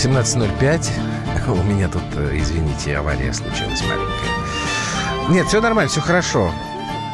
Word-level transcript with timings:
Восемнадцать 0.00 0.36
ноль 0.36 0.50
пять. 0.58 0.90
У 1.46 1.62
меня 1.62 1.86
тут, 1.86 2.02
э, 2.16 2.30
извините, 2.32 2.96
авария 2.96 3.34
случилась 3.34 3.82
маленькая. 3.82 5.28
Нет, 5.28 5.46
все 5.48 5.60
нормально, 5.60 5.90
все 5.90 6.00
хорошо. 6.00 6.50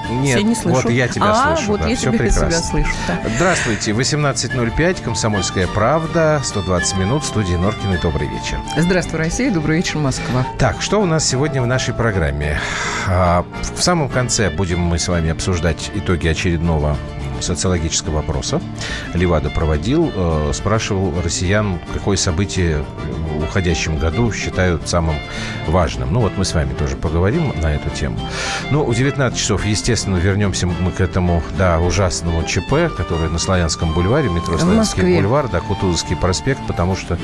Нет, 0.08 0.36
Я 0.36 0.42
не 0.44 0.54
слышу. 0.54 0.82
вот 0.82 0.90
я 0.92 1.08
тебя 1.08 1.32
а, 1.32 1.56
слышу. 1.56 1.72
вот 1.72 1.80
да, 1.80 1.88
я 1.88 1.96
все 1.96 2.10
тебя 2.10 2.18
прекрасно. 2.20 2.50
себя 2.52 2.60
слышу. 2.60 2.90
да. 3.08 3.18
Здравствуйте, 3.34 3.90
18.05, 3.90 5.02
«Комсомольская 5.02 5.66
правда», 5.66 6.40
120 6.44 6.96
минут, 6.98 7.24
студии 7.24 7.56
Норкиной. 7.56 7.98
Добрый 7.98 8.28
вечер. 8.28 8.60
Здравствуй, 8.76 9.18
Россия. 9.18 9.50
Добрый 9.50 9.78
вечер, 9.78 9.98
Москва. 9.98 10.46
Так, 10.56 10.80
что 10.80 11.02
у 11.02 11.06
нас 11.06 11.28
сегодня 11.28 11.60
в 11.60 11.66
нашей 11.66 11.92
программе? 11.92 12.60
А, 13.08 13.44
В 13.74 13.82
самом 13.82 14.08
конце 14.08 14.48
будем 14.48 14.78
мы 14.78 15.00
с 15.00 15.08
вами 15.08 15.30
обсуждать 15.30 15.90
итоги 15.92 16.28
очередного 16.28 16.96
социологического 17.40 18.20
опроса. 18.20 18.60
Левада 19.14 19.50
проводил, 19.50 20.10
э, 20.14 20.50
спрашивал 20.54 21.12
россиян, 21.22 21.78
какое 21.92 22.16
событие 22.16 22.84
в 23.38 23.44
уходящем 23.44 23.98
году 23.98 24.32
считают 24.32 24.88
самым 24.88 25.16
важным. 25.66 26.12
Ну 26.12 26.20
вот 26.20 26.32
мы 26.36 26.44
с 26.44 26.54
вами 26.54 26.72
тоже 26.74 26.96
поговорим 26.96 27.52
на 27.60 27.74
эту 27.74 27.90
тему. 27.90 28.18
Ну, 28.70 28.84
в 28.84 28.94
19 28.94 29.38
часов, 29.38 29.64
естественно, 29.64 30.16
вернемся 30.16 30.66
мы 30.66 30.90
к 30.90 31.00
этому, 31.00 31.42
да, 31.58 31.78
ужасному 31.80 32.44
ЧП, 32.44 32.94
которое 32.96 33.28
на 33.28 33.38
Славянском 33.38 33.92
бульваре, 33.92 34.28
метро 34.28 34.58
Славянский 34.58 35.16
бульвар, 35.16 35.48
да, 35.48 35.60
Кутузовский 35.60 36.16
проспект, 36.16 36.60
потому 36.66 36.96
что 36.96 37.18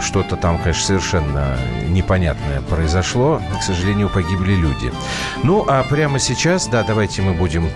что-то 0.00 0.36
там, 0.36 0.58
конечно, 0.58 0.84
совершенно 0.84 1.58
непонятное 1.88 2.60
произошло. 2.62 3.42
К 3.58 3.62
сожалению, 3.62 4.08
погибли 4.08 4.54
люди. 4.54 4.92
Ну, 5.42 5.64
а 5.66 5.82
прямо 5.84 6.18
сейчас, 6.18 6.66
да, 6.68 6.84
давайте 6.84 7.22
мы 7.22 7.32
будем 7.32 7.68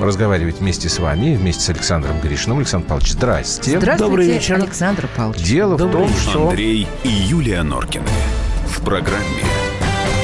разговаривать 0.00 0.58
вместе 0.60 0.88
с 0.88 0.98
вами, 0.98 1.34
вместе 1.36 1.62
с 1.62 1.68
Александром 1.70 2.20
Гришиным. 2.20 2.58
Александр 2.58 2.86
Павлович, 2.88 3.12
здрасте. 3.12 3.78
Здравствуйте, 3.78 4.04
Добрый 4.04 4.26
вечер. 4.26 4.54
Александр 4.56 5.08
Павлович. 5.16 5.42
Дело 5.42 5.76
в 5.76 5.90
том, 5.90 6.08
что... 6.10 6.48
Андрей 6.48 6.86
и 7.04 7.08
Юлия 7.08 7.62
Норкины. 7.62 8.06
В 8.66 8.80
программе 8.82 9.42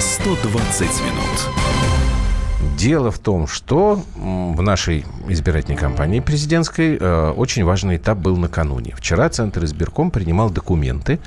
120 0.00 0.80
минут. 0.80 2.76
Дело 2.76 3.12
в 3.12 3.18
том, 3.20 3.46
что 3.46 4.02
в 4.16 4.60
нашей 4.60 5.04
избирательной 5.28 5.76
кампании 5.76 6.18
президентской 6.18 6.96
э, 6.98 7.30
очень 7.30 7.64
важный 7.64 7.96
этап 7.96 8.18
был 8.18 8.36
накануне. 8.36 8.94
Вчера 8.96 9.28
Центр 9.28 9.64
избирком 9.64 10.10
принимал 10.10 10.50
документы 10.50 11.20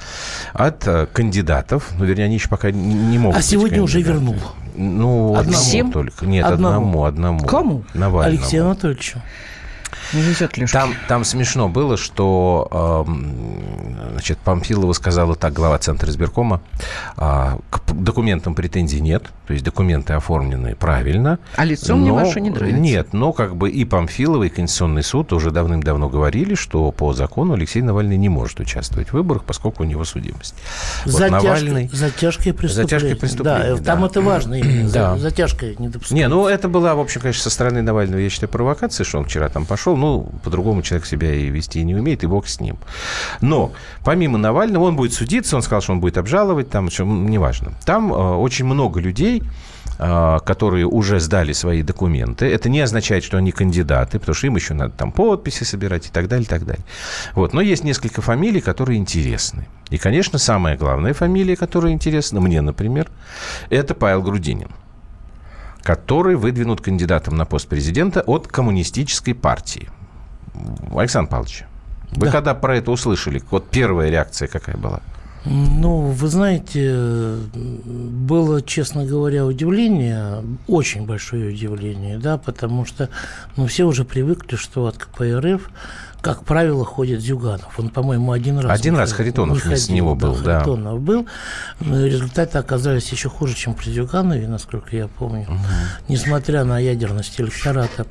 от 0.53 0.85
э, 0.85 1.07
кандидатов, 1.13 1.91
ну, 1.97 2.03
вернее, 2.03 2.25
они 2.25 2.35
еще 2.35 2.50
пока 2.50 2.72
не, 2.72 3.17
могут 3.17 3.38
А 3.38 3.39
быть 3.39 3.45
сегодня 3.47 3.81
уже 3.81 4.03
кандидатами. 4.03 4.25
вернул. 4.34 4.51
Ну, 4.78 5.36
Одному? 5.36 5.58
Всем? 5.58 5.91
только. 5.91 6.25
Нет, 6.25 6.46
Одному? 6.46 6.78
одному, 6.78 7.03
одному. 7.06 7.40
Кому? 7.46 7.84
Навальному. 7.94 8.38
Алексею 8.40 8.66
Анатольевичу. 8.66 9.22
Не 10.16 10.22
везет, 10.22 10.58
Леша. 10.58 10.72
Там, 10.80 10.94
там 11.08 11.24
смешно 11.24 11.68
было, 11.70 11.98
что 11.98 13.03
эм, 13.08 14.09
значит, 14.12 14.38
Памфилова 14.40 14.94
сказала 14.94 15.36
так, 15.36 15.53
глава 15.53 15.78
Центра 15.78 16.09
избиркома, 16.09 16.62
а, 17.18 17.58
к 17.70 17.81
документам 17.94 18.56
претензий 18.56 19.02
нет, 19.02 19.24
то 19.46 19.53
есть 19.53 19.66
документы 19.66 20.14
оформлены 20.14 20.76
правильно. 20.76 21.40
А 21.56 21.66
лицо 21.66 21.96
мне 21.96 22.09
но- 22.09 22.16
ваше 22.16 22.40
не 22.42 22.50
нравится. 22.50 22.80
Нет, 22.80 23.14
но 23.14 23.34
как 23.34 23.56
бы 23.56 23.70
и 23.70 23.84
Памфилова, 23.86 24.44
и 24.44 24.50
Конституционный 24.50 25.03
суд 25.03 25.34
уже 25.34 25.52
давным-давно 25.52 26.09
говорили, 26.09 26.56
что 26.56 26.92
по 26.92 27.14
закону 27.14 27.53
Алексей 27.53 27.82
Навальный 27.82 28.18
не 28.18 28.30
может 28.30 28.59
участвовать 28.59 29.09
в 29.09 29.14
выборах, 29.14 29.44
поскольку 29.44 29.84
у 29.84 29.86
него 29.86 30.06
судимость. 30.06 30.56
Вот 31.06 31.14
За, 31.16 31.28
Навальный... 31.28 31.88
тяжкое, 31.90 32.08
за 32.08 32.12
тяжкое 32.12 32.53
преступление. 32.53 32.90
тяжкое 32.90 33.16
преступление, 33.16 33.76
Да, 33.76 33.84
там 33.84 34.02
да. 34.02 34.08
это 34.08 34.22
важно 34.22 34.53
именно. 34.56 34.90
Да. 34.96 35.16
За, 35.16 35.24
за 35.24 35.32
тяжкое 35.32 35.76
не 35.78 35.90
допускать. 35.90 36.16
Не, 36.18 36.28
ну 36.30 36.47
это 36.47 36.70
была, 36.70 36.96
в 36.96 37.00
общем, 37.00 37.20
конечно, 37.20 37.44
со 37.44 37.50
стороны 37.50 37.82
Навального, 37.82 38.20
я 38.20 38.30
считаю, 38.30 38.50
провокация, 38.50 39.03
что 39.03 39.18
он 39.18 39.26
вчера 39.26 39.50
там 39.50 39.66
пошел. 39.66 39.97
Ну, 40.05 40.29
по-другому 40.43 40.83
человек 40.83 41.07
себя 41.07 41.33
и 41.33 41.49
вести 41.49 41.83
не 41.83 41.95
умеет, 41.95 42.23
и 42.23 42.27
бог 42.27 42.47
с 42.47 42.59
ним. 42.59 42.77
Но 43.41 43.71
помимо 44.03 44.38
Навального 44.38 44.83
он 44.83 44.95
будет 44.95 45.13
судиться, 45.13 45.55
он 45.55 45.63
сказал, 45.63 45.81
что 45.81 45.93
он 45.93 45.99
будет 45.99 46.19
обжаловать, 46.19 46.69
там, 46.69 46.91
что, 46.91 47.05
неважно. 47.05 47.71
Там 47.85 48.13
э, 48.13 48.16
очень 48.16 48.66
много 48.66 48.99
людей, 48.99 49.41
э, 49.97 50.38
которые 50.45 50.85
уже 50.85 51.19
сдали 51.19 51.53
свои 51.53 51.81
документы. 51.81 52.45
Это 52.45 52.69
не 52.69 52.81
означает, 52.81 53.23
что 53.23 53.38
они 53.38 53.51
кандидаты, 53.51 54.19
потому 54.19 54.35
что 54.35 54.45
им 54.45 54.55
еще 54.57 54.75
надо 54.75 54.91
там 54.91 55.11
подписи 55.11 55.63
собирать 55.63 56.05
и 56.05 56.11
так 56.11 56.27
далее, 56.27 56.45
и 56.45 56.49
так 56.49 56.66
далее. 56.66 56.85
Вот. 57.33 57.53
Но 57.53 57.61
есть 57.61 57.83
несколько 57.83 58.22
фамилий, 58.22 58.61
которые 58.61 58.99
интересны. 58.99 59.67
И, 59.89 59.97
конечно, 59.97 60.37
самая 60.37 60.77
главная 60.77 61.16
фамилия, 61.16 61.55
которая 61.55 61.93
интересна 61.93 62.39
мне, 62.41 62.61
например, 62.61 63.09
это 63.72 63.95
Павел 63.95 64.22
Грудинин 64.22 64.69
который 65.85 66.35
выдвинут 66.35 66.81
кандидатом 66.81 67.38
на 67.38 67.46
пост 67.46 67.68
президента 67.68 68.22
от 68.22 68.47
коммунистической 68.47 69.35
партии. 69.35 69.88
Александр 70.96 71.29
Павлович, 71.29 71.63
вы 72.12 72.25
Да. 72.25 72.31
когда 72.31 72.56
про 72.56 72.78
это 72.78 72.90
услышали, 72.90 73.40
вот 73.51 73.69
первая 73.69 74.09
реакция 74.09 74.47
какая 74.47 74.78
была? 74.78 75.01
Ну, 75.46 76.07
вы 76.07 76.28
знаете, 76.28 77.38
было, 77.53 78.63
честно 78.63 79.06
говоря, 79.06 79.46
удивление, 79.46 80.44
очень 80.68 81.06
большое 81.06 81.53
удивление, 81.53 82.17
да, 82.17 82.40
потому 82.40 82.85
что 82.85 83.09
ну, 83.56 83.67
все 83.67 83.84
уже 83.84 84.06
привыкли, 84.06 84.56
что 84.56 84.88
от 84.88 84.97
КПРФ, 84.97 85.69
как 86.25 86.44
правило, 86.44 86.84
ходит 86.84 87.22
Зюганов. 87.22 87.78
Он, 87.78 87.90
по-моему, 87.90 88.31
один 88.31 88.58
раз... 88.58 88.80
Один 88.80 88.96
раз 88.96 89.12
Харитонов 89.12 89.63
не 89.63 89.75
ходил, 89.75 89.96
него 89.96 90.16
был, 90.16 90.36
да. 90.36 90.58
Харитонов 90.58 91.00
был. 91.00 91.28
Но 91.80 92.03
результаты 92.03 92.58
оказались 92.58 93.12
еще 93.12 93.30
хуже, 93.30 93.53
чем 93.53 93.75
при 93.75 93.91
Зюганове, 93.91 94.47
насколько 94.47 94.96
я 94.96 95.08
помню, 95.08 95.46
несмотря 96.08 96.64
на 96.64 96.80
ядерность 96.80 97.40
электората. 97.40 98.08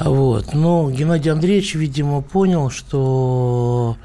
Вот. 0.00 0.54
Но 0.54 0.90
Геннадий 0.90 1.30
Андреевич, 1.30 1.76
видимо, 1.76 2.20
понял, 2.20 2.68
что 2.68 3.96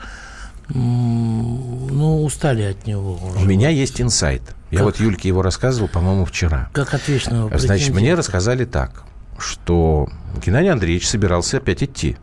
ну, 0.69 2.23
устали 2.23 2.61
от 2.61 2.85
него. 2.85 3.17
У 3.23 3.37
уже. 3.37 3.47
меня 3.47 3.69
есть 3.69 3.99
инсайт. 3.99 4.43
Я 4.69 4.77
Как? 4.77 4.85
вот 4.85 4.99
Юльке 4.99 5.29
его 5.29 5.41
рассказывал, 5.41 5.87
по-моему, 5.87 6.25
вчера. 6.25 6.69
Как 6.73 6.93
от 6.93 7.07
вечного 7.07 7.57
Значит, 7.57 7.89
мне 7.95 8.13
рассказали 8.13 8.65
так, 8.65 9.01
что 9.39 10.07
Геннадий 10.45 10.71
Андреевич 10.71 11.09
собирался 11.09 11.57
опять 11.57 11.81
идти. 11.81 12.17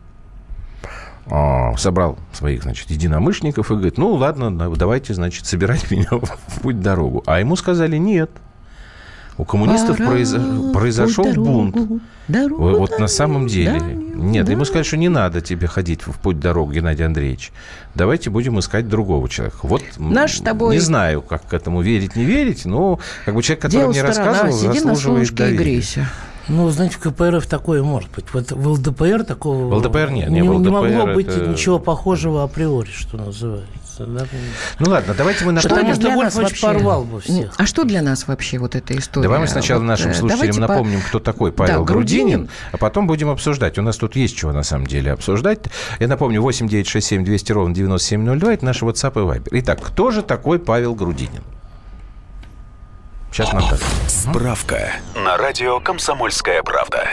А, 1.31 1.77
Собрал 1.77 2.19
своих, 2.33 2.62
значит, 2.62 2.91
единомышленников 2.91 3.71
и 3.71 3.75
говорит, 3.75 3.99
ну, 3.99 4.12
ладно, 4.15 4.56
да- 4.56 4.69
давайте, 4.69 5.15
значит, 5.15 5.47
собирать 5.47 5.91
меня 5.91 6.09
в 6.11 6.61
путь-дорогу. 6.62 7.22
А 7.27 7.41
ему 7.41 7.56
сказали, 7.56 7.97
нет. 7.97 8.31
У 9.36 9.45
коммунистов 9.45 9.98
Пора 9.98 10.10
в 10.16 10.72
произошел 10.72 11.22
путь 11.25 11.36
бунт. 11.36 11.72
дорогу, 11.75 12.01
дорогу 12.27 12.60
Вот, 12.63 12.78
вот 12.91 12.98
на 12.98 13.07
самом 13.07 13.47
деле. 13.47 13.78
дальнюю, 13.78 14.16
Нет, 14.16 14.48
ему 14.48 14.60
да. 14.60 14.65
сказали, 14.65 14.83
что 14.83 14.97
не 14.97 15.09
надо 15.09 15.41
тебе 15.41 15.69
ходить 15.69 16.04
в 16.04 16.19
путь 16.19 16.41
дорогу, 16.41 16.72
Геннадий 16.72 17.07
Андреевич. 17.07 17.53
Давайте 17.95 18.30
будем 18.30 18.59
искать 18.59 18.89
другого 18.89 19.28
человека. 19.28 19.59
Вот 19.63 19.84
Наш 19.97 20.39
с 20.39 20.41
тобой- 20.41 20.75
не 20.75 20.80
знаю, 20.80 21.22
как 21.22 21.47
к 21.47 21.53
этому 21.54 21.83
верить, 21.83 22.16
не 22.16 22.25
верить, 22.25 22.65
но 22.65 22.98
как 23.25 23.36
бы 23.36 23.42
человек, 23.45 23.63
который 23.63 23.80
Дело 23.83 23.91
мне 23.91 24.03
рассказывал, 24.03 24.53
заслуживает 24.53 25.33
доверия. 25.33 25.83
Ну, 26.48 26.68
знаете, 26.71 26.97
в 26.97 27.00
КПРФ 27.00 27.47
такое 27.47 27.83
может 27.83 28.10
быть. 28.12 28.24
Вот 28.33 28.50
в 28.53 28.68
ЛДПР 28.68 29.24
такого... 29.24 29.66
В 29.68 29.74
ЛДПР 29.74 30.10
нет, 30.10 30.30
Не, 30.30 30.41
не, 30.41 30.48
в 30.48 30.53
не 30.53 30.59
ЛДПР 30.68 30.71
могло 30.71 31.06
быть 31.15 31.28
это- 31.28 31.47
ничего 31.47 31.78
похожего 31.78 32.42
априори, 32.42 32.89
что 32.91 33.18
называется. 33.18 33.66
да. 34.06 34.24
Ну 34.78 34.91
ладно, 34.91 35.12
давайте 35.16 35.45
мы 35.45 35.54
Потому 35.54 35.74
напомним. 35.74 35.92
это 35.92 36.00
что 36.00 36.09
для 36.10 36.16
нас 36.16 36.34
Вольфович 36.36 36.62
вообще? 36.62 36.66
порвал 36.78 37.04
бы 37.04 37.21
всех. 37.21 37.53
А 37.59 37.66
что 37.66 37.84
для 37.84 38.00
нас 38.00 38.27
вообще 38.28 38.59
вот 38.59 38.74
эта 38.77 38.97
история? 38.97 39.24
Давай 39.24 39.41
мы 39.41 39.47
сначала 39.48 39.80
Вот, 39.80 39.86
нашим 39.86 40.10
э, 40.12 40.15
слушателям 40.15 40.39
давайте 40.54 40.60
по- 40.60 40.68
напомним, 40.68 41.00
кто 41.06 41.18
такой 41.21 41.53
Павел 41.53 41.84
Да, 41.84 41.92
Грудинин, 41.92 42.27
Грудинин. 42.28 42.51
а 42.72 42.77
потом 42.78 43.06
будем 43.06 43.28
обсуждать. 43.28 43.77
У 43.78 43.83
нас 43.83 43.97
тут 43.97 44.16
есть 44.16 44.36
чего 44.36 44.53
на 44.53 44.62
самом 44.62 44.86
деле 44.86 45.12
обсуждать. 45.12 45.59
Я 45.98 46.09
напомню, 46.09 46.41
8 46.41 46.66
9 46.68 46.86
6 46.89 47.06
7 47.06 47.24
200 47.24 47.53
ровно 47.53 47.74
9702, 47.74 48.53
это 48.54 48.65
наш 48.65 48.83
WhatsApp 48.83 49.12
и 49.12 49.39
Viber. 49.39 49.48
Итак, 49.53 49.80
кто 49.83 50.10
же 50.12 50.22
такой 50.22 50.59
Павел 50.60 50.94
Грудинин? 50.94 51.42
Сейчас 53.30 53.53
нам. 53.53 53.65
Справка 54.09 54.95
на 55.15 55.36
радио 55.36 55.80
«Комсомольская 55.80 56.63
правда». 56.63 57.10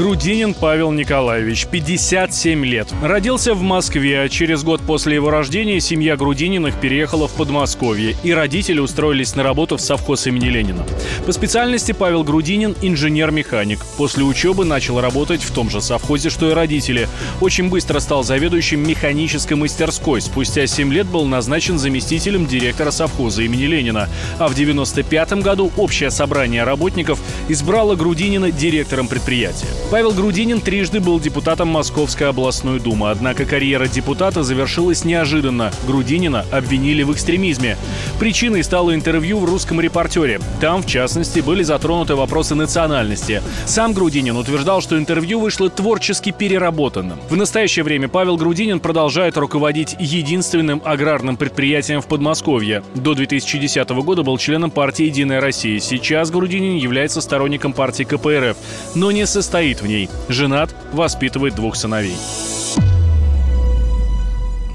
Грудинин 0.00 0.54
Павел 0.54 0.92
Николаевич, 0.92 1.66
57 1.66 2.64
лет. 2.64 2.88
Родился 3.02 3.52
в 3.52 3.60
Москве, 3.60 4.22
а 4.22 4.30
через 4.30 4.62
год 4.62 4.80
после 4.80 5.16
его 5.16 5.28
рождения 5.28 5.78
семья 5.78 6.16
Грудининых 6.16 6.80
переехала 6.80 7.28
в 7.28 7.32
Подмосковье, 7.32 8.16
и 8.22 8.32
родители 8.32 8.78
устроились 8.78 9.36
на 9.36 9.42
работу 9.42 9.76
в 9.76 9.82
совхоз 9.82 10.26
имени 10.26 10.46
Ленина. 10.46 10.86
По 11.26 11.32
специальности 11.32 11.92
Павел 11.92 12.24
Грудинин– 12.24 12.74
инженер-механик. 12.80 13.84
После 13.98 14.24
учебы 14.24 14.64
начал 14.64 15.02
работать 15.02 15.42
в 15.42 15.52
том 15.52 15.68
же 15.68 15.82
совхозе, 15.82 16.30
что 16.30 16.50
и 16.50 16.54
родители. 16.54 17.06
Очень 17.42 17.68
быстро 17.68 18.00
стал 18.00 18.22
заведующим 18.22 18.80
механической 18.80 19.52
мастерской. 19.52 20.22
Спустя 20.22 20.66
7 20.66 20.90
лет 20.94 21.08
был 21.08 21.26
назначен 21.26 21.78
заместителем 21.78 22.46
директора 22.46 22.90
совхоза 22.90 23.42
имени 23.42 23.64
Ленина. 23.64 24.08
А 24.38 24.48
в 24.48 24.54
95 24.54 25.34
году 25.42 25.70
общее 25.76 26.10
собрание 26.10 26.64
работников 26.64 27.20
избрало 27.50 27.96
Грудинина 27.96 28.50
директором 28.50 29.06
предприятия. 29.06 29.68
Павел 29.90 30.12
Грудинин 30.12 30.60
трижды 30.60 31.00
был 31.00 31.18
депутатом 31.18 31.66
Московской 31.66 32.28
областной 32.28 32.78
думы, 32.78 33.10
однако 33.10 33.44
карьера 33.44 33.88
депутата 33.88 34.44
завершилась 34.44 35.04
неожиданно. 35.04 35.72
Грудинина 35.84 36.46
обвинили 36.52 37.02
в 37.02 37.12
экстремизме. 37.12 37.76
Причиной 38.20 38.62
стало 38.62 38.94
интервью 38.94 39.40
в 39.40 39.44
«Русском 39.44 39.80
репортере». 39.80 40.38
Там, 40.60 40.84
в 40.84 40.86
частности, 40.86 41.40
были 41.40 41.64
затронуты 41.64 42.14
вопросы 42.14 42.54
национальности. 42.54 43.42
Сам 43.66 43.92
Грудинин 43.92 44.36
утверждал, 44.36 44.80
что 44.80 44.96
интервью 44.96 45.40
вышло 45.40 45.68
творчески 45.68 46.30
переработанным. 46.30 47.18
В 47.28 47.34
настоящее 47.34 47.82
время 47.82 48.06
Павел 48.06 48.36
Грудинин 48.36 48.78
продолжает 48.78 49.36
руководить 49.36 49.96
единственным 49.98 50.80
аграрным 50.84 51.36
предприятием 51.36 52.00
в 52.00 52.06
Подмосковье. 52.06 52.84
До 52.94 53.14
2010 53.14 53.90
года 53.90 54.22
был 54.22 54.38
членом 54.38 54.70
партии 54.70 55.06
«Единая 55.06 55.40
Россия». 55.40 55.80
Сейчас 55.80 56.30
Грудинин 56.30 56.76
является 56.76 57.20
сторонником 57.20 57.72
партии 57.72 58.04
КПРФ, 58.04 58.56
но 58.94 59.10
не 59.10 59.26
состоит 59.26 59.79
в 59.82 59.86
ней. 59.86 60.08
Женат, 60.28 60.74
воспитывает 60.92 61.54
двух 61.54 61.76
сыновей. 61.76 62.16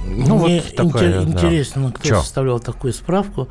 Ну, 0.08 0.38
Мне 0.46 0.62
вот 0.62 0.76
такая, 0.76 1.24
интер- 1.24 1.26
да. 1.26 1.32
интересно, 1.32 1.92
кто 1.92 2.08
Чё? 2.08 2.22
составлял 2.22 2.60
такую 2.60 2.94
справку. 2.94 3.50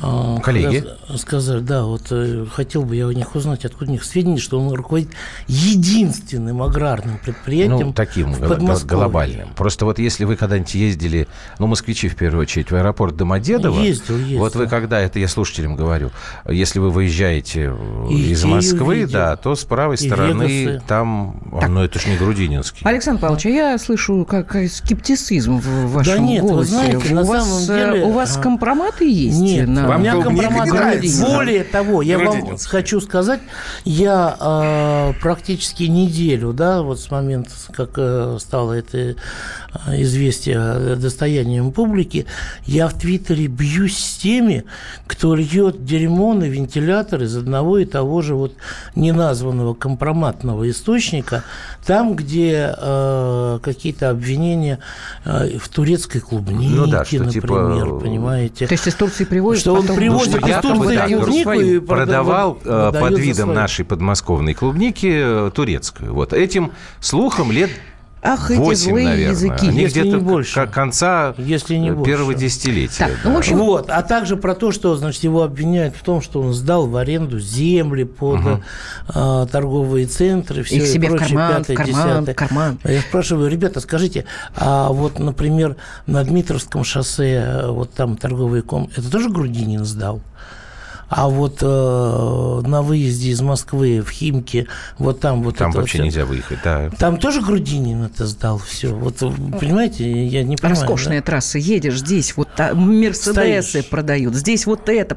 А, 0.00 0.38
Коллеги? 0.40 0.84
Сказали, 1.16 1.60
да, 1.60 1.84
вот 1.84 2.02
э, 2.10 2.46
хотел 2.52 2.82
бы 2.84 2.94
я 2.96 3.06
у 3.06 3.12
них 3.12 3.34
узнать, 3.34 3.64
откуда 3.64 3.90
у 3.90 3.94
них 3.94 4.04
сведения, 4.04 4.38
что 4.38 4.60
он 4.60 4.72
руководит 4.72 5.08
единственным 5.46 6.62
аграрным 6.62 7.18
предприятием 7.18 7.88
Ну, 7.88 7.92
таким 7.92 8.32
в 8.32 8.40
Подмосковье. 8.40 8.96
глобальным. 8.96 9.48
Просто 9.56 9.84
вот 9.84 9.98
если 9.98 10.24
вы 10.24 10.36
когда-нибудь 10.36 10.74
ездили, 10.74 11.28
ну, 11.58 11.66
москвичи 11.66 12.08
в 12.08 12.16
первую 12.16 12.42
очередь, 12.42 12.70
в 12.70 12.74
аэропорт 12.74 13.16
Домодедово, 13.16 13.80
Ездил, 13.80 14.16
ездил. 14.18 14.38
вот 14.38 14.54
вы 14.54 14.66
когда, 14.66 15.00
это 15.00 15.18
я 15.18 15.28
слушателям 15.28 15.76
говорю, 15.76 16.10
если 16.48 16.78
вы 16.78 16.90
выезжаете 16.90 17.72
э, 17.76 18.06
И 18.10 18.30
из 18.32 18.44
Москвы, 18.44 18.96
видел. 19.00 19.12
да, 19.12 19.36
то 19.36 19.54
с 19.54 19.64
правой 19.64 19.98
стороны 19.98 20.64
Вегасы. 20.64 20.82
там, 20.86 21.40
а, 21.52 21.68
ну, 21.68 21.82
это 21.82 21.98
ж 21.98 22.06
не 22.06 22.16
Грудининский. 22.16 22.80
Александр 22.84 23.20
Павлович, 23.22 23.46
а 23.46 23.50
я 23.50 23.78
слышу 23.78 24.24
как 24.28 24.56
скептицизм 24.70 25.58
в 25.58 25.92
вашем 25.92 26.24
нет, 26.26 26.42
вы 26.42 26.48
голосе. 26.50 26.70
знаете, 26.70 27.14
на 27.14 27.22
у, 27.22 27.24
вас, 27.24 27.44
самом 27.44 27.62
э, 27.62 27.92
деле, 27.92 28.04
у 28.06 28.12
вас 28.12 28.36
компроматы 28.36 29.10
есть? 29.10 29.38
Нет, 29.40 29.68
на... 29.68 29.87
у 29.96 29.98
меня 29.98 30.22
компромат 30.22 30.66
не 30.66 30.72
нравится? 30.72 31.26
Более 31.26 31.64
того, 31.64 32.02
я 32.02 32.18
вам 32.18 32.56
хочу 32.58 33.00
сказать, 33.00 33.40
я 33.84 34.36
э, 34.38 35.12
практически 35.20 35.84
неделю, 35.84 36.52
да, 36.52 36.82
вот 36.82 37.00
с 37.00 37.10
момента, 37.10 37.50
как 37.72 37.90
э, 37.96 38.38
стало 38.40 38.72
это 38.72 38.98
э, 38.98 39.14
известие 40.02 40.96
достоянием 40.96 41.72
публики, 41.72 42.26
я 42.64 42.88
в 42.88 42.94
Твиттере 42.94 43.46
бьюсь 43.46 43.96
с 43.96 44.18
теми, 44.18 44.64
кто 45.06 45.34
льет 45.34 45.84
дерьмо 45.84 46.34
на 46.34 46.44
вентилятор 46.44 47.22
из 47.22 47.36
одного 47.36 47.78
и 47.78 47.84
того 47.84 48.22
же 48.22 48.34
вот 48.34 48.54
неназванного 48.94 49.74
компроматного 49.74 50.68
источника, 50.70 51.44
там, 51.86 52.16
где 52.16 52.74
э, 52.76 53.58
какие-то 53.62 54.10
обвинения 54.10 54.78
э, 55.24 55.58
в 55.58 55.68
турецкой 55.68 56.20
клубнике, 56.20 56.74
Ну 56.74 56.86
да, 56.86 57.04
что 57.04 57.24
например, 57.24 57.84
типа, 57.84 58.00
понимаете. 58.00 58.66
То 58.66 58.74
есть 58.74 58.86
из 58.86 58.94
Турции 58.94 59.24
привозят, 59.24 59.62
Что 59.62 59.77
он 59.78 59.86
привозит 59.86 60.40
Ну, 60.40 60.48
из 60.48 60.56
Турции 60.60 61.14
клубнику 61.14 61.52
и 61.52 61.78
продавал 61.78 62.58
э, 62.64 62.92
под 62.98 63.18
видом 63.18 63.54
нашей 63.54 63.84
подмосковной 63.84 64.54
клубники 64.54 65.10
э, 65.10 65.50
турецкую. 65.54 66.14
Вот 66.14 66.32
этим 66.32 66.72
слухом 67.00 67.52
лет 67.52 67.70
Ах, 68.22 68.50
эти 68.50 68.58
8, 68.58 68.90
злые 68.90 69.04
наверное. 69.08 69.30
языки. 69.32 69.68
Они 69.68 69.80
Если 69.82 70.00
не 70.02 70.08
где-то 70.10 70.24
больше. 70.24 70.66
к- 70.66 70.70
конца 70.70 71.34
Если 71.38 71.76
не 71.76 71.92
больше. 71.92 72.10
первого 72.10 72.34
десятилетия. 72.34 72.98
Так, 73.06 73.10
ну, 73.24 73.30
в 73.30 73.32
да. 73.34 73.38
общем, 73.38 73.58
Вот, 73.58 73.90
а 73.90 74.02
также 74.02 74.36
про 74.36 74.54
то, 74.54 74.72
что, 74.72 74.96
значит, 74.96 75.22
его 75.24 75.42
обвиняют 75.44 75.94
в 75.94 76.02
том, 76.02 76.20
что 76.20 76.40
он 76.40 76.52
сдал 76.52 76.86
в 76.88 76.96
аренду 76.96 77.38
земли 77.38 78.02
под 78.04 78.40
э, 79.14 79.46
торговые 79.52 80.06
центры, 80.06 80.62
все 80.64 80.76
Их 80.78 80.86
себе 80.86 81.08
в 81.08 81.12
прочее, 81.12 81.28
карман, 81.28 81.52
в 81.52 81.58
пятое, 81.66 81.76
карман, 81.76 81.94
десятое. 82.24 82.34
в 82.34 82.36
карман. 82.36 82.78
А 82.82 82.90
Я 82.92 83.00
спрашиваю, 83.02 83.48
ребята, 83.50 83.80
скажите, 83.80 84.24
а 84.56 84.88
вот, 84.92 85.18
например, 85.18 85.76
на 86.06 86.24
Дмитровском 86.24 86.84
шоссе, 86.84 87.34
э, 87.46 87.70
вот 87.70 87.92
там 87.94 88.16
торговый 88.16 88.62
ком, 88.62 88.90
это 88.96 89.10
тоже 89.10 89.28
Грудинин 89.30 89.84
сдал? 89.84 90.20
А 91.08 91.28
вот 91.28 91.58
э, 91.62 92.60
на 92.66 92.82
выезде 92.82 93.30
из 93.30 93.40
Москвы 93.40 94.02
в 94.02 94.10
Химки, 94.10 94.68
вот 94.98 95.20
там 95.20 95.42
вот 95.42 95.56
Там 95.56 95.70
это 95.70 95.78
вообще 95.80 95.98
всё- 95.98 96.04
нельзя 96.04 96.24
выехать, 96.26 96.58
да. 96.62 96.90
Там 96.98 97.16
тоже 97.16 97.40
Грудинин 97.40 98.02
это 98.04 98.26
сдал 98.26 98.58
все. 98.58 98.88
Вот 98.94 99.22
э, 99.22 99.30
понимаете, 99.58 100.26
я 100.26 100.42
не 100.42 100.56
понимаю. 100.56 100.80
Роскошная 100.80 101.22
трасса, 101.22 101.58
едешь 101.58 102.00
здесь, 102.00 102.36
вот 102.36 102.48
Мерседесы 102.74 103.68
Стоишь. 103.70 103.86
продают, 103.88 104.34
здесь 104.34 104.66
вот 104.66 104.88
это. 104.88 105.16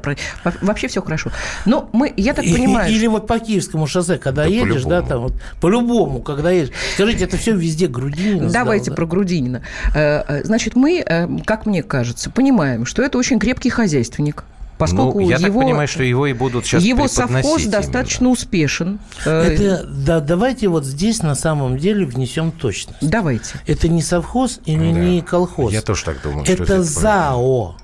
Вообще 0.62 0.88
все 0.88 1.02
хорошо. 1.02 1.30
Но 1.66 1.90
мы, 1.92 2.12
я 2.16 2.32
так 2.34 2.44
И- 2.46 2.52
понимаю, 2.54 2.90
Или 2.90 3.06
вот 3.06 3.26
по 3.26 3.38
Киевскому 3.38 3.86
шоссе, 3.86 4.16
когда 4.18 4.44
Да 4.44 4.48
едешь, 4.48 4.84
да, 4.84 5.02
по-любому. 5.02 5.08
там 5.08 5.20
вот 5.22 5.32
по-любому, 5.60 6.22
когда 6.22 6.50
едешь. 6.50 6.72
Скажите, 6.94 7.24
это 7.24 7.36
все 7.36 7.54
везде 7.54 7.86
Грудинин 7.86 8.48
сдал, 8.48 8.64
Давайте 8.64 8.90
да? 8.90 8.96
про 8.96 9.06
Грудинина. 9.06 9.62
Э, 9.94 10.22
э, 10.26 10.44
Значит, 10.44 10.74
мы, 10.76 11.04
как 11.44 11.66
мне 11.66 11.82
кажется, 11.82 12.30
понимаем, 12.30 12.86
что 12.86 13.02
это 13.02 13.18
очень 13.18 13.38
крепкий 13.38 13.70
хозяйственник. 13.70 14.44
Поскольку 14.82 15.20
ну, 15.20 15.28
я 15.28 15.36
его, 15.36 15.46
так 15.46 15.54
понимаю, 15.54 15.88
что 15.88 16.02
его 16.02 16.26
и 16.26 16.32
будут 16.32 16.66
сейчас 16.66 16.82
его 16.82 17.06
совхоз 17.08 17.60
именно. 17.62 17.72
достаточно 17.72 18.28
успешен. 18.28 18.98
Э, 19.24 19.42
Это, 19.42 19.86
да, 19.86 20.20
давайте 20.20 20.68
вот 20.68 20.84
здесь 20.84 21.22
на 21.22 21.34
самом 21.34 21.78
деле 21.78 22.04
внесем 22.04 22.50
точность. 22.52 22.98
Давайте. 23.00 23.60
Это 23.66 23.88
не 23.88 24.02
совхоз 24.02 24.60
или 24.66 24.92
Да. 24.92 24.98
не 24.98 25.20
колхоз. 25.22 25.72
Я 25.72 25.82
тоже 25.82 26.04
так 26.04 26.22
думаю. 26.22 26.44
что 26.44 26.54
это 26.54 26.64
правильно. 26.64 26.84
ЗАО. 26.84 27.76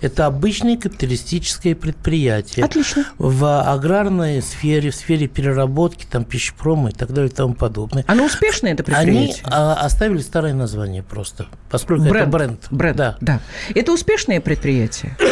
Это 0.00 0.26
обычное 0.26 0.76
капиталистическое 0.76 1.74
предприятие. 1.74 2.64
Отлично. 2.64 3.04
В 3.18 3.62
аграрной 3.62 4.42
сфере, 4.42 4.90
в 4.90 4.94
сфере 4.94 5.26
переработки, 5.26 6.06
там, 6.10 6.24
пищепрома 6.24 6.90
и 6.90 6.92
так 6.92 7.12
далее 7.12 7.30
и 7.30 7.34
тому 7.34 7.54
подобное. 7.54 8.04
Оно 8.06 8.24
успешное, 8.26 8.72
это 8.72 8.84
Они 8.92 9.10
предприятие? 9.18 9.44
а, 9.46 9.74
оставили 9.74 10.20
старое 10.20 10.54
название 10.54 11.02
просто, 11.02 11.46
поскольку 11.70 12.04
это 12.04 12.26
бренд. 12.26 12.60
Бренд, 12.70 12.96
Да. 12.96 13.16
да. 13.20 13.40
Это 13.74 13.92
успешное 13.92 14.40
предприятие? 14.40 15.16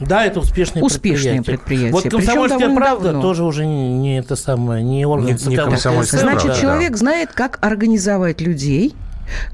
Да, 0.00 0.24
это 0.24 0.40
успешное, 0.40 0.82
Успешное 0.82 1.42
предприятие. 1.42 1.42
предприятие. 1.56 1.92
Вот 1.92 2.04
комсомольская 2.10 2.74
правда 2.74 3.04
давно. 3.12 3.22
тоже 3.22 3.44
уже 3.44 3.64
не, 3.66 3.92
не 3.98 4.18
это 4.18 4.36
самое, 4.36 4.82
не 4.82 5.06
орган 5.06 5.36
Не- 5.36 5.50
не 5.50 5.56
комсомольская 5.56 6.20
Значит, 6.20 6.42
правда, 6.44 6.60
человек 6.60 6.96
знает, 6.96 7.30
как 7.32 7.58
организовать 7.62 8.40
людей, 8.40 8.94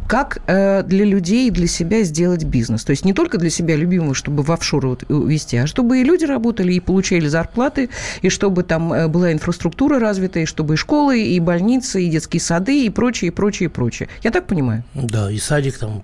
как 0.07 0.38
э, 0.47 0.83
для 0.83 1.05
людей 1.05 1.49
и 1.49 1.50
для 1.50 1.67
себя 1.67 2.02
сделать 2.02 2.45
бизнес. 2.45 2.85
То 2.85 2.91
есть 2.91 3.05
не 3.05 3.12
только 3.12 3.38
для 3.38 3.50
себя 3.50 3.76
любимого, 3.76 4.14
чтобы 4.14 4.43
в 4.43 4.50
офшоры 4.50 4.88
вот 4.88 5.11
увезти, 5.11 5.57
а 5.57 5.67
чтобы 5.67 6.00
и 6.00 6.05
люди 6.05 6.25
работали, 6.25 6.73
и 6.73 6.81
получали 6.81 7.26
зарплаты, 7.29 7.91
и 8.23 8.29
чтобы 8.29 8.62
там 8.62 8.93
э, 8.93 9.09
была 9.09 9.33
инфраструктура 9.33 9.99
развитая, 9.99 10.45
и 10.45 10.47
чтобы 10.47 10.75
и 10.75 10.76
школы, 10.76 11.23
и 11.23 11.41
больницы, 11.41 12.02
и 12.02 12.09
детские 12.09 12.41
сады, 12.41 12.85
и 12.85 12.91
прочее, 12.91 13.29
и 13.29 13.31
прочее, 13.31 13.69
и 13.69 13.71
прочее. 13.71 14.09
Я 14.23 14.31
так 14.31 14.47
понимаю? 14.47 14.85
Да, 14.95 15.31
и 15.31 15.38
садик 15.38 15.79
там, 15.79 16.02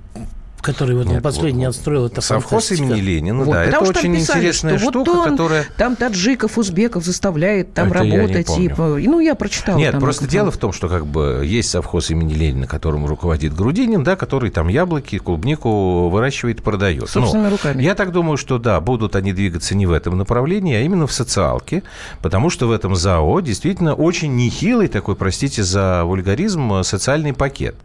который 0.61 0.97
вот 0.97 1.07
он 1.07 1.15
Нет, 1.15 1.23
последний 1.23 1.67
вот- 1.67 1.77
отстроил, 1.77 2.07
это 2.07 2.21
Совхоз 2.21 2.71
имени 2.73 3.01
Ленина, 3.01 3.45
Вот, 3.45 3.53
да, 3.53 3.65
это 3.65 3.79
очень 3.81 4.15
писали, 4.15 4.39
интересная 4.41 4.79
что 4.79 4.87
вот 4.87 4.95
штука, 5.07 5.11
он 5.19 5.31
которая... 5.31 5.67
Там 5.77 5.97
таджиков, 5.97 6.59
узбеков 6.59 7.05
заставляет 7.05 7.75
там 7.75 7.93
Это 7.93 8.05
я 8.05 8.11
не 8.11 8.17
работать. 8.19 8.47
помню. 8.47 8.97
и, 8.99 9.07
ну, 9.09 9.21
я 9.21 9.35
прочитала. 9.35 9.79
Нет, 9.79 9.93
там 9.93 10.01
просто 10.01 10.25
это. 10.25 10.33
дело 10.33 10.51
в 10.51 10.57
том, 10.57 10.73
что 10.73 10.89
как 10.89 11.07
бы 11.07 11.43
есть 11.45 11.71
совхоз 11.71 12.11
имени 12.11 12.35
Ленина, 12.35 12.67
которым 12.67 13.07
руководит 13.07 13.55
Грудинин, 13.55 14.03
да, 14.05 14.17
который 14.17 14.51
там 14.51 14.69
яблоки, 14.69 15.19
клубнику 15.19 16.09
выращивает 16.09 16.61
и 16.61 16.63
продает. 16.63 17.03
Но 17.03 17.07
Собственными 17.07 17.51
руками. 17.51 17.83
Я 17.83 17.95
так 17.95 18.13
думаю, 18.13 18.37
что 18.37 18.59
да, 18.59 18.81
будут 18.81 19.17
они 19.17 19.33
двигаться 19.33 19.75
не 19.75 19.87
в 19.87 19.93
этом 19.93 20.19
направлении, 20.19 20.75
а 20.77 20.81
именно 20.81 21.07
в 21.07 21.13
социалке, 21.13 21.83
потому 22.23 22.51
что 22.51 22.67
в 22.69 22.73
этом 22.73 22.97
ЗАО 22.97 23.41
действительно 23.41 23.95
очень 23.95 24.35
нехилый 24.37 24.89
такой, 24.89 25.17
простите 25.17 25.63
за 25.63 26.05
вульгаризм, 26.05 26.83
социальный 26.83 27.33
пакет. 27.33 27.77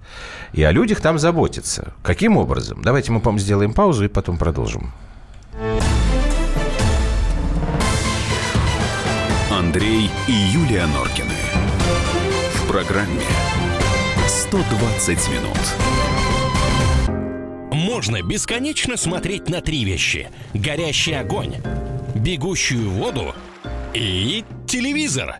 И 0.54 0.62
о 0.64 0.72
людях 0.72 1.02
там 1.02 1.18
заботятся. 1.20 1.94
Каким 2.04 2.38
образом? 2.38 2.63
Давайте 2.84 3.12
мы, 3.12 3.20
по 3.20 3.38
сделаем 3.38 3.74
паузу 3.74 4.06
и 4.06 4.08
потом 4.08 4.38
продолжим. 4.38 4.94
Андрей 9.52 10.10
и 10.28 10.32
Юлия 10.32 10.86
Норкины. 10.88 11.34
В 12.56 12.68
программе 12.68 13.22
120 14.28 15.30
минут. 15.30 15.58
Можно 17.72 18.22
бесконечно 18.22 18.98
смотреть 18.98 19.50
на 19.50 19.62
три 19.62 19.84
вещи. 19.84 20.30
Горящий 20.54 21.14
огонь, 21.14 21.56
бегущую 22.16 22.90
воду 22.90 23.34
и 23.94 24.44
телевизор. 24.68 25.40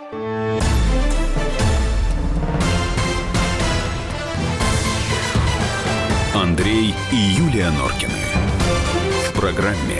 Андрей 6.61 6.93
и 7.11 7.15
Юлия 7.15 7.71
Норкины. 7.71 8.13
В 9.25 9.33
программе 9.33 9.97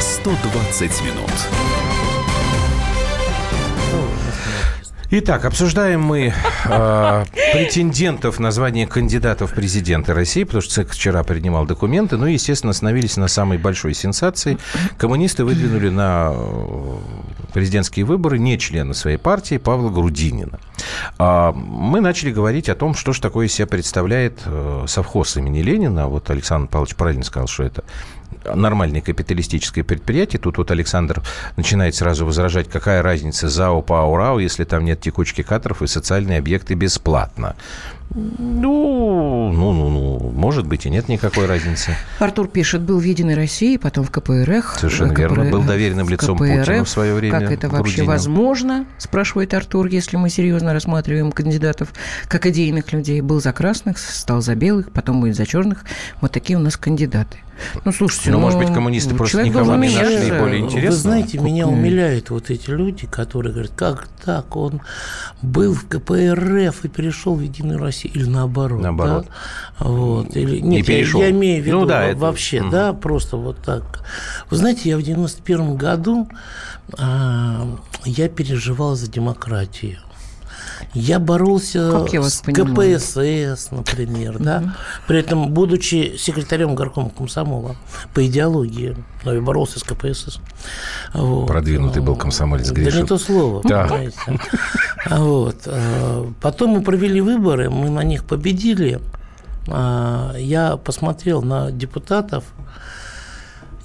120 0.00 1.02
минут. 1.02 1.30
Итак, 5.10 5.44
обсуждаем 5.44 6.02
мы 6.02 6.34
э, 6.64 7.24
претендентов 7.52 8.40
на 8.40 8.50
звание 8.50 8.88
кандидатов 8.88 9.52
в 9.52 9.54
президенты 9.54 10.12
России, 10.12 10.42
потому 10.42 10.60
что 10.60 10.82
ЦИК 10.82 10.90
вчера 10.90 11.22
принимал 11.22 11.66
документы. 11.66 12.16
Ну 12.16 12.26
и, 12.26 12.32
естественно, 12.32 12.72
остановились 12.72 13.16
на 13.16 13.28
самой 13.28 13.58
большой 13.58 13.94
сенсации. 13.94 14.58
Коммунисты 14.98 15.44
выдвинули 15.44 15.88
на 15.88 16.32
э, 16.34 16.96
президентские 17.52 18.06
выборы 18.06 18.40
не 18.40 18.58
члена 18.58 18.92
своей 18.92 19.18
партии 19.18 19.58
Павла 19.58 19.90
Грудинина. 19.90 20.58
А, 21.18 21.52
мы 21.52 22.00
начали 22.00 22.30
говорить 22.30 22.68
о 22.68 22.74
том, 22.74 22.94
что 22.94 23.12
же 23.12 23.20
такое 23.20 23.46
из 23.46 23.52
себя 23.52 23.66
представляет 23.66 24.40
э, 24.44 24.84
совхоз 24.86 25.36
имени 25.36 25.60
Ленина. 25.60 26.08
Вот 26.08 26.30
Александр 26.30 26.68
Павлович 26.68 26.96
правильно 26.96 27.24
сказал, 27.24 27.46
что 27.46 27.64
это 27.64 27.84
нормальное 28.44 29.00
капиталистическое 29.00 29.84
предприятие. 29.84 30.40
Тут 30.40 30.58
вот 30.58 30.70
Александр 30.70 31.22
начинает 31.56 31.94
сразу 31.94 32.26
возражать, 32.26 32.68
какая 32.68 33.02
разница 33.02 33.48
ЗАО 33.48 33.82
по 33.82 34.02
АУРАУ, 34.02 34.38
если 34.38 34.64
там 34.64 34.84
нет 34.84 35.00
текучки 35.00 35.42
кадров 35.42 35.82
и 35.82 35.86
социальные 35.86 36.38
объекты 36.38 36.74
бесплатно. 36.74 37.56
Ну, 38.14 39.50
ну, 39.52 39.72
ну, 39.72 39.88
ну, 39.88 40.30
может 40.30 40.66
быть, 40.66 40.86
и 40.86 40.90
нет 40.90 41.08
никакой 41.08 41.46
разницы. 41.46 41.96
Артур 42.20 42.46
пишет, 42.46 42.82
был 42.82 43.00
в 43.00 43.02
Единой 43.02 43.34
России, 43.34 43.76
потом 43.76 44.04
в 44.04 44.10
КПРФ. 44.12 44.76
Совершенно 44.78 45.12
КПРФ, 45.12 45.36
верно. 45.36 45.50
Был 45.50 45.62
доверенным 45.62 46.08
лицом 46.08 46.38
КПРФ. 46.38 46.58
Путина 46.58 46.84
в 46.84 46.88
свое 46.88 47.14
время. 47.14 47.40
Как 47.40 47.50
это 47.50 47.68
вообще 47.68 47.82
Грудинин. 47.82 48.06
возможно, 48.06 48.86
спрашивает 48.98 49.52
Артур, 49.52 49.86
если 49.86 50.16
мы 50.16 50.30
серьезно 50.30 50.72
рассматриваем 50.72 51.32
кандидатов 51.32 51.88
как 52.28 52.46
идейных 52.46 52.92
людей. 52.92 53.20
Был 53.20 53.40
за 53.40 53.52
красных, 53.52 53.98
стал 53.98 54.42
за 54.42 54.54
белых, 54.54 54.92
потом 54.92 55.20
будет 55.20 55.34
за 55.34 55.44
черных. 55.44 55.84
Вот 56.20 56.30
такие 56.30 56.56
у 56.56 56.62
нас 56.62 56.76
кандидаты. 56.76 57.38
Ну, 57.84 57.92
слушайте, 57.92 58.30
Ну, 58.30 58.38
может 58.40 58.58
быть, 58.58 58.72
коммунисты 58.72 59.14
просто 59.14 59.42
никого 59.42 59.74
не 59.76 59.88
нашли 59.88 60.30
более 60.30 60.60
Вы 60.62 60.66
интересного. 60.66 60.92
знаете, 60.92 61.38
меня 61.38 61.66
умиляют 61.68 62.30
вот 62.30 62.50
эти 62.50 62.70
люди, 62.70 63.06
которые 63.06 63.52
говорят, 63.52 63.72
как 63.76 64.08
так, 64.24 64.56
он 64.56 64.80
был 65.42 65.74
в 65.74 65.86
КПРФ 65.88 66.84
и 66.84 66.88
перешел 66.88 67.34
в 67.34 67.40
Единую 67.40 67.78
Россию, 67.78 68.14
или 68.14 68.24
наоборот. 68.24 68.80
Наоборот. 68.82 69.26
да? 69.78 69.86
Вот. 69.86 70.36
Или, 70.36 70.60
нет, 70.60 70.88
я- 70.88 70.96
перешел. 70.96 71.20
Я, 71.20 71.30
имею 71.30 71.62
в 71.62 71.66
виду 71.66 71.80
Ну 71.80 71.86
да, 71.86 72.00
во- 72.00 72.04
это- 72.06 72.18
вообще, 72.20 72.60
мгм. 72.62 72.70
да, 72.70 72.92
просто 72.92 73.36
вот 73.36 73.58
так. 73.62 74.04
Вы 74.50 74.56
знаете, 74.56 74.88
я 74.90 74.96
в 74.98 75.02
91 75.02 75.76
году 75.76 76.28
а, 76.98 77.66
я 78.04 78.28
переживал 78.28 78.94
за 78.94 79.10
демократию. 79.10 79.98
Я 80.92 81.18
боролся 81.18 81.90
с. 82.28 82.40
КПСС, 82.40 83.70
например, 83.70 84.38
да. 84.38 84.74
При 85.06 85.18
этом, 85.18 85.50
будучи 85.50 86.16
секретарем 86.18 86.74
горкома 86.74 87.10
комсомола 87.10 87.76
по 88.14 88.24
идеологии, 88.26 88.96
но 89.24 89.34
я 89.34 89.40
боролся 89.40 89.78
с 89.78 89.82
КПСС. 89.82 90.38
Вот. 91.12 91.46
Продвинутый 91.46 92.02
был 92.02 92.16
комсомолец, 92.16 92.68
Да 92.68 92.74
грешил. 92.74 93.00
не 93.02 93.06
то 93.06 93.18
слово, 93.18 93.60
Да. 93.64 93.84
понимаете. 93.84 94.16
Вот. 95.10 95.56
а, 95.66 96.30
Потом 96.40 96.70
мы 96.70 96.82
провели 96.82 97.20
выборы, 97.20 97.70
мы 97.70 97.90
на 97.90 98.02
них 98.04 98.24
победили. 98.24 99.00
А, 99.68 100.34
Я 100.36 100.76
посмотрел 100.76 101.42
на 101.42 101.70
депутатов, 101.70 102.44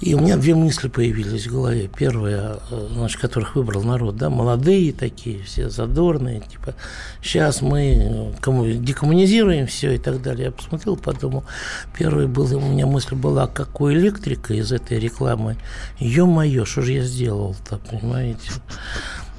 и 0.00 0.14
у 0.14 0.20
меня 0.20 0.36
две 0.36 0.54
мысли 0.54 0.88
появились 0.88 1.46
в 1.46 1.52
голове. 1.52 1.90
Первая, 1.94 2.58
э, 2.70 2.88
значит, 2.92 3.20
которых 3.20 3.54
выбрал 3.54 3.82
народ, 3.82 4.16
да, 4.16 4.30
молодые 4.30 4.92
такие, 4.92 5.42
все 5.42 5.68
задорные, 5.68 6.40
типа, 6.40 6.74
сейчас 7.22 7.60
мы 7.60 7.80
э, 7.94 8.32
кому- 8.40 8.66
декоммунизируем 8.66 9.66
все 9.66 9.92
и 9.92 9.98
так 9.98 10.22
далее. 10.22 10.46
Я 10.46 10.50
посмотрел, 10.52 10.96
подумал, 10.96 11.44
первая 11.98 12.26
была, 12.26 12.56
у 12.56 12.60
меня 12.60 12.86
мысль 12.86 13.14
была, 13.14 13.46
как 13.46 13.80
электрика 13.80 14.54
из 14.54 14.72
этой 14.72 14.98
рекламы, 14.98 15.56
ё-моё, 15.98 16.64
что 16.64 16.82
же 16.82 16.92
я 16.92 17.02
сделал-то, 17.02 17.78
понимаете? 17.78 18.50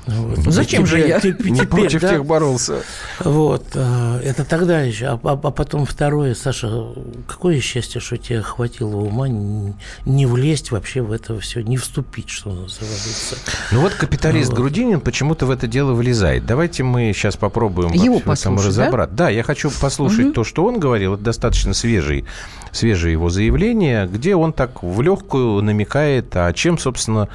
Вот. 0.08 0.40
Зачем 0.52 0.86
же 0.86 1.00
я? 1.00 1.20
Теперь- 1.22 1.50
Не 1.52 1.56
теперь, 1.60 1.68
против 1.68 2.02
да, 2.02 2.10
тех 2.10 2.26
боролся. 2.26 2.82
вот, 3.20 3.66
э, 3.76 4.20
это 4.24 4.44
тогда 4.46 4.82
еще. 4.82 5.06
А, 5.08 5.20
а- 5.24 5.40
а 5.44 5.52
потом 5.52 5.86
второе, 5.86 6.34
Саша, 6.34 6.88
какое 7.28 7.60
счастье, 7.62 8.02
что 8.02 8.18
тебе 8.18 8.42
хватило 8.42 8.96
ума 8.96 9.28
не, 9.28 9.74
не 10.06 10.26
влезть 10.26 10.72
вообще 10.72 11.02
в 11.02 11.12
это 11.12 11.40
все, 11.40 11.62
не 11.62 11.78
вступить, 11.78 12.30
что 12.30 12.50
называется. 12.50 13.36
Ну 13.72 13.82
вот 13.82 13.94
капиталист 13.94 14.50
Вот. 14.50 14.58
Грудинин 14.58 15.02
почему-то 15.02 15.46
в 15.46 15.52
это 15.52 15.68
дело 15.68 15.94
влезает. 15.94 16.46
Давайте 16.46 16.84
мы 16.84 17.14
сейчас 17.14 17.36
попробуем 17.38 17.92
Его 17.94 18.20
послушать, 18.20 18.68
разобрать. 18.68 19.16
Да? 19.16 19.30
я 19.30 19.44
хочу 19.44 19.70
послушать 19.70 20.34
то, 20.34 20.44
что 20.44 20.66
он 20.66 20.80
говорил. 20.80 21.14
Это 21.14 21.24
достаточно 21.24 21.74
свежий, 21.74 22.26
свежее 22.72 23.12
его 23.14 23.30
заявление, 23.30 24.08
где 24.08 24.36
он 24.36 24.52
так 24.54 24.82
в 24.84 25.00
легкую 25.02 25.62
намекает, 25.62 26.36
а 26.36 26.52
чем, 26.54 26.78
собственно, 26.80 27.30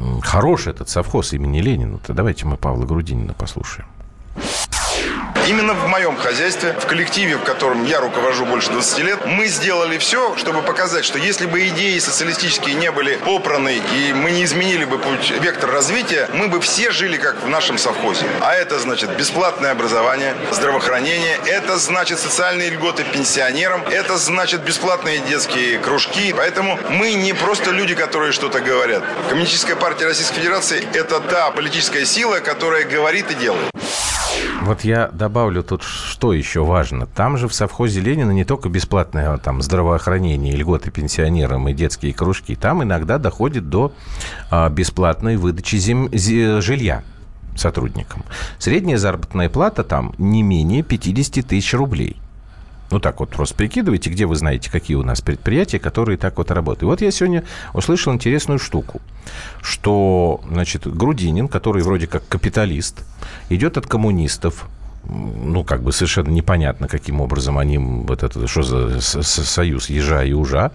м, 0.00 0.20
хорош 0.20 0.66
этот 0.66 0.88
совхоз 0.88 1.32
имени 1.32 1.60
Ленина-то. 1.60 2.12
Давайте 2.14 2.46
мы 2.46 2.56
Павла 2.56 2.84
Грудинина 2.86 3.34
послушаем. 3.34 3.86
Именно 5.50 5.74
в 5.74 5.88
моем 5.88 6.16
хозяйстве, 6.16 6.76
в 6.80 6.86
коллективе, 6.86 7.36
в 7.36 7.42
котором 7.42 7.84
я 7.84 7.98
руковожу 7.98 8.46
больше 8.46 8.70
20 8.70 8.98
лет, 9.00 9.26
мы 9.26 9.48
сделали 9.48 9.98
все, 9.98 10.36
чтобы 10.36 10.62
показать, 10.62 11.04
что 11.04 11.18
если 11.18 11.46
бы 11.46 11.66
идеи 11.66 11.98
социалистические 11.98 12.76
не 12.76 12.92
были 12.92 13.16
попраны 13.16 13.82
и 13.96 14.12
мы 14.12 14.30
не 14.30 14.44
изменили 14.44 14.84
бы 14.84 14.98
путь, 14.98 15.32
вектор 15.40 15.68
развития, 15.72 16.28
мы 16.32 16.46
бы 16.46 16.60
все 16.60 16.92
жили 16.92 17.16
как 17.16 17.42
в 17.42 17.48
нашем 17.48 17.78
совхозе. 17.78 18.26
А 18.40 18.54
это 18.54 18.78
значит 18.78 19.10
бесплатное 19.16 19.72
образование, 19.72 20.36
здравоохранение, 20.52 21.36
это 21.46 21.78
значит 21.78 22.20
социальные 22.20 22.70
льготы 22.70 23.02
пенсионерам, 23.02 23.82
это 23.90 24.18
значит 24.18 24.60
бесплатные 24.60 25.18
детские 25.18 25.80
кружки. 25.80 26.32
Поэтому 26.32 26.78
мы 26.90 27.14
не 27.14 27.32
просто 27.32 27.72
люди, 27.72 27.96
которые 27.96 28.30
что-то 28.30 28.60
говорят. 28.60 29.02
Коммунистическая 29.28 29.74
партия 29.74 30.04
Российской 30.04 30.36
Федерации– 30.36 30.86
это 30.94 31.18
та 31.18 31.50
политическая 31.50 32.06
сила, 32.06 32.38
которая 32.38 32.84
говорит 32.84 33.32
и 33.32 33.34
делает. 33.34 33.68
Вот 34.62 34.82
я 34.82 35.08
добавлю 35.08 35.62
тут, 35.62 35.82
что 35.82 36.34
еще 36.34 36.64
важно. 36.64 37.06
Там 37.06 37.38
же 37.38 37.48
в 37.48 37.54
совхозе 37.54 38.00
Ленина 38.00 38.30
не 38.30 38.44
только 38.44 38.68
бесплатное 38.68 39.32
а, 39.32 39.38
там, 39.38 39.62
здравоохранение, 39.62 40.54
льготы 40.54 40.90
пенсионерам 40.90 41.68
и 41.68 41.72
детские 41.72 42.12
кружки. 42.12 42.54
Там 42.56 42.82
иногда 42.82 43.16
доходит 43.18 43.70
до 43.70 43.92
а, 44.50 44.68
бесплатной 44.68 45.36
выдачи 45.36 45.76
зе- 45.76 46.60
жилья 46.60 47.02
сотрудникам. 47.56 48.22
Средняя 48.58 48.98
заработная 48.98 49.48
плата 49.48 49.82
там 49.82 50.14
не 50.18 50.42
менее 50.42 50.82
50 50.82 51.46
тысяч 51.46 51.72
рублей. 51.72 52.16
Ну, 52.90 52.98
так 52.98 53.20
вот, 53.20 53.30
просто 53.30 53.54
прикидывайте, 53.54 54.10
где 54.10 54.26
вы 54.26 54.34
знаете, 54.34 54.70
какие 54.70 54.96
у 54.96 55.04
нас 55.04 55.20
предприятия, 55.20 55.78
которые 55.78 56.18
так 56.18 56.38
вот 56.38 56.50
работают. 56.50 56.90
Вот 56.90 57.00
я 57.00 57.10
сегодня 57.12 57.44
услышал 57.72 58.12
интересную 58.12 58.58
штуку, 58.58 59.00
что, 59.62 60.40
значит, 60.50 60.86
Грудинин, 60.86 61.46
который 61.46 61.82
вроде 61.82 62.08
как 62.08 62.26
капиталист, 62.26 63.04
идет 63.48 63.76
от 63.76 63.86
коммунистов, 63.86 64.66
ну, 65.04 65.62
как 65.62 65.82
бы 65.82 65.92
совершенно 65.92 66.30
непонятно, 66.30 66.88
каким 66.88 67.20
образом 67.20 67.58
они, 67.58 67.78
вот 67.78 68.22
это, 68.22 68.46
что 68.48 68.62
за 68.62 69.22
союз 69.22 69.88
ежа 69.88 70.24
и 70.24 70.32
ужа. 70.32 70.72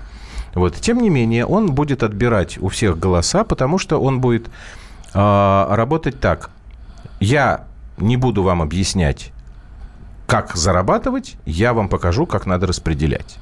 Вот, 0.53 0.75
тем 0.75 1.01
не 1.01 1.09
менее, 1.09 1.45
он 1.45 1.73
будет 1.73 2.01
отбирать 2.01 2.57
у 2.59 2.69
всех 2.69 2.97
голоса, 2.97 3.43
потому 3.43 3.77
что 3.77 3.99
он 3.99 4.21
будет 4.21 4.47
а, 5.13 5.75
работать 5.75 6.21
так. 6.21 6.49
Я 7.19 7.65
не 7.97 8.15
буду 8.15 8.41
вам 8.41 8.61
объяснять, 8.61 9.33
как 10.27 10.55
зарабатывать, 10.55 11.35
я 11.45 11.73
вам 11.73 11.89
покажу, 11.89 12.25
как 12.25 12.45
надо 12.45 12.67
распределять. 12.67 13.37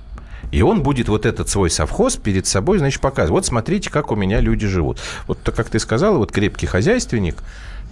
И 0.51 0.61
он 0.61 0.83
будет 0.83 1.09
вот 1.09 1.25
этот 1.25 1.49
свой 1.49 1.69
совхоз 1.69 2.15
перед 2.15 2.45
собой, 2.45 2.77
значит, 2.77 3.01
показывать. 3.01 3.31
Вот 3.31 3.45
смотрите, 3.45 3.89
как 3.89 4.11
у 4.11 4.15
меня 4.15 4.39
люди 4.39 4.67
живут. 4.67 4.99
Вот 5.27 5.39
как 5.43 5.69
ты 5.69 5.79
сказала, 5.79 6.17
вот 6.17 6.31
крепкий 6.31 6.67
хозяйственник, 6.67 7.37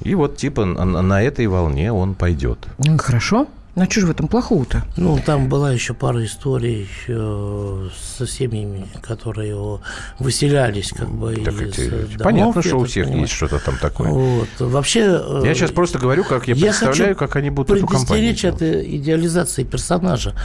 и 0.04 0.16
вот 0.16 0.38
типа 0.38 0.66
на, 0.66 1.24
этой 1.24 1.48
волне 1.48 1.92
он 1.92 2.14
пойдет. 2.14 2.60
Хорошо. 3.00 3.48
Ну, 3.74 3.84
а 3.84 3.86
что 3.90 4.02
же 4.02 4.08
в 4.08 4.12
этом 4.12 4.28
плохого-то? 4.28 4.84
Ну, 4.98 5.18
там 5.26 5.48
была 5.48 5.72
еще 5.72 5.94
пара 5.94 6.26
историй 6.26 6.82
еще 6.82 7.90
со 8.18 8.28
семьями, 8.28 8.86
которые 9.02 9.50
его 9.52 9.82
выселялись 10.20 10.90
как 10.92 11.10
бы 11.10 11.36
Так 11.36 11.54
из 11.54 11.78
эти- 11.80 11.90
домов, 11.90 12.18
понятно, 12.24 12.60
я 12.60 12.64
что 12.68 12.78
у 12.80 12.84
всех 12.84 13.06
понимаю. 13.06 13.22
есть 13.24 13.34
что-то 13.34 13.60
там 13.60 13.78
такое. 13.78 14.10
Вот. 14.12 14.50
Вообще... 14.60 15.02
э, 15.24 15.42
Я 15.46 15.56
сейчас 15.56 15.72
просто 15.72 16.00
говорю, 16.00 16.26
как 16.26 16.50
я, 16.50 16.56
представляю, 16.56 17.16
как 17.16 17.38
они 17.38 17.50
будут 17.50 17.78
эту 17.78 17.88
компанию 17.88 18.34
предостеречь 18.36 18.42
делать. 18.60 18.62
от 18.86 18.90
идеализации 18.94 19.64
персонажа 19.64 20.36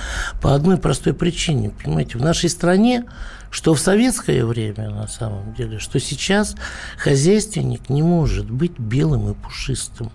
по 0.40 0.54
одной 0.54 0.76
простой 0.76 1.12
причине. 1.12 1.70
Понимаете, 1.82 2.18
в 2.18 2.22
нашей 2.22 2.48
стране, 2.48 3.06
что 3.50 3.74
в 3.74 3.80
советское 3.80 4.44
время, 4.44 4.90
на 4.90 5.08
самом 5.08 5.52
деле, 5.54 5.80
что 5.80 5.98
сейчас 5.98 6.54
хозяйственник 6.96 7.88
не 7.88 8.02
может 8.02 8.48
быть 8.50 8.78
белым 8.78 9.30
и 9.32 9.34
пушистым. 9.34 10.10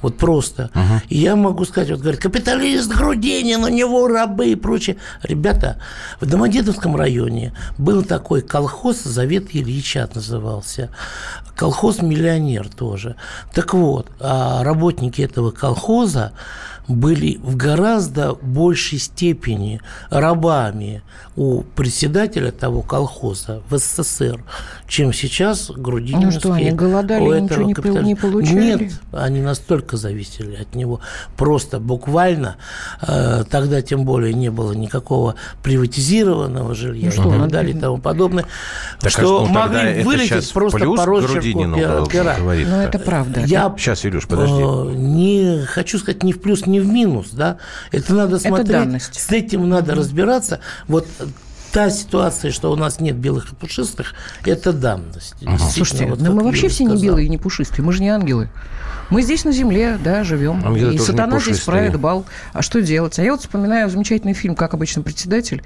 Вот 0.00 0.16
просто. 0.16 0.70
И 1.08 1.18
я 1.18 1.34
могу 1.36 1.64
сказать, 1.64 1.90
вот 1.90 2.00
говорят, 2.00 2.20
капиталист 2.20 2.90
Грудинин, 2.90 3.64
у 3.64 3.68
него 3.68 4.06
рабы 4.06 4.48
и 4.48 4.54
прочее. 4.54 4.96
Ребята, 5.22 5.80
в 6.20 6.26
Домодедовском 6.26 6.96
районе 6.96 7.52
был 7.78 8.02
такой 8.02 8.42
колхоз, 8.42 9.02
Завет 9.02 9.54
Ильича 9.54 10.08
назывался. 10.14 10.90
Колхоз 11.56 12.00
«Миллионер» 12.02 12.68
тоже. 12.68 13.16
Так 13.52 13.74
вот, 13.74 14.06
а 14.20 14.62
работники 14.62 15.22
этого 15.22 15.50
колхоза 15.50 16.32
были 16.88 17.38
в 17.42 17.56
гораздо 17.56 18.34
большей 18.34 18.98
степени 18.98 19.80
рабами 20.10 21.02
у 21.36 21.60
председателя 21.62 22.50
того 22.50 22.82
колхоза 22.82 23.62
в 23.68 23.76
СССР, 23.78 24.42
чем 24.88 25.12
сейчас 25.12 25.70
грудининские. 25.70 26.24
Ну 26.32 26.40
что, 26.40 26.52
они 26.54 26.70
голодали 26.72 27.22
у 27.22 27.34
ничего 27.34 27.44
этого 27.46 27.66
не 27.66 27.74
капитали- 27.74 28.04
не 28.04 28.14
получали? 28.14 28.84
Нет, 28.84 28.92
они 29.12 29.40
настолько 29.42 29.96
зависели 29.96 30.56
от 30.56 30.74
него. 30.74 31.00
Просто 31.36 31.78
буквально 31.78 32.56
э, 33.06 33.44
тогда 33.50 33.82
тем 33.82 34.04
более 34.04 34.32
не 34.34 34.50
было 34.50 34.72
никакого 34.72 35.34
приватизированного 35.62 36.74
жилья 36.74 37.06
Ну 37.06 37.12
что, 37.12 37.34
и 37.34 37.38
так 37.38 37.48
далее 37.50 37.76
и 37.76 37.78
тому 37.78 37.98
подобное, 37.98 38.44
Так, 39.00 39.08
а 39.08 39.10
что 39.10 39.46
ну, 39.46 39.52
могли 39.52 40.02
вылететь 40.02 40.52
просто 40.52 40.78
по 40.78 41.04
росчерку 41.04 42.06
пера. 42.10 42.36
Ну, 42.38 42.50
это 42.52 42.98
правда. 42.98 43.40
Я 43.44 43.72
Сейчас, 43.76 44.04
Илюш, 44.04 44.26
подожди. 44.26 44.62
э, 44.62 44.92
не 44.96 45.64
хочу 45.66 45.98
сказать 45.98 46.22
ни 46.22 46.32
в 46.32 46.40
плюс, 46.40 46.66
ни 46.66 46.77
в 46.80 46.86
минус, 46.86 47.30
да. 47.32 47.58
Это 47.92 48.14
надо 48.14 48.38
смотреть. 48.38 48.68
данность. 48.68 49.14
С 49.20 49.30
этим 49.30 49.68
надо 49.68 49.94
разбираться. 49.94 50.60
Вот 50.86 51.06
та 51.72 51.90
ситуация, 51.90 52.50
что 52.50 52.72
у 52.72 52.76
нас 52.76 53.00
нет 53.00 53.16
белых 53.16 53.52
и 53.52 53.54
пушистых, 53.54 54.14
это 54.44 54.72
данность. 54.72 55.34
Действительно, 55.40 55.58
Слушайте, 55.58 56.06
вот 56.06 56.18
ну 56.20 56.26
как 56.26 56.34
мы 56.34 56.42
вообще 56.44 56.68
все 56.68 56.84
не 56.84 57.00
белые 57.00 57.26
и 57.26 57.28
не 57.28 57.38
пушистые, 57.38 57.84
мы 57.84 57.92
же 57.92 58.02
не 58.02 58.08
ангелы. 58.08 58.48
Мы 59.10 59.22
здесь 59.22 59.44
на 59.46 59.52
земле, 59.52 59.98
да, 60.02 60.22
живем. 60.22 60.62
Ангелы 60.66 60.94
и 60.94 60.98
сатана 60.98 61.38
здесь 61.40 61.60
правит 61.60 61.98
бал. 61.98 62.26
А 62.52 62.60
что 62.60 62.82
делать? 62.82 63.18
А 63.18 63.22
я 63.22 63.32
вот 63.32 63.40
вспоминаю 63.40 63.88
замечательный 63.88 64.34
фильм 64.34 64.54
«Как 64.54 64.74
обычно 64.74 65.00
председатель», 65.02 65.62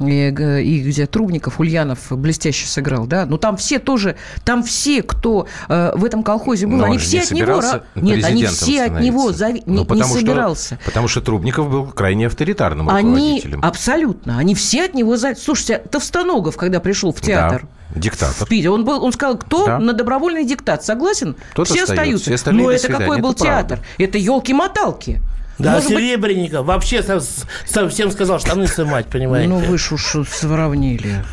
и, 0.00 0.28
и 0.28 0.80
где 0.82 1.06
Трубников, 1.06 1.60
Ульянов 1.60 2.06
блестяще 2.10 2.66
сыграл, 2.66 3.06
да. 3.06 3.26
Но 3.26 3.36
там 3.36 3.58
все 3.58 3.78
тоже, 3.78 4.16
там 4.44 4.62
все, 4.62 5.02
кто 5.02 5.46
э, 5.68 5.92
в 5.96 6.04
этом 6.04 6.22
колхозе 6.22 6.66
был, 6.66 6.78
Но 6.78 6.84
он 6.84 6.90
они 6.90 6.98
все 6.98 7.18
не 7.18 7.22
от 7.24 7.30
него... 7.32 7.60
собирался 7.60 7.84
Нет, 7.94 8.24
они 8.24 8.46
все 8.46 8.84
от 8.84 9.00
него 9.00 9.32
зави... 9.32 9.62
Ну, 9.66 9.72
не, 9.72 9.78
не 9.80 9.84
потому 9.84 10.04
что- 10.10 10.18
собирался. 10.20 10.78
Потому 10.86 11.08
что 11.08 11.20
Трубников 11.20 11.70
был 11.70 11.86
крайне 11.88 12.26
авторитарным 12.26 12.88
Они 12.88 13.10
руководителем. 13.10 13.60
абсолютно, 13.62 14.38
они 14.38 14.54
все 14.54 14.86
от 14.86 14.94
него 14.94 15.16
за... 15.38 15.44
Слушайте, 15.44 15.78
Товстоногов, 15.90 16.56
когда 16.56 16.80
пришел 16.80 17.12
в 17.12 17.20
театр, 17.20 17.66
Да, 17.94 18.00
диктатор. 18.00 18.46
в 18.46 18.48
Питере, 18.48 18.70
он, 18.70 18.84
был, 18.84 19.02
он 19.02 19.12
сказал, 19.12 19.38
кто 19.38 19.66
Да. 19.66 19.78
на 19.78 19.92
добровольный 19.92 20.44
диктат 20.44 20.84
согласен, 20.84 21.36
Тот 21.54 21.68
все 21.68 21.84
остаются. 21.84 22.36
все 22.36 22.50
Но 22.52 22.70
это 22.70 22.80
свидания. 22.80 23.04
какой 23.06 23.20
был 23.20 23.30
Это 23.32 23.44
правда. 23.44 23.68
театр? 23.76 23.86
Это 23.98 24.18
елки-моталки. 24.18 25.20
Да, 25.58 25.72
Может 25.74 25.88
быть- 25.90 25.98
Серебренников 25.98 26.64
вообще 26.66 27.02
со- 27.02 27.20
совсем 27.66 28.10
сказал 28.12 28.38
штаны 28.38 28.68
сымать, 28.68 29.06
понимаете. 29.06 29.48
Ну, 29.48 29.58
вы 29.58 29.76
ж 29.76 29.92
уж 29.92 30.16
сравнили. 30.28 31.24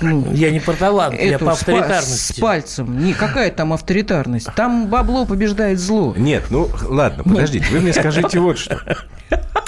Ну, 0.00 0.32
Я 0.32 0.50
не 0.50 0.58
про 0.58 0.72
талант, 0.74 1.14
я 1.20 1.38
по 1.38 1.52
авторитарности. 1.52 2.32
С 2.32 2.40
пальцем. 2.40 3.04
Никакая 3.04 3.50
там 3.52 3.72
авторитарность. 3.72 4.48
Там 4.56 4.88
бабло 4.88 5.26
побеждает 5.26 5.78
зло. 5.78 6.12
Нет, 6.16 6.44
ну 6.50 6.68
ладно, 6.88 7.22
подождите, 7.22 7.66
вы 7.70 7.80
мне 7.80 7.92
скажите 7.92 8.40
вот 8.40 8.58
что. 8.58 8.80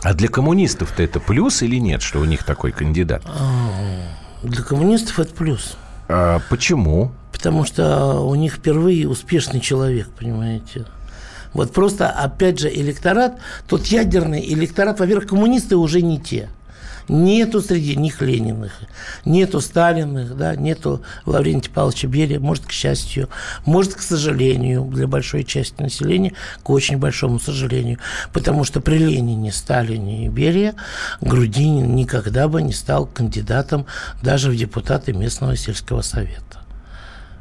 А 0.03 0.13
для 0.13 0.29
коммунистов-то 0.29 1.03
это 1.03 1.21
плюс 1.21 1.63
или 1.63 1.77
нет, 1.77 2.03
что 2.03 2.19
у 2.21 2.25
них 2.25 2.43
такой 2.45 2.73
кандидат? 2.73 3.23
Для 4.43 4.63
коммунистов 4.63 5.19
это 5.21 5.33
плюс. 5.35 5.77
А 6.09 6.41
почему? 6.51 7.13
Потому 7.33 7.65
что 7.65 8.21
у 8.21 8.35
них 8.35 8.55
впервые 8.55 9.09
успешный 9.09 9.61
человек, 9.61 10.09
понимаете. 10.19 10.85
Вот 11.55 11.73
просто, 11.73 12.11
опять 12.11 12.59
же, 12.59 12.69
электорат, 12.69 13.39
тот 13.67 13.87
ядерный 13.87 14.45
электорат, 14.53 15.01
во-первых, 15.01 15.29
коммунисты 15.29 15.77
уже 15.77 16.03
не 16.03 16.21
те. 16.21 16.51
Нету 17.07 17.61
среди 17.61 17.97
них 17.97 18.23
Лениных, 18.23 18.73
нету 19.27 19.61
Сталиных, 19.61 20.35
да, 20.39 20.57
нету 20.57 21.03
Лаврентия 21.27 21.71
Павловича 21.71 22.09
Берия, 22.09 22.41
может, 22.41 22.65
к 22.65 22.73
счастью, 22.73 23.29
может, 23.67 23.95
к 23.95 24.01
сожалению, 24.01 24.85
для 24.85 25.07
большой 25.07 25.45
части 25.45 25.83
населения, 25.83 26.33
к 26.63 26.71
очень 26.71 26.97
большому 26.97 27.39
сожалению, 27.39 27.99
потому 28.33 28.65
что 28.65 28.81
при 28.81 28.97
Ленине, 28.97 29.53
Сталине 29.53 30.25
и 30.25 30.29
Берия 30.31 30.77
Грудинин 31.21 31.95
никогда 31.95 32.49
бы 32.49 32.63
не 32.63 32.73
стал 32.73 33.05
кандидатом 33.05 33.85
даже 34.23 34.51
в 34.51 34.57
депутаты 34.57 35.13
местного 35.13 35.57
сельского 35.57 36.01
совета. 36.01 36.64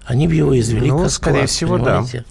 Они 0.06 0.28
бы 0.28 0.34
его 0.34 0.60
извели 0.60 0.89
Ну, 0.89 1.04
как 1.04 1.12
скорее 1.12 1.39
класс, 1.39 1.52
всего, 1.52 1.78
да. 1.78 1.84
понимаете? 1.84 2.26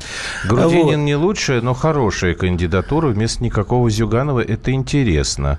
Грудинин 0.47 1.01
Вот. 1.01 1.05
не 1.07 1.17
лучшая, 1.17 1.61
но 1.63 1.73
хорошая 1.73 2.35
кандидатура 2.35 3.09
вместо 3.09 3.43
никакого 3.43 3.89
Зюганова. 3.89 4.41
Это 4.41 4.73
интересно. 4.73 5.59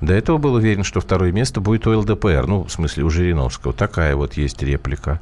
До 0.00 0.12
этого 0.12 0.38
был 0.38 0.54
уверен, 0.54 0.82
что 0.82 1.00
второе 1.00 1.30
место 1.30 1.60
будет 1.60 1.86
у 1.86 1.96
ЛДПР. 1.96 2.46
Ну, 2.48 2.64
в 2.64 2.72
смысле, 2.72 3.04
у 3.04 3.10
Жириновского. 3.10 3.72
Такая 3.72 4.16
вот 4.16 4.34
есть 4.34 4.60
реплика. 4.62 5.20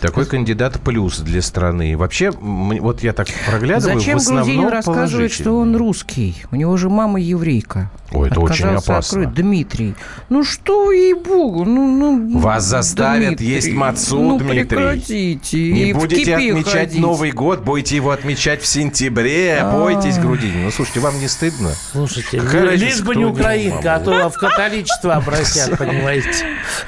Такой 0.00 0.26
кандидат 0.26 0.80
плюс 0.80 1.18
для 1.18 1.42
страны. 1.42 1.96
Вообще, 1.96 2.30
вот 2.30 3.02
я 3.02 3.12
так 3.12 3.28
проглядываю, 3.48 3.98
Зачем 3.98 4.18
в 4.18 4.20
основном 4.22 4.44
Грудинин 4.46 4.68
рассказывает, 4.68 5.32
что 5.32 5.58
он 5.58 5.76
русский? 5.76 6.36
У 6.50 6.56
него 6.56 6.76
же 6.76 6.90
мама 6.90 7.20
еврейка. 7.20 7.90
Ой, 8.12 8.28
это 8.28 8.40
очень 8.40 8.66
опасно. 8.66 9.22
открыть. 9.22 9.34
Дмитрий. 9.34 9.94
Ну 10.28 10.44
что, 10.44 10.92
ей-богу, 10.92 11.64
ну, 11.64 11.86
ну... 11.90 12.38
Вас 12.38 12.64
заставят 12.64 13.28
Дмитрий, 13.38 13.48
есть 13.48 13.72
мацу, 13.72 14.22
ну, 14.22 14.38
Дмитрий. 14.38 14.64
прекратите. 14.64 15.72
Не 15.72 15.90
и 15.90 15.92
будете 15.92 16.36
отмечать 16.36 16.72
ходить. 16.72 17.00
Новый 17.00 17.32
год, 17.32 17.62
будете 17.62 17.96
его 17.96 18.10
отмечать 18.10 18.62
в 18.62 18.66
сентябре. 18.66 19.58
А. 19.60 19.72
Бойтесь, 19.72 20.18
Грудинин. 20.18 20.64
Ну, 20.64 20.70
слушайте, 20.70 21.00
вам 21.00 21.18
не 21.18 21.28
стыдно? 21.28 21.72
Слушайте, 21.92 22.40
Какая 22.40 22.62
ну, 22.62 22.66
разница, 22.70 22.86
лишь 22.86 23.02
бы 23.02 23.16
не 23.16 23.24
украинка, 23.24 23.96
а 23.96 24.00
то 24.00 24.30
в 24.30 24.34
католичество 24.34 25.14
обратят, 25.14 25.76
понимаете. 25.78 26.46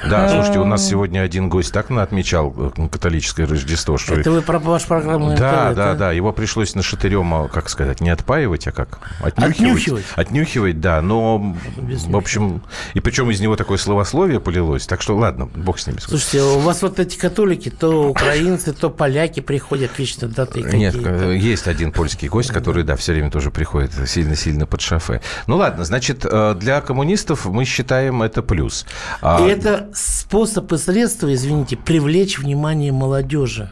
Да, 0.09 0.29
слушайте, 0.29 0.59
у 0.59 0.63
А. 0.63 0.65
нас 0.65 0.87
сегодня 0.87 1.21
один 1.21 1.49
гость 1.49 1.73
так 1.73 1.91
отмечал 1.91 2.53
э, 2.57 2.87
католическое 2.99 3.47
Рождество, 3.47 3.97
что... 3.97 4.15
Это 4.15 4.29
вы 4.29 4.41
про 4.41 4.59
ваш 4.59 4.85
программный 4.85 5.37
Да, 5.37 5.69
НТВ, 5.69 5.77
да, 5.77 5.93
да. 5.95 6.11
Его 6.11 6.33
пришлось 6.33 6.75
на 6.75 6.83
шатырем, 6.83 7.33
а, 7.33 7.47
как 7.47 7.69
сказать, 7.69 8.01
не 8.01 8.09
отпаивать, 8.09 8.67
а 8.67 8.71
как? 8.73 8.99
Отнюхивать. 9.21 9.59
Отнюхивать. 9.59 10.05
Отнюхивать, 10.15 10.81
да. 10.81 11.01
Но, 11.01 11.55
в 11.77 12.17
общем, 12.17 12.61
и 12.93 12.99
причем 12.99 13.31
из 13.31 13.39
него 13.39 13.55
такое 13.55 13.77
словословие 13.77 14.41
полилось. 14.41 14.85
Так 14.85 15.01
что, 15.01 15.15
ладно, 15.15 15.45
бог 15.55 15.79
с 15.79 15.87
ними. 15.87 15.99
Слушайте, 15.99 16.43
у 16.43 16.59
вас 16.59 16.81
вот 16.81 16.99
эти 16.99 17.17
католики, 17.17 17.69
то 17.69 18.09
украинцы, 18.09 18.73
то 18.73 18.89
поляки 18.89 19.39
приходят 19.39 19.97
вечно 19.97 20.27
даты 20.27 20.61
Нет, 20.61 20.95
э, 20.95 21.37
есть 21.37 21.67
один 21.67 21.93
польский 21.93 22.27
гость, 22.27 22.51
который, 22.51 22.83
да, 22.83 22.97
все 22.97 23.13
время 23.13 23.31
тоже 23.31 23.49
приходит 23.49 23.91
сильно-сильно 24.07 24.65
под 24.65 24.81
шофе. 24.81 25.21
Ну 25.47 25.55
ладно, 25.55 25.85
значит, 25.85 26.25
э, 26.25 26.55
для 26.59 26.81
коммунистов 26.81 27.45
мы 27.45 27.63
считаем 27.63 28.21
это 28.23 28.41
плюс. 28.41 28.85
А 29.21 29.41
И 29.41 29.49
это 29.49 29.89
способ 29.93 30.71
и 30.73 30.77
средство, 30.77 31.33
извините, 31.33 31.77
привлечь 31.77 32.39
внимание 32.39 32.88
молодежи. 32.91 33.69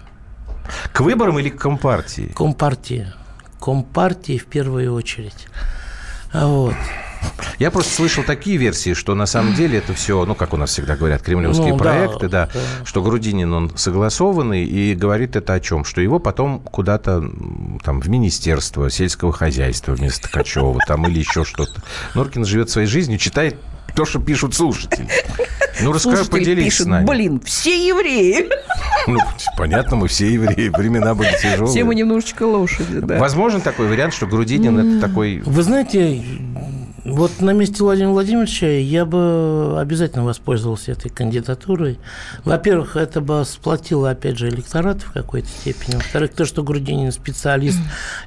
К 0.92 1.02
выборам 1.02 1.40
или 1.40 1.50
к 1.50 1.58
компартии? 1.58 2.32
Компартии. 2.36 3.08
Компартии 3.60 4.38
в 4.38 4.46
первую 4.46 4.94
очередь. 4.94 5.48
А 6.34 6.48
Вот. 6.48 6.76
Я 7.58 7.72
просто 7.72 7.94
слышал 7.94 8.24
такие 8.24 8.58
версии, 8.58 8.94
что 8.94 9.16
на 9.16 9.26
самом 9.26 9.56
деле 9.56 9.80
это 9.80 9.94
все, 9.94 10.24
ну, 10.26 10.36
как 10.36 10.54
у 10.54 10.58
нас 10.58 10.70
всегда 10.70 10.96
говорят, 10.96 11.22
кремлевские 11.24 11.74
Ну, 11.74 11.78
да, 11.78 11.84
проекты, 11.84 12.30
да, 12.30 12.50
да. 12.54 12.60
что 12.86 13.02
Грудинин, 13.02 13.52
он 13.52 13.72
согласованный, 13.76 14.64
и 14.64 14.94
говорит 14.94 15.36
это 15.36 15.54
о 15.54 15.60
чем? 15.60 15.84
Что 15.84 16.02
его 16.02 16.20
потом 16.20 16.60
куда-то 16.60 17.24
там 17.84 18.02
в 18.02 18.10
Министерство 18.10 18.90
сельского 18.90 19.34
хозяйства 19.34 19.94
вместо 19.94 20.28
Ткачева 20.28 20.80
там 20.86 21.08
или 21.08 21.20
еще 21.20 21.44
что-то. 21.44 21.82
Норкин 22.14 22.46
живет 22.46 22.70
своей 22.70 22.88
жизнью, 22.88 23.18
читает 23.18 23.58
то, 23.98 24.06
что 24.06 24.20
пишут 24.20 24.54
слушатели. 24.54 25.08
Ну, 25.82 25.92
расскажи, 25.92 26.26
поделись 26.26 26.66
пишет, 26.66 26.86
с 26.86 26.86
нами. 26.86 27.06
блин, 27.08 27.42
все 27.44 27.88
евреи. 27.88 28.48
Ну, 29.08 29.20
понятно, 29.58 29.96
мы 29.96 30.08
все 30.08 30.32
евреи, 30.32 30.70
времена 30.70 31.16
были 31.16 31.32
тяжелые. 31.42 31.72
Все 31.72 31.84
мы 31.84 31.96
немножечко 31.96 32.44
лошади, 32.44 33.00
да. 33.00 33.18
Возможен 33.18 33.62
такой 33.62 33.88
вариант, 33.88 34.14
что 34.14 34.28
Грудинин 34.28 34.78
это 34.78 35.08
такой... 35.08 35.42
Вы 35.44 35.64
знаете, 35.64 36.22
Вот 37.08 37.40
на 37.40 37.52
месте 37.52 37.84
Владимира 37.84 38.12
Владимировича 38.12 38.68
я 38.68 39.06
бы 39.06 39.78
обязательно 39.80 40.26
воспользовался 40.26 40.92
этой 40.92 41.10
кандидатурой. 41.10 42.00
Во-первых, 42.44 42.98
это 42.98 43.22
бы 43.22 43.44
сплотило, 43.46 44.10
опять 44.10 44.38
же, 44.38 44.50
электорат 44.50 45.02
в 45.02 45.14
какой-то 45.14 45.48
степени. 45.48 45.96
Во-вторых, 45.96 46.32
то, 46.34 46.46
что 46.46 46.64
Грудинин 46.64 47.12
специалист, 47.14 47.80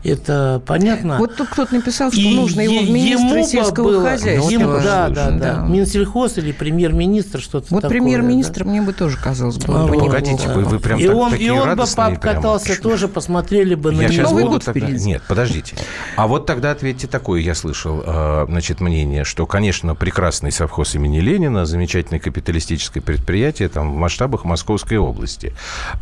это 0.03 0.62
понятно. 0.64 1.19
Вот 1.19 1.37
тут 1.37 1.49
кто-то 1.51 1.75
написал, 1.75 2.11
что 2.11 2.21
И 2.21 2.35
нужно 2.35 2.62
его 2.62 2.81
в 2.81 3.33
бы 3.35 3.43
сельского 3.45 3.85
было- 3.85 4.09
хозяйства. 4.11 4.51
ему- 4.51 4.73
да, 4.81 5.09
да, 5.09 5.31
да, 5.31 5.38
Да. 5.57 5.66
Минсельхоз 5.66 6.38
или 6.38 6.53
премьер-министр, 6.53 7.40
что-то 7.40 7.66
Вот 7.71 7.83
такое. 7.83 7.99
премьер-министр 7.99 8.64
мне 8.64 8.81
бы 8.81 8.93
тоже 8.95 9.19
казалось 9.19 9.57
да. 9.57 9.66
А, 9.66 9.73
бы 9.73 9.79
вот. 9.81 9.90
неплохо. 9.97 10.07
Погодите, 10.07 10.49
вы, 10.49 10.64
вы 10.64 10.79
прям 10.79 10.99
и 10.99 11.07
так- 11.07 11.16
он, 11.16 11.35
и 11.35 11.49
он 11.51 11.77
бы 11.77 11.85
покатался 11.95 12.81
тоже, 12.81 13.09
посмотрели 13.09 13.75
бы 13.75 13.93
на 13.93 14.03
Я 14.03 14.09
сейчас 14.09 14.31
него. 14.31 14.40
Новый 14.40 14.59
год. 14.59 14.75
Нет, 15.05 15.23
подождите. 15.29 15.77
А 16.16 16.27
вот 16.27 16.47
тогда 16.47 16.71
ответьте 16.71 17.07
такое. 17.07 17.40
Я 17.40 17.55
слышал, 17.55 18.03
э, 18.07 18.47
значит, 18.70 18.80
мнение, 18.80 19.24
что, 19.24 19.46
конечно, 19.46 19.94
прекрасный 19.96 20.52
совхоз 20.52 20.94
имени 20.94 21.18
Ленина, 21.18 21.66
замечательное 21.66 22.20
капиталистическое 22.20 23.02
предприятие 23.02 23.68
там 23.68 23.92
в 23.92 23.96
масштабах 23.96 24.44
Московской 24.44 24.96
области. 24.96 25.52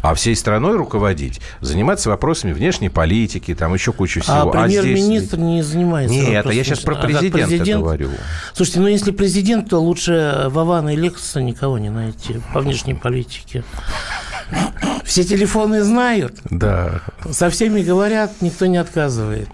А 0.02 0.12
всей 0.14 0.36
страной 0.36 0.76
руководить, 0.76 1.40
заниматься 1.60 2.10
вопросами 2.10 2.52
внешней 2.52 2.90
политики, 2.90 3.54
там 3.54 3.72
еще 3.74 3.92
кучу 3.92 4.20
всего. 4.20 4.52
А 4.54 4.68
здесь- 4.68 4.80
премьер-министр 4.82 5.38
не 5.38 5.62
занимается. 5.62 6.14
Нет, 6.14 6.44
это 6.44 6.50
я 6.50 6.62
сейчас 6.64 6.80
про 6.80 6.94
А 6.94 6.98
президента 7.00 7.38
президент? 7.48 7.80
говорю. 7.82 8.10
Слушайте, 8.52 8.80
ну 8.80 8.88
если 8.88 9.12
президент, 9.12 9.70
то 9.70 9.78
лучше 9.80 10.44
Вована 10.48 10.90
и 10.90 10.96
Лексуса 10.96 11.40
никого 11.40 11.78
не 11.78 11.88
найти 11.90 12.40
по 12.52 12.60
внешней 12.60 12.94
политике. 12.94 13.64
Все 15.04 15.24
телефоны 15.24 15.82
знают, 15.84 16.36
Да. 16.50 17.00
со 17.30 17.48
всеми 17.48 17.80
говорят, 17.82 18.32
никто 18.42 18.66
не 18.66 18.76
отказывает. 18.76 19.48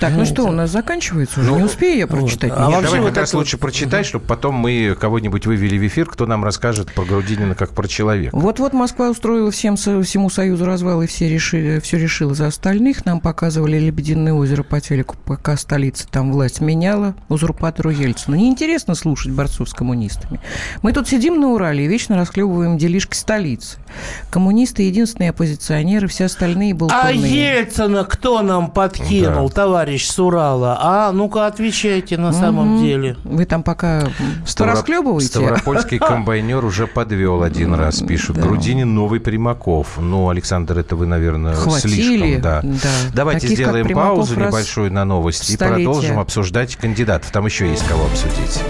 Так, 0.00 0.14
ну 0.14 0.24
что, 0.24 0.44
у 0.44 0.50
нас 0.50 0.70
заканчивается 0.70 1.40
уже? 1.40 1.52
Не 1.52 1.62
успею 1.62 1.98
я 1.98 2.06
прочитать? 2.06 2.52
а 2.56 2.70
вообще 2.70 2.82
давай 2.82 3.00
вот 3.00 3.08
как 3.10 3.18
раз 3.18 3.34
лучше 3.34 3.58
прочитай, 3.58 4.02
чтобы 4.02 4.24
потом 4.24 4.54
мы 4.54 4.96
кого-нибудь 4.98 5.46
вывели 5.46 5.76
в 5.76 5.86
эфир, 5.86 6.06
кто 6.06 6.24
нам 6.24 6.42
расскажет 6.42 6.90
про 6.94 7.04
Грудинина 7.04 7.54
как 7.54 7.74
про 7.74 7.86
человека. 7.86 8.34
Вот-вот 8.34 8.72
Москва 8.72 9.10
устроила 9.10 9.50
всем, 9.50 9.76
всему 9.76 10.30
Союзу 10.30 10.64
развал, 10.64 11.02
и 11.02 11.06
все 11.06 11.28
решили, 11.28 11.80
все 11.80 11.98
решила 11.98 12.34
за 12.34 12.46
остальных. 12.46 13.04
Нам 13.04 13.20
показывали 13.20 13.78
Лебединое 13.78 14.32
озеро 14.32 14.62
по 14.62 14.80
телеку, 14.80 15.16
пока 15.26 15.58
столица 15.58 16.08
там 16.08 16.32
власть 16.32 16.62
меняла 16.62 17.14
узурпатору 17.28 17.90
Ельцину. 17.90 18.36
Неинтересно 18.36 18.94
слушать 18.94 19.32
борцов 19.32 19.68
с 19.68 19.74
коммунистами. 19.74 20.40
Мы 20.80 20.94
тут 20.94 21.08
сидим 21.08 21.38
на 21.38 21.48
Урале 21.48 21.84
и 21.84 21.88
вечно 21.88 22.16
расхлебываем 22.16 22.78
делишки 22.78 23.14
столицы. 23.14 23.76
Коммунисты– 24.30 24.82
единственные 24.84 25.30
оппозиционеры, 25.30 26.08
все 26.08 26.24
остальные 26.24 26.72
А 26.72 26.76
болтуны. 26.76 27.26
Ельцина 27.26 28.04
кто 28.04 28.40
нам 28.40 28.70
подкинул, 28.70 29.50
товарищ 29.50 29.89
с 29.98 30.18
Урала? 30.18 30.78
А, 30.80 31.12
ну-ка 31.12 31.46
отвечайте 31.46 32.16
на 32.16 32.32
самом 32.32 32.82
деле. 32.82 33.16
Вы 33.24 33.44
там 33.44 33.62
пока 33.62 34.08
Ставро- 34.46 34.72
расхлебываете? 34.72 35.28
Ставропольский 35.28 35.98
комбайнер 36.00 36.64
уже 36.64 36.86
подвел 36.86 37.42
один 37.42 37.74
раз, 37.74 38.00
пишут. 38.00 38.36
Да. 38.36 38.42
Грудинин 38.42 38.94
новый 38.94 39.20
Примаков. 39.20 39.98
Ну, 39.98 40.28
Александр, 40.28 40.78
это 40.78 40.96
вы, 40.96 41.06
наверное, 41.06 41.54
Хватили, 41.54 41.92
слишком. 41.92 42.40
Да. 42.42 42.60
да. 42.62 42.88
Давайте 43.14 43.48
Таких, 43.48 43.58
сделаем 43.58 43.88
паузу 43.88 44.38
небольшую 44.38 44.92
на 44.92 45.04
новости 45.04 45.52
и 45.52 45.56
продолжим 45.56 46.18
обсуждать 46.18 46.76
кандидатов. 46.76 47.30
Там 47.30 47.46
еще 47.46 47.68
есть 47.68 47.86
кого 47.86 48.04
обсудить. 48.06 48.60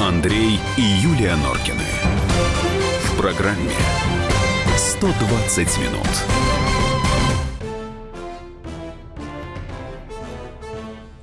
Андрей 0.00 0.58
и 0.76 0.82
Юлия 0.82 1.36
Норкины. 1.36 1.84
В 3.04 3.16
программе 3.20 3.70
120 4.76 5.78
минут. 5.78 6.39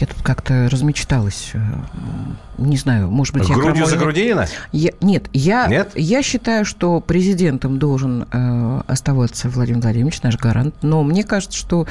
Я 0.00 0.06
тут 0.06 0.22
как-то 0.22 0.68
размечталась. 0.70 1.50
э, 1.54 1.58
Не 2.56 2.76
знаю, 2.76 3.10
может 3.10 3.32
быть, 3.34 3.48
я 3.48 3.54
Грудью 3.54 3.86
за 3.86 3.96
крамольно- 3.96 3.98
Грудинина? 3.98 4.46
Я- 4.72 4.92
нет, 5.00 5.28
я, 5.32 5.66
Нет? 5.66 5.92
я 5.94 6.22
считаю, 6.22 6.64
что 6.66 7.00
президентом 7.00 7.78
должен 7.78 8.26
э, 8.30 8.82
оставаться 8.86 9.48
Владимир 9.48 9.80
Владимирович, 9.80 10.22
наш 10.22 10.36
гарант. 10.36 10.74
Но 10.82 11.02
мне 11.02 11.22
кажется, 11.24 11.56
что 11.58 11.86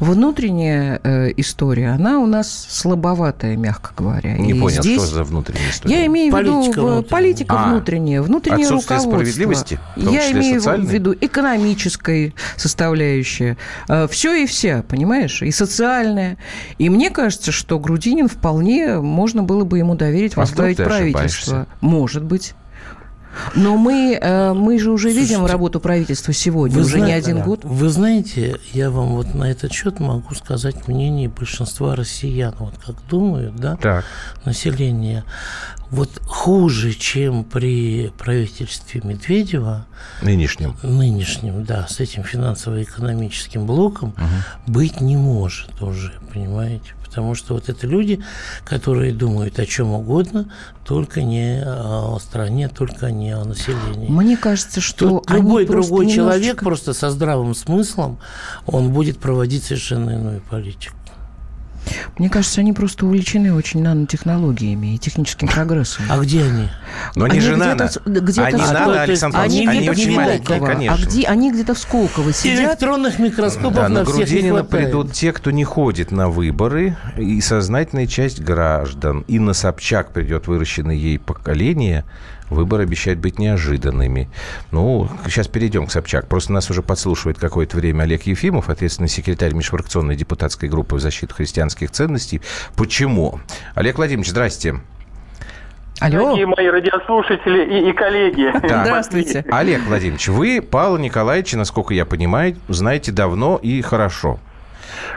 внутренняя 0.00 1.00
э, 1.02 1.30
история, 1.36 1.90
она 1.90 2.18
у 2.20 2.26
нас 2.26 2.66
слабоватая, 2.70 3.56
мягко 3.56 3.92
говоря. 3.96 4.36
Не 4.38 4.50
И 4.52 4.60
понял, 4.60 4.82
здесь... 4.82 5.02
что 5.02 5.14
за 5.14 5.24
внутренняя 5.24 5.70
история. 5.70 5.94
Я 6.00 6.06
имею 6.06 6.34
в 6.34 6.38
виду 6.38 6.52
Политика 6.52 6.78
в- 6.80 6.82
внутренняя. 6.84 7.02
политика 7.10 7.54
А, 7.58 7.68
внутренняя, 7.70 8.22
внутреннее 8.22 8.66
отсутствие 8.66 8.98
руководство. 8.98 9.10
справедливости, 9.32 9.78
в 9.96 10.04
том 10.04 10.12
Я 10.14 10.32
имею 10.32 10.60
социальной? 10.60 10.86
в 10.86 10.90
виду 10.90 11.14
экономической 11.20 12.34
составляющая. 12.56 13.56
Все 14.10 14.34
и 14.34 14.46
вся, 14.46 14.82
понимаешь? 14.88 15.42
И 15.42 15.50
социальная. 15.50 16.36
И 16.78 16.88
мне 16.90 17.10
кажется, 17.10 17.52
что 17.54 17.78
Грудинин 17.78 18.28
вполне 18.28 18.98
можно 18.98 19.42
было 19.42 19.64
бы 19.64 19.78
ему 19.78 19.94
доверить 19.94 20.34
А 20.36 20.40
возглавить 20.40 20.76
ты 20.78 20.84
правительство. 20.84 21.20
ошибаешься? 21.22 21.66
Может 21.80 22.24
быть. 22.24 22.54
Но 23.56 23.76
мы, 23.76 24.16
э, 24.20 24.52
мы 24.52 24.78
же 24.78 24.92
уже 24.92 25.08
видим 25.08 25.38
Слушайте, 25.38 25.52
работу 25.52 25.80
правительства 25.80 26.32
сегодня, 26.32 26.78
уже 26.78 26.98
зна- 26.98 27.06
не 27.06 27.12
один 27.12 27.42
год. 27.42 27.64
Вы 27.64 27.88
знаете, 27.88 28.58
я 28.72 28.90
вам 28.92 29.08
вот 29.16 29.34
на 29.34 29.50
этот 29.50 29.72
счет 29.72 29.98
могу 29.98 30.36
сказать 30.36 30.86
мнение 30.86 31.28
большинства 31.28 31.96
россиян, 31.96 32.54
вот 32.60 32.74
как 32.86 32.94
думают, 33.08 33.56
да, 33.56 33.74
Так. 33.74 34.04
население. 34.44 35.24
Вот 35.90 36.10
хуже, 36.26 36.92
чем 36.92 37.42
при 37.42 38.12
правительстве 38.18 39.00
Медведева, 39.02 39.86
Нынешним. 40.22 40.76
нынешнем, 40.84 41.64
да, 41.64 41.88
с 41.88 41.98
этим 41.98 42.22
финансово-экономическим 42.22 43.66
блоком, 43.66 44.14
быть 44.68 45.00
не 45.00 45.16
может 45.16 45.82
уже, 45.82 46.12
понимаете? 46.32 46.94
Потому 47.14 47.36
что 47.36 47.54
вот 47.54 47.68
это 47.68 47.86
люди, 47.86 48.20
которые 48.64 49.12
думают 49.12 49.60
о 49.60 49.66
чем 49.66 49.92
угодно, 49.92 50.50
только 50.84 51.22
не 51.22 51.62
о 51.64 52.18
стране, 52.18 52.68
только 52.68 53.12
не 53.12 53.30
о 53.30 53.44
населении. 53.44 54.08
Мне 54.08 54.36
кажется, 54.36 54.80
что 54.80 55.20
Тут 55.20 55.30
любой 55.30 55.64
другой 55.64 56.10
человек 56.10 56.42
немножечко- 56.56 56.64
просто 56.64 56.92
со 56.92 57.10
здравым 57.10 57.54
смыслом, 57.54 58.18
он 58.66 58.90
будет 58.92 59.18
проводить 59.18 59.62
совершенно 59.62 60.10
иную 60.10 60.40
политику. 60.50 60.96
Мне 62.18 62.28
кажется, 62.28 62.60
они 62.60 62.72
просто 62.72 63.06
увлечены 63.06 63.54
очень 63.54 63.82
нанотехнологиями 63.82 64.94
и 64.94 64.98
техническим 64.98 65.48
прогрессом. 65.48 66.04
А 66.08 66.18
где 66.18 66.42
они? 66.42 66.68
Но 67.16 67.26
не 67.26 67.32
Они 67.32 67.40
же 67.40 67.54
где-то 67.54 67.66
нано. 67.76 67.90
где-то 68.20 68.46
Они 68.46 68.62
нано, 68.62 69.02
Александр 69.02 69.38
Они, 69.38 69.64
Павлович, 69.64 69.68
они 69.68 69.78
где-то 69.78 69.90
очень 69.92 70.16
маленькие, 70.16 70.44
Сколково, 70.44 70.66
конечно. 70.66 70.94
А 70.96 71.06
где, 71.06 71.24
они 71.26 71.52
где-то 71.52 71.74
в 71.74 71.78
Сколково 71.78 72.32
сидят. 72.32 72.70
Электронных 72.70 73.18
микроскопов 73.18 73.74
Да, 73.74 73.88
на 73.88 74.00
на 74.00 74.04
всех 74.04 74.16
не 74.16 74.24
Грудинина 74.24 74.58
хватает. 74.60 74.84
придут 74.86 75.12
те, 75.12 75.32
кто 75.32 75.50
не 75.50 75.64
ходит 75.64 76.10
на 76.10 76.28
выборы, 76.28 76.96
и 77.16 77.40
сознательная 77.40 78.06
часть 78.06 78.40
граждан. 78.40 79.24
И 79.28 79.38
на 79.38 79.52
Собчак 79.54 80.12
придет 80.12 80.46
выращенное 80.46 80.94
ей 80.94 81.18
поколение. 81.18 82.04
Выборы 82.54 82.84
обещают 82.84 83.20
быть 83.20 83.38
неожиданными. 83.38 84.28
Ну, 84.70 85.08
сейчас 85.26 85.48
перейдем 85.48 85.86
к 85.86 85.92
Собчак. 85.92 86.28
Просто 86.28 86.52
нас 86.52 86.70
уже 86.70 86.82
подслушивает 86.82 87.38
какое-то 87.38 87.76
время 87.76 88.02
Олег 88.04 88.22
Ефимов, 88.22 88.70
ответственный 88.70 89.08
секретарь 89.08 89.52
межфракционной 89.54 90.16
депутатской 90.16 90.68
группы 90.68 90.96
в 90.96 91.00
защиту 91.00 91.34
христианских 91.34 91.90
ценностей. 91.90 92.40
Почему? 92.76 93.40
Олег 93.74 93.96
Владимирович, 93.96 94.30
здрасте. 94.30 94.80
Алло. 96.00 96.18
Дорогие 96.18 96.46
мои 96.46 96.66
радиослушатели 96.66 97.64
и, 97.64 97.90
и 97.90 97.92
коллеги. 97.92 98.52
Так. 98.64 98.86
Здравствуйте. 98.86 99.44
Олег 99.50 99.82
Владимирович, 99.82 100.28
вы 100.28 100.60
Павла 100.62 100.96
Николаевича, 100.98 101.56
насколько 101.56 101.94
я 101.94 102.04
понимаю, 102.04 102.56
знаете 102.68 103.12
давно 103.12 103.58
и 103.62 103.80
хорошо. 103.82 104.38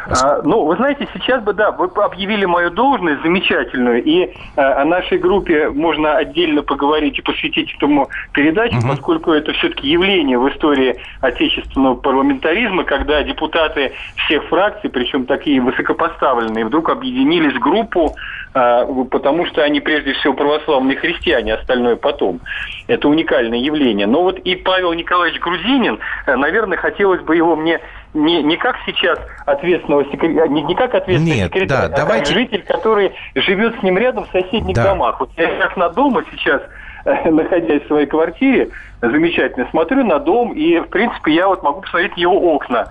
А, 0.09 0.41
ну, 0.43 0.65
вы 0.65 0.75
знаете, 0.75 1.07
сейчас 1.13 1.43
бы, 1.43 1.53
да, 1.53 1.71
вы 1.71 1.87
объявили 2.01 2.45
мою 2.45 2.69
должность 2.69 3.21
замечательную, 3.21 4.03
и 4.03 4.33
а, 4.55 4.81
о 4.81 4.85
нашей 4.85 5.17
группе 5.17 5.69
можно 5.69 6.15
отдельно 6.15 6.63
поговорить 6.63 7.19
и 7.19 7.21
посвятить 7.21 7.73
этому 7.75 8.09
передачу, 8.33 8.77
Мгм. 8.77 8.89
поскольку 8.89 9.31
это 9.31 9.53
все-таки 9.53 9.87
явление 9.89 10.39
в 10.39 10.47
истории 10.49 10.97
отечественного 11.21 11.95
парламентаризма, 11.95 12.83
когда 12.83 13.23
депутаты 13.23 13.91
всех 14.25 14.43
фракций, 14.45 14.89
причем 14.89 15.25
такие 15.25 15.61
высокопоставленные, 15.61 16.65
вдруг 16.65 16.89
объединились 16.89 17.53
в 17.53 17.59
группу, 17.59 18.15
а, 18.53 18.85
потому 19.11 19.45
что 19.45 19.61
они 19.63 19.79
прежде 19.81 20.13
всего 20.13 20.33
православные 20.33 20.97
христиане, 20.97 21.53
остальное 21.55 21.95
потом. 21.95 22.39
Это 22.87 23.07
уникальное 23.07 23.59
явление. 23.59 24.07
Но 24.07 24.23
вот 24.23 24.39
и 24.39 24.55
Павел 24.55 24.93
Николаевич 24.93 25.39
Грузинин, 25.41 25.99
э, 26.25 26.35
наверное, 26.35 26.77
хотелось 26.77 27.21
бы 27.21 27.35
его 27.35 27.55
мне 27.55 27.79
не, 28.13 28.41
не 28.43 28.57
как 28.57 28.75
сейчас 28.85 29.19
ответственного 29.45 30.05
секретаря, 30.05 30.47
не, 30.47 30.61
не 30.63 30.75
как 30.75 30.93
ответственный 30.95 31.37
Нет, 31.37 31.47
секретарь, 31.53 31.67
да, 31.67 31.85
а 31.85 31.89
как 31.89 31.97
давайте- 31.97 32.33
житель, 32.33 32.63
который 32.63 33.13
живет 33.35 33.79
с 33.79 33.83
ним 33.83 33.97
рядом 33.97 34.25
в 34.25 34.31
соседних 34.31 34.75
Да. 34.75 34.83
домах. 34.83 35.19
Вот 35.19 35.29
я 35.37 35.47
как 35.59 35.77
на 35.77 35.89
дома 35.89 36.23
сейчас, 36.31 36.61
э, 37.05 37.29
находясь 37.29 37.83
в 37.83 37.87
своей 37.87 38.05
квартире, 38.07 38.69
замечательно 39.01 39.67
смотрю 39.69 40.03
на 40.03 40.19
дом, 40.19 40.53
и, 40.53 40.79
в 40.79 40.87
принципе, 40.87 41.33
я 41.33 41.47
вот 41.47 41.61
могу 41.63 41.81
посмотреть 41.81 42.17
его 42.17 42.35
окна. 42.53 42.87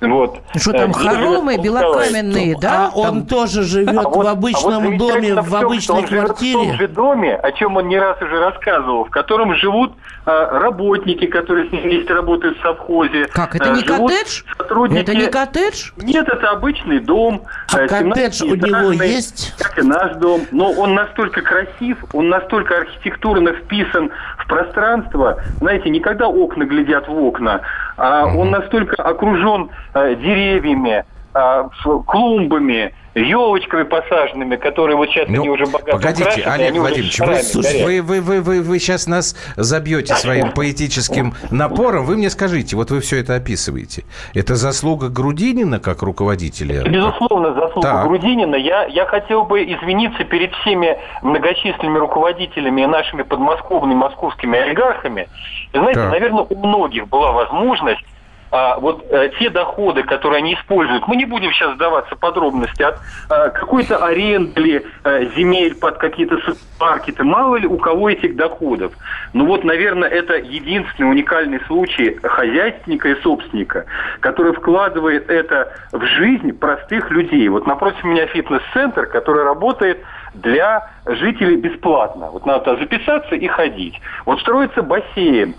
Вот. 0.00 0.40
Что 0.56 0.72
там, 0.72 0.90
Э, 0.90 0.92
хоромы 0.92 1.56
белокаменные, 1.56 2.56
да? 2.60 2.90
а 2.92 2.98
он 2.98 3.06
Там- 3.06 3.26
тоже 3.26 3.62
живет 3.62 3.88
А 3.96 4.02
вот- 4.02 4.16
в 4.24 4.28
а 4.28 4.30
обычном 4.32 4.84
вот 4.84 4.96
доме, 4.98 5.12
замечательно 5.34 5.42
в 5.42 5.50
том, 5.50 5.56
что 5.58 5.66
обычной 5.66 5.96
он 5.96 6.06
живет 6.06 6.24
В 6.24 6.26
том 6.26 6.36
квартире. 6.36 6.72
же 6.76 6.88
доме, 6.88 7.34
о 7.36 7.52
чем 7.52 7.76
он 7.76 7.88
не 7.88 7.98
раз 7.98 8.20
уже 8.20 8.38
рассказывал, 8.40 9.04
в 9.04 9.10
котором 9.10 9.54
живут 9.54 9.92
э, 10.28 10.58
работники, 10.58 11.26
которые 11.26 11.68
с 11.68 11.72
ним 11.72 11.82
вместе 11.82 12.12
работают 12.12 12.58
в 12.58 12.62
совхозе. 12.62 13.26
Как, 13.26 13.54
это 13.54 13.68
Э, 13.70 13.74
не 13.76 13.82
коттедж? 13.82 14.42
Сотрудники... 14.58 15.00
Это 15.00 15.14
не 15.14 15.26
коттедж? 15.28 15.90
Нет, 15.98 16.28
это 16.28 16.50
обычный 16.50 16.98
дом. 16.98 17.42
А 17.72 17.82
э, 17.82 17.86
коттедж 17.86 18.42
у 18.42 18.46
него 18.56 18.66
17-этажный, 18.90 19.06
есть? 19.08 19.54
Как 19.56 19.78
и 19.78 19.82
наш 19.82 20.16
дом. 20.16 20.40
Но 20.50 20.72
он 20.72 20.94
настолько 20.94 21.42
красив, 21.42 21.98
он 22.12 22.28
настолько 22.28 22.76
архитектурно 22.78 23.52
вписан 23.52 24.10
в 24.38 24.46
пространство. 24.48 25.40
Знаете, 25.58 25.90
не 25.90 26.00
когда 26.00 26.26
окна 26.26 26.64
глядят 26.64 27.06
в 27.06 27.12
окна, 27.16 27.60
а 27.96 28.26
он 28.26 28.50
настолько 28.50 29.02
окружен 29.02 29.70
э, 29.94 30.14
деревьями, 30.16 31.04
с 31.36 32.02
клумбами, 32.06 32.94
елочками 33.14 33.82
посаженными, 33.84 34.56
которые 34.56 34.96
вот 34.96 35.08
сейчас 35.08 35.28
Ну, 35.28 35.40
они 35.40 35.48
уже 35.50 35.66
богато 35.66 35.92
погодите, 35.92 36.22
украшены, 36.22 36.52
Олег 36.52 36.74
Владимирович, 36.74 37.20
вы, 37.20 37.34
слушайте, 37.36 37.84
вы, 37.84 38.02
вы, 38.02 38.20
вы, 38.20 38.40
вы, 38.40 38.62
вы 38.62 38.78
сейчас 38.78 39.06
нас 39.06 39.36
забьете 39.56 40.14
своим 40.14 40.52
поэтическим 40.52 41.34
напором. 41.50 42.04
Вы 42.04 42.16
мне 42.16 42.30
скажите, 42.30 42.76
вот 42.76 42.90
вы 42.90 43.00
все 43.00 43.20
это 43.20 43.34
описываете. 43.34 44.04
Это 44.34 44.54
заслуга 44.54 45.08
Грудинина 45.08 45.78
как 45.78 46.02
руководителя? 46.02 46.82
Безусловно, 46.84 47.54
заслуга 47.54 47.88
Так. 47.88 48.06
Грудинина. 48.06 48.56
Я, 48.56 48.84
я 48.84 49.06
хотел 49.06 49.44
бы 49.44 49.62
извиниться 49.62 50.24
перед 50.24 50.54
всеми 50.56 50.98
многочисленными 51.22 51.98
руководителями 51.98 52.82
и 52.82 52.86
нашими 52.86 53.22
подмосковными, 53.22 53.94
московскими 53.98 54.58
олигархами. 54.58 55.28
И 55.72 55.78
знаете, 55.78 56.00
Так. 56.00 56.12
наверное, 56.12 56.46
у 56.48 56.66
многих 56.66 57.08
была 57.08 57.32
возможность 57.32 58.04
а, 58.50 58.78
вот 58.78 59.04
э, 59.10 59.30
те 59.38 59.50
доходы, 59.50 60.02
которые 60.04 60.38
они 60.38 60.54
используют, 60.54 61.06
мы 61.08 61.16
не 61.16 61.24
будем 61.24 61.52
сейчас 61.52 61.74
сдаваться 61.74 62.14
подробности, 62.14 62.82
от 62.82 62.98
э, 63.28 63.50
какой-то 63.50 63.98
аренды 63.98 64.84
э, 65.04 65.26
земель 65.36 65.74
под 65.74 65.98
какие-то 65.98 66.38
супермаркеты, 66.38 67.24
мало 67.24 67.56
ли 67.56 67.66
у 67.66 67.76
кого 67.76 68.08
этих 68.08 68.36
доходов. 68.36 68.92
Ну 69.32 69.46
вот, 69.46 69.64
наверное, 69.64 70.08
это 70.08 70.36
единственный 70.36 71.10
уникальный 71.10 71.60
случай 71.66 72.18
хозяйственника 72.22 73.08
и 73.08 73.20
собственника, 73.20 73.86
который 74.20 74.52
вкладывает 74.52 75.28
это 75.28 75.72
в 75.90 76.04
жизнь 76.04 76.52
простых 76.52 77.10
людей. 77.10 77.48
Вот 77.48 77.66
напротив 77.66 78.04
меня 78.04 78.26
фитнес-центр, 78.26 79.06
который 79.06 79.42
работает 79.42 79.98
для 80.34 80.88
жителей 81.06 81.56
бесплатно. 81.56 82.30
Вот 82.30 82.46
надо 82.46 82.76
записаться 82.76 83.34
и 83.34 83.46
ходить. 83.46 83.94
Вот 84.24 84.40
строится 84.40 84.82
бассейн, 84.82 85.54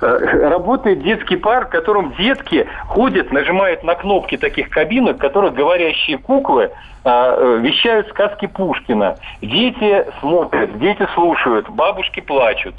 э, 0.00 0.48
работает 0.48 1.02
детский 1.02 1.36
парк, 1.36 1.68
в 1.68 1.72
котором 1.72 2.14
детки 2.16 2.66
ходят, 2.86 3.32
нажимают 3.32 3.82
на 3.82 3.94
кнопки 3.94 4.36
таких 4.36 4.70
кабинок, 4.70 5.16
в 5.16 5.20
которых 5.20 5.54
говорящие 5.54 6.18
куклы 6.18 6.70
а, 7.04 7.36
э, 7.38 7.58
вещают 7.60 8.08
сказки 8.08 8.46
Пушкина. 8.46 9.16
Дети 9.42 10.04
смотрят, 10.20 10.78
дети 10.78 11.06
слушают, 11.14 11.68
бабушки 11.68 12.20
плачут. 12.20 12.74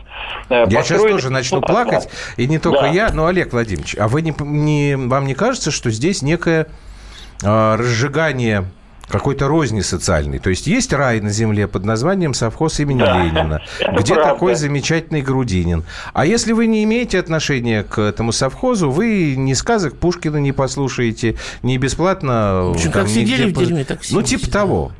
Э, 0.50 0.65
Я 0.67 0.84
сейчас 0.84 1.02
тоже 1.02 1.30
начну 1.30 1.62
плакать, 1.62 2.10
и 2.38 2.48
не 2.48 2.60
только 2.60 2.82
Да. 2.82 2.88
я, 2.88 3.10
но 3.13 3.28
Олег 3.28 3.54
Владимирович, 3.54 3.96
а 4.00 4.08
вы 4.08 4.22
не, 4.22 4.34
не, 4.39 4.96
вам 4.96 5.26
не 5.26 5.34
кажется, 5.34 5.72
что 5.72 5.89
здесь 5.91 6.22
некое 6.22 6.67
а, 7.46 7.78
разжигание 7.78 8.65
какой-то 9.08 9.48
розни 9.48 9.82
социальной. 9.82 10.39
То 10.39 10.50
есть 10.50 10.67
есть 10.67 10.93
рай 10.93 11.22
на 11.22 11.30
земле 11.30 11.67
под 11.67 11.86
названием 11.86 12.34
совхоз 12.34 12.80
имени 12.80 13.00
Да, 13.00 13.17
Ленина, 13.24 13.62
где 13.98 14.13
правда. 14.13 14.34
такой 14.34 14.56
замечательный 14.56 15.22
Грудинин. 15.22 15.84
А 16.13 16.26
если 16.26 16.54
вы 16.54 16.67
не 16.67 16.84
имеете 16.84 17.20
отношения 17.20 17.84
к 17.84 18.00
этому 18.00 18.32
совхозу, 18.32 18.89
вы 18.89 19.36
ни 19.38 19.54
сказок 19.54 19.98
Пушкина 19.98 20.38
не 20.38 20.52
послушаете, 20.52 21.38
ни 21.63 21.78
бесплатно... 21.78 22.63
В 22.65 22.72
общем, 22.72 22.91
там, 22.91 23.04
как 23.04 23.12
сидели 23.12 23.52
в 23.52 23.54
дерьме, 23.54 23.84
так 23.86 24.00
Ну, 24.12 24.22
типа 24.22 24.52
того. 24.52 24.91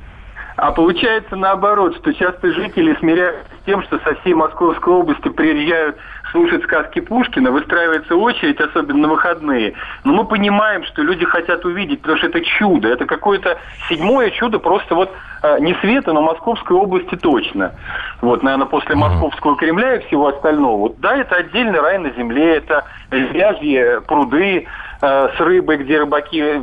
А 0.58 0.72
получается 0.72 1.36
наоборот, 1.36 1.96
что 1.98 2.12
часто 2.13 2.52
жители 2.52 2.98
смиряются 3.00 3.43
с 3.62 3.65
тем, 3.65 3.84
что 3.84 4.00
со 4.00 4.15
всей 4.15 4.34
Московской 4.34 4.91
области 4.91 5.30
приезжают 5.30 5.98
слушать 6.32 6.63
сказки 6.63 7.00
Пушкина, 7.00 7.52
выстраивается 7.52 8.16
очередь, 8.16 8.60
особенно 8.60 9.08
на 9.08 9.08
выходные. 9.10 9.74
Но 10.04 10.13
мы 10.13 10.26
понимаем, 10.26 10.84
что 10.86 11.02
люди 11.02 11.26
хотят 11.26 11.66
увидеть, 11.66 12.02
потому 12.02 12.18
что 12.18 12.28
это 12.28 12.42
чудо. 12.42 12.90
Это 12.90 13.06
какое-то 13.06 13.58
седьмое 13.90 14.32
чудо 14.32 14.60
просто 14.60 14.96
вот 14.96 15.12
э, 15.44 15.60
не 15.60 15.74
света, 15.76 16.13
но 16.13 16.22
Московской 16.22 16.76
области 16.76 17.16
точно. 17.16 17.74
Вот, 18.22 18.44
наверное, 18.44 18.68
после 18.68 18.96
Московского 18.96 19.56
Кремля 19.56 19.96
и 19.96 20.08
всего 20.08 20.28
остального. 20.28 20.78
Вот, 20.78 21.00
да, 21.00 21.16
это 21.16 21.36
отдельный 21.36 21.80
рай 21.80 21.98
на 21.98 22.12
земле, 22.12 22.58
это 22.58 22.86
лязьи, 23.12 24.00
пруды, 24.08 24.68
э, 25.02 25.30
с 25.36 25.40
рыбой, 25.40 25.78
где 25.78 26.00
рыбаки 26.00 26.42
э, 26.42 26.62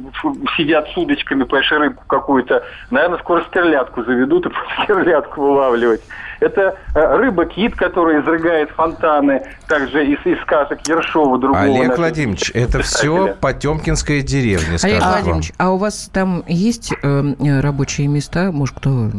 сидят 0.56 0.88
с 0.90 0.96
удочками, 0.96 1.44
понимаешь, 1.44 1.72
рыбку 1.72 2.04
какую-то. 2.06 2.64
Наверное, 2.90 3.18
скоро 3.18 3.42
стерлядку 3.44 4.02
заведут 4.04 4.46
и 4.46 4.50
стерлядку 4.84 5.40
вылавливать. 5.40 6.02
Это 6.44 6.76
э, 6.94 7.16
рыба-кит, 7.16 7.74
который 7.74 8.20
изрыгает 8.20 8.70
фонтаны, 8.70 9.42
также 9.66 10.04
из, 10.06 10.18
из 10.26 10.40
сказок 10.42 10.86
Ершова, 10.86 11.38
другого. 11.38 11.62
Олег 11.62 11.96
Владимирович, 11.96 12.50
это 12.54 12.82
все. 12.82 13.34
Потемкинская 13.40 14.20
деревня, 14.22 14.66
Олег 14.68 14.78
скажу 14.80 15.00
вам. 15.00 15.12
Владимирович, 15.12 15.52
а 15.58 15.70
у 15.72 15.76
вас 15.78 16.10
там 16.12 16.44
есть 16.46 16.92
э, 16.92 17.34
э, 17.38 17.60
рабочие 17.60 18.06
места? 18.08 18.50
Может, 18.52 18.76
кто... 18.76 18.90
э, 18.90 19.10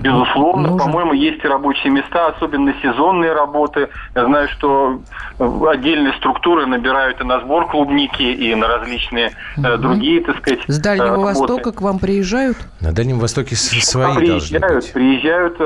Безусловно, 0.00 0.70
нужен? 0.70 0.78
по-моему, 0.86 1.12
есть 1.12 1.44
и 1.44 1.48
рабочие 1.48 1.92
места, 1.92 2.28
особенно 2.28 2.72
сезонные 2.82 3.32
работы. 3.32 3.88
Я 4.14 4.24
знаю, 4.26 4.48
что 4.48 5.00
э, 5.38 5.60
отдельные 5.68 6.14
структуры 6.14 6.66
набирают 6.66 7.20
и 7.20 7.24
на 7.24 7.40
сбор 7.40 7.66
клубники, 7.68 8.22
и 8.22 8.54
на 8.54 8.66
различные 8.66 9.32
э, 9.56 9.76
другие, 9.76 10.22
так 10.22 10.38
сказать, 10.38 10.60
С 10.66 10.78
Дальнего 10.78 11.10
работы. 11.10 11.38
Востока 11.38 11.72
к 11.72 11.82
вам 11.82 11.98
приезжают? 11.98 12.56
На 12.80 12.92
Дальнем 12.92 13.18
Востоке 13.18 13.56
свои 13.56 14.06
нам 14.06 14.14
должны 14.14 14.58
приезжают, 14.58 14.84
быть. 14.84 14.92
приезжают 14.92 15.60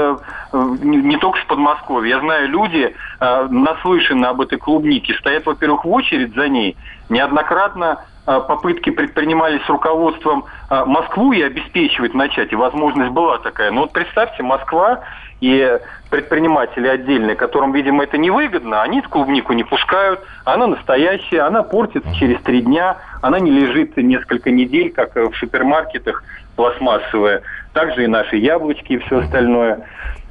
не, 0.64 0.98
не 0.98 1.16
только 1.16 1.40
с 1.40 1.44
Подмосковья. 1.44 2.16
Я 2.16 2.20
знаю, 2.20 2.48
люди 2.48 2.94
э, 3.20 3.46
наслышаны 3.50 4.26
об 4.26 4.40
этой 4.40 4.58
клубнике, 4.58 5.14
стоят, 5.14 5.46
во-первых, 5.46 5.84
в 5.84 5.90
очередь 5.90 6.34
за 6.34 6.48
ней. 6.48 6.76
Неоднократно 7.08 8.04
э, 8.26 8.40
попытки 8.46 8.90
предпринимались 8.90 9.62
с 9.64 9.68
руководством 9.68 10.44
э, 10.70 10.84
Москву 10.84 11.32
и 11.32 11.42
обеспечивать 11.42 12.14
начать, 12.14 12.52
и 12.52 12.56
возможность 12.56 13.10
была 13.10 13.38
такая. 13.38 13.70
Но 13.70 13.82
вот 13.82 13.92
представьте, 13.92 14.42
Москва 14.42 15.00
и 15.40 15.78
предприниматели 16.10 16.88
отдельные, 16.88 17.36
которым, 17.36 17.72
видимо, 17.72 18.04
это 18.04 18.16
невыгодно, 18.16 18.82
они 18.82 19.02
клубнику 19.02 19.52
не 19.52 19.64
пускают, 19.64 20.20
она 20.44 20.66
настоящая, 20.66 21.42
она 21.42 21.62
портится 21.62 22.14
через 22.14 22.40
три 22.42 22.62
дня, 22.62 22.96
она 23.20 23.38
не 23.38 23.50
лежит 23.50 23.96
несколько 23.96 24.50
недель, 24.50 24.92
как 24.92 25.16
э, 25.16 25.24
в 25.28 25.36
супермаркетах 25.36 26.22
пластмассовая. 26.56 27.42
Также 27.72 28.04
и 28.04 28.06
наши 28.06 28.36
яблочки 28.36 28.94
и 28.94 28.98
все 28.98 29.18
остальное. 29.18 29.86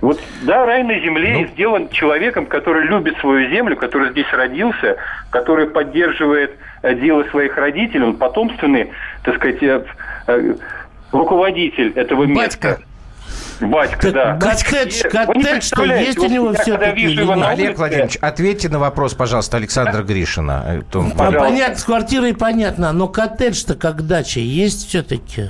Вот, 0.06 0.20
да, 0.44 0.68
рай 0.68 0.84
на 0.84 1.00
земле 1.00 1.40
Ну. 1.40 1.48
сделан 1.48 1.90
человеком, 1.90 2.46
который 2.46 2.86
любит 2.86 3.18
свою 3.22 3.50
землю, 3.50 3.76
который 3.76 4.12
здесь 4.12 4.32
родился, 4.32 4.98
который 5.32 5.66
поддерживает 5.66 6.52
э, 6.84 6.94
дело 6.94 7.24
своих 7.32 7.58
родителей, 7.58 8.04
он 8.04 8.16
потомственный, 8.18 8.92
так 9.24 9.38
сказать, 9.38 9.64
э, 9.64 9.84
э, 10.28 10.54
руководитель 11.12 11.92
этого 11.96 12.28
Батька. 12.28 12.68
места. 12.68 12.78
Батька, 13.62 14.12
Так 14.12 14.14
да. 14.14 14.50
коттедж, 14.50 15.62
что 15.62 15.84
есть 15.86 16.20
у 16.20 16.28
него 16.28 17.36
на 17.36 17.50
Олег 17.50 17.76
Владимирович, 17.80 18.18
ответьте 18.22 18.70
на 18.70 18.78
вопрос, 18.78 19.16
пожалуйста, 19.16 19.58
Александра 19.58 20.04
Гришина. 20.04 20.84
Понятно, 20.92 21.76
с 21.78 21.84
квартирой 21.84 22.36
понятно, 22.36 22.92
но 22.94 23.08
коттедж-то 23.08 23.74
как 23.74 24.06
дача 24.06 24.40
есть 24.40 24.88
все-таки? 24.88 25.50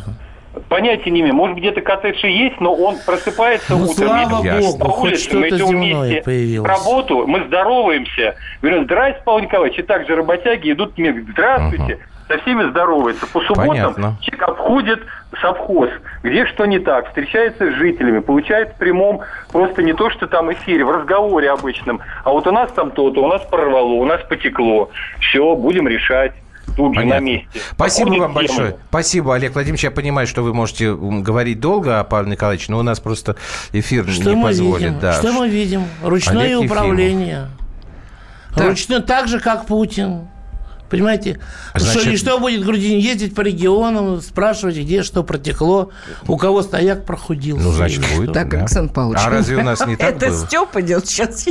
Понятия 0.70 1.12
не 1.12 1.22
имею. 1.22 1.36
Может, 1.36 1.58
где-то 1.58 1.82
коттедж 1.82 2.26
и 2.26 2.32
есть, 2.32 2.60
но 2.60 2.74
он 2.74 2.98
просыпается 3.06 3.76
Ну, 3.76 3.84
утром. 3.86 3.96
слава 4.08 4.42
богу, 4.44 4.78
по 4.80 4.90
хоть 4.90 5.12
улице, 5.12 5.38
мы 5.38 5.50
идем 5.50 5.68
вместе 5.68 6.22
появилось. 6.24 6.68
в 6.68 6.72
работу, 6.72 7.28
мы 7.28 7.44
здороваемся. 7.48 8.36
Говорю, 8.62 8.84
здрасте, 8.86 9.22
Павел 9.26 9.42
Николаевич. 9.42 9.80
И 9.80 9.84
так 9.84 10.08
же 10.08 10.16
работяги 10.16 10.72
идут 10.72 10.98
мне, 10.98 11.14
здравствуйте. 11.32 12.00
со 12.28 12.40
всеми 12.40 12.68
здоровается. 12.72 13.28
По 13.28 13.40
субботам 13.42 13.68
Понятно. 13.68 14.18
человек 14.22 14.50
обходит 14.50 15.00
совхоз, 15.42 15.90
где 16.24 16.48
что 16.48 16.66
не 16.66 16.80
так, 16.80 17.08
встречается 17.10 17.70
с 17.72 17.76
жителями, 17.76 18.18
получает 18.20 18.70
в 18.70 18.78
прямом 18.78 19.22
просто 19.52 19.84
не 19.84 19.94
то, 19.94 20.10
что 20.10 20.26
там 20.26 20.52
эфире, 20.52 20.84
в 20.86 20.90
разговоре 20.90 21.52
обычном. 21.52 22.00
А 22.24 22.32
вот 22.32 22.48
у 22.48 22.52
нас 22.52 22.72
там 22.72 22.90
то-то, 22.90 23.24
у 23.24 23.28
нас 23.28 23.44
прорвало, 23.44 23.90
у 23.94 24.06
нас 24.06 24.22
потекло. 24.28 24.90
Все, 25.20 25.56
будем 25.56 25.88
решать 25.88 26.32
тут 26.76 26.94
же 26.94 27.00
на 27.00 27.06
Понятно. 27.06 27.26
месте. 27.26 27.48
Спасибо 27.72 28.08
Обходим 28.10 28.22
вам 28.22 28.32
тему. 28.34 28.48
большое. 28.48 28.76
Спасибо, 28.90 29.36
Олег 29.36 29.54
Владимирович. 29.54 29.84
Я 29.84 29.92
понимаю, 29.92 30.28
что 30.28 30.42
вы 30.42 30.54
можете 30.54 30.94
говорить 30.96 31.60
долго, 31.60 32.00
а 32.00 32.04
Павел 32.04 32.28
Николаевич, 32.30 32.68
но 32.70 32.80
у 32.80 32.84
нас 32.84 33.00
просто 33.00 33.36
эфир 33.74 34.08
Что 34.10 34.30
не 34.32 34.36
мы 34.36 34.44
позволит. 34.50 34.82
видим? 34.84 35.00
Да. 35.00 35.14
Что 35.14 35.32
мы 35.34 35.48
видим? 35.50 35.84
Ручное 36.04 36.38
Олег 36.38 36.50
Ефимов. 36.64 36.72
управление. 36.72 37.48
Так. 38.56 38.70
Ручное 38.70 39.00
так 39.02 39.28
же, 39.28 39.40
как 39.40 39.66
Путин. 39.66 40.28
Понимаете? 40.96 41.40
Значит- 41.74 42.02
Что, 42.02 42.10
и 42.12 42.16
что 42.18 42.40
будет 42.40 42.64
Грудин 42.64 43.00
ездить 43.00 43.36
по 43.36 43.42
регионам, 43.42 44.22
спрашивать, 44.22 44.78
где 44.78 45.04
что 45.04 45.24
протекло, 45.24 45.90
у 46.26 46.38
кого 46.38 46.62
стояк 46.62 47.04
прохудился. 47.06 47.64
Ну, 47.64 47.72
значит, 47.72 48.02
будет. 48.16 48.32
Так, 48.32 48.50
Да. 48.50 48.60
Александр 48.60 48.94
Павлович. 48.94 49.20
А 49.26 49.30
разве 49.30 49.58
у 49.58 49.62
нас 49.62 49.86
не 49.86 49.96
так 49.98 50.16
Это 50.16 50.28
было? 50.28 50.46
Степа 50.46 50.82
делает 50.82 51.08
сейчас. 51.08 51.46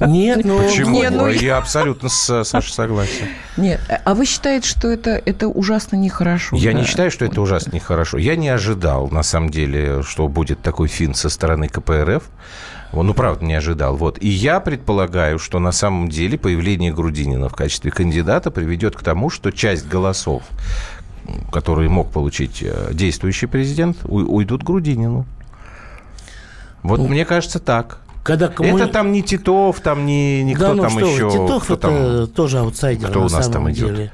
Нет, 0.00 0.44
ну... 0.44 0.58
Почему? 0.58 0.90
Не, 0.90 1.10
ну, 1.10 1.28
Я 1.28 1.58
абсолютно 1.58 2.08
с 2.08 2.42
Сашей 2.42 2.72
согласен. 2.72 3.28
Нет, 3.56 3.80
а 4.04 4.14
вы 4.14 4.26
считаете, 4.26 4.68
что 4.68 4.88
это, 4.88 5.10
это 5.10 5.46
ужасно 5.46 5.94
нехорошо? 5.94 6.56
Я 6.56 6.72
да? 6.72 6.80
не 6.80 6.84
считаю, 6.84 7.12
что 7.12 7.24
это 7.24 7.40
ужасно 7.40 7.76
нехорошо. 7.76 8.18
Я 8.18 8.34
не 8.34 8.48
ожидал, 8.48 9.08
на 9.10 9.22
самом 9.22 9.50
деле, 9.50 10.02
что 10.02 10.26
будет 10.26 10.60
такой 10.60 10.88
фин 10.88 11.14
со 11.14 11.28
стороны 11.28 11.68
КПРФ. 11.68 12.24
Он, 12.92 13.06
ну, 13.06 13.14
правда, 13.14 13.44
не 13.44 13.54
ожидал. 13.54 13.96
Вот. 13.96 14.18
И 14.22 14.28
я 14.28 14.60
предполагаю, 14.60 15.38
что 15.38 15.58
на 15.58 15.72
самом 15.72 16.08
деле 16.08 16.38
появление 16.38 16.92
Грудинина 16.92 17.48
в 17.48 17.54
качестве 17.54 17.90
кандидата 17.90 18.50
приведет 18.50 18.96
к 18.96 19.02
тому, 19.02 19.28
что 19.30 19.50
часть 19.50 19.86
голосов, 19.86 20.42
которые 21.52 21.90
мог 21.90 22.10
получить 22.10 22.62
э, 22.62 22.90
действующий 22.92 23.46
президент, 23.46 23.98
уйдут 24.04 24.62
Грудинину. 24.62 25.26
Вот 26.82 27.00
мне 27.00 27.24
кажется 27.24 27.58
так. 27.58 28.00
Когда 28.22 28.48
коммуни- 28.48 28.82
Это 28.82 28.92
там 28.92 29.12
не 29.12 29.22
Титов, 29.22 29.80
там 29.80 30.04
не 30.04 30.42
никто 30.42 30.68
да, 30.68 30.74
ну 30.74 30.82
там 30.82 30.90
что 30.90 31.06
вы, 31.06 31.12
еще. 31.12 31.30
Титов 31.30 31.64
кто 31.64 31.74
это 31.74 31.88
там? 32.26 32.26
тоже 32.28 32.58
аутсайдер 32.58 33.08
кто 33.08 33.20
на 33.20 33.26
у 33.26 33.28
нас 33.30 33.46
самом 33.46 33.52
там 33.52 33.70
идет? 33.70 33.86
деле. 33.88 34.12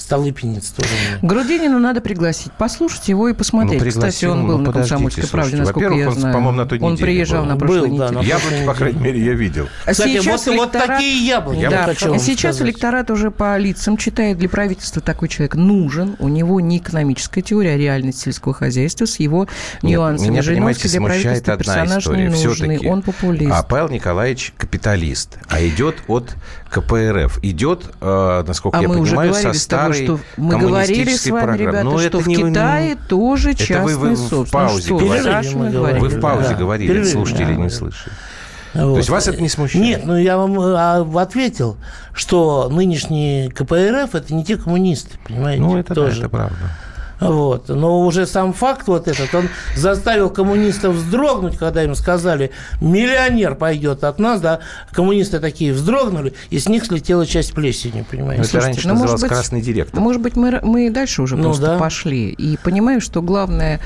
Столыпинец 0.00 0.70
тоже. 0.70 0.88
у 0.88 1.20
меня. 1.22 1.28
Грудинина 1.30 1.78
надо 1.78 2.00
пригласить, 2.00 2.52
послушать 2.52 3.08
его 3.08 3.28
и 3.28 3.34
посмотреть. 3.34 3.82
Ну, 3.82 3.88
Кстати, 3.90 4.24
он 4.24 4.46
был 4.46 4.58
ну, 4.58 4.64
на 4.66 4.72
«Комсомольской 4.72 5.28
правде», 5.28 5.56
насколько 5.56 5.94
я 5.94 6.08
он, 6.08 6.14
знаю. 6.14 6.34
по-моему, 6.34 6.56
на 6.58 6.66
той 6.66 6.78
Он 6.80 6.92
неделе 6.92 7.06
приезжал 7.12 7.42
был. 7.42 7.48
на 7.50 7.56
прошлой 7.56 7.88
Был, 7.88 7.98
да, 7.98 8.04
неделе. 8.08 8.20
на 8.20 8.22
Я, 8.24 8.38
прошлой 8.38 8.66
по 8.66 8.74
крайней 8.74 8.98
неделе. 8.98 9.14
мере, 9.18 9.26
я 9.26 9.34
видел. 9.34 9.68
А 9.86 9.90
Кстати, 9.92 10.08
сейчас 10.20 10.46
вот, 10.46 10.56
вот 10.56 10.68
электорат- 10.74 10.86
такие 10.86 11.26
яблоки. 11.26 11.60
Да, 11.68 11.70
я 11.70 11.82
хочу 11.84 12.08
вам 12.10 12.18
сейчас 12.18 12.56
сказать. 12.56 12.72
электорат 12.74 13.10
уже 13.10 13.30
по 13.30 13.56
лицам 13.58 13.96
читает. 13.96 14.38
Для 14.38 14.48
правительства 14.48 15.02
такой 15.02 15.28
человек 15.28 15.54
нужен. 15.54 16.16
У 16.18 16.28
него 16.28 16.60
не 16.60 16.78
экономическая 16.78 17.42
теория, 17.42 17.74
а 17.74 17.76
реальность 17.76 18.20
сельского 18.20 18.54
хозяйства 18.54 19.04
с 19.04 19.20
его 19.20 19.46
нюансами. 19.82 20.30
Меня, 20.30 20.42
Жириновский 20.42 20.88
понимаете, 20.88 20.88
для 20.88 20.98
смущает 21.20 21.44
правительства 21.44 21.52
одна 21.54 21.64
персонаж 21.64 22.02
история. 22.02 22.18
не 22.22 22.28
нужный. 22.28 22.54
Все-таки. 22.54 22.88
Он 22.88 23.02
популист. 23.02 23.52
А 23.52 23.62
Павел 23.62 23.88
Николаевич 23.90 24.54
капиталист, 24.56 25.38
а 25.48 25.62
идет 25.66 25.96
от 26.08 26.34
КПРФ. 26.70 27.38
Идет, 27.42 27.84
э, 28.00 28.44
насколько 28.46 28.78
А 28.78 28.82
я 28.82 28.88
понимаю, 28.88 29.34
со 29.34 29.52
с 29.52 29.66
тобой, 29.66 29.89
старой 29.92 30.04
что 30.06 30.20
мы 30.36 30.58
говорили 30.58 31.14
с 31.14 31.26
вами, 31.26 31.44
программы. 31.44 31.58
ребята, 31.70 31.84
Но 31.84 31.98
что 31.98 32.06
это 32.06 32.18
в 32.18 32.26
не- 32.28 32.36
Китае 32.36 32.96
тоже 33.08 33.50
Это 33.50 33.64
частная 33.64 33.96
вы- 33.96 33.96
вы 33.96 34.10
в 34.14 34.16
собственность. 34.18 34.52
паузе 34.52 34.90
Ну 34.92 35.00
что. 35.00 35.22
Саша, 35.22 35.56
мы 35.58 35.70
говорили. 35.70 36.00
Вы 36.00 36.08
в 36.08 36.20
паузе 36.20 36.48
Да. 36.50 36.54
говорили, 36.54 36.88
Перерыв, 36.88 37.08
слушатели 37.08 37.44
да. 37.44 37.54
не 37.54 37.70
слышали. 37.70 38.14
Вот. 38.72 38.92
То 38.92 38.96
есть 38.98 39.08
вас 39.10 39.26
это 39.26 39.42
не 39.42 39.48
смущает? 39.48 39.84
Нет, 39.84 40.02
ну 40.06 40.16
я 40.16 40.36
вам 40.36 40.56
а, 40.60 41.00
ответил, 41.20 41.76
что 42.12 42.68
нынешние 42.70 43.50
КПРФ 43.50 44.14
это 44.14 44.32
не 44.32 44.44
те 44.44 44.56
коммунисты, 44.56 45.18
понимаете? 45.26 45.60
Ну, 45.62 45.76
это, 45.76 45.88
да, 45.88 45.94
тоже. 46.02 46.20
это 46.20 46.28
правда. 46.28 46.54
Вот. 47.20 47.68
Но 47.68 48.00
уже 48.00 48.26
сам 48.26 48.52
факт 48.52 48.86
вот 48.88 49.08
этот, 49.08 49.34
он 49.34 49.48
заставил 49.76 50.30
коммунистов 50.30 50.94
вздрогнуть, 50.94 51.56
когда 51.56 51.82
им 51.84 51.94
сказали, 51.94 52.50
миллионер 52.80 53.54
пойдет 53.54 54.04
от 54.04 54.18
нас, 54.18 54.40
да, 54.40 54.60
коммунисты 54.92 55.38
такие 55.40 55.72
вздрогнули, 55.72 56.32
и 56.50 56.58
с 56.58 56.68
них 56.68 56.84
слетела 56.84 57.26
часть 57.26 57.52
плесени, 57.52 58.04
понимаете? 58.10 58.42
это 58.44 58.60
раньше 58.60 58.88
ну, 58.88 58.94
может 58.94 59.02
называлось 59.12 59.20
быть, 59.22 59.30
красный 59.30 59.60
директор. 59.60 60.00
Может 60.00 60.22
быть, 60.22 60.36
мы, 60.36 60.60
мы 60.62 60.86
и 60.86 60.90
дальше 60.90 61.22
уже 61.22 61.36
Ну, 61.36 61.44
просто 61.44 61.66
да. 61.66 61.78
пошли. 61.78 62.28
И 62.30 62.56
понимаю, 62.56 63.00
что 63.00 63.20
главное 63.22 63.80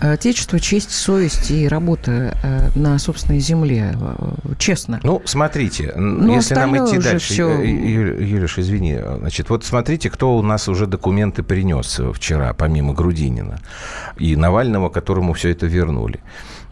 э, 0.00 0.12
отечество, 0.12 0.58
честь, 0.58 0.90
совесть 0.90 1.50
и 1.50 1.68
работа 1.68 2.36
э, 2.42 2.70
на 2.78 2.98
собственной 2.98 3.40
земле. 3.40 3.94
э, 4.00 4.54
Честно. 4.58 5.00
Ну, 5.02 5.20
смотрите, 5.24 5.92
н- 5.94 6.26
Ну, 6.26 6.34
если 6.34 6.54
нам 6.54 6.74
идти 6.76 6.98
дальше, 6.98 7.32
всё- 7.34 7.50
э, 7.50 7.66
Ю- 7.66 8.20
Юлиш, 8.20 8.58
извини, 8.58 8.98
значит, 9.18 9.50
вот 9.50 9.64
смотрите, 9.64 10.10
кто 10.10 10.36
у 10.36 10.42
нас 10.42 10.68
уже 10.68 10.86
документы 10.86 11.42
принес 11.42 12.00
вчера, 12.14 12.54
помимо 12.54 12.77
Грудинина, 12.92 13.60
и 14.16 14.36
Навального, 14.36 14.88
которому 14.88 15.32
все 15.32 15.50
это 15.50 15.66
вернули. 15.66 16.20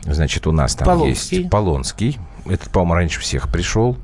Значит, 0.02 0.46
у 0.46 0.52
нас 0.52 0.74
там 0.74 0.86
Полонский. 0.86 1.38
есть 1.38 1.50
Полонский, 1.50 2.18
этот, 2.46 2.70
по-моему, 2.70 2.94
раньше 2.94 3.20
всех 3.20 3.48
пришел. 3.48 3.96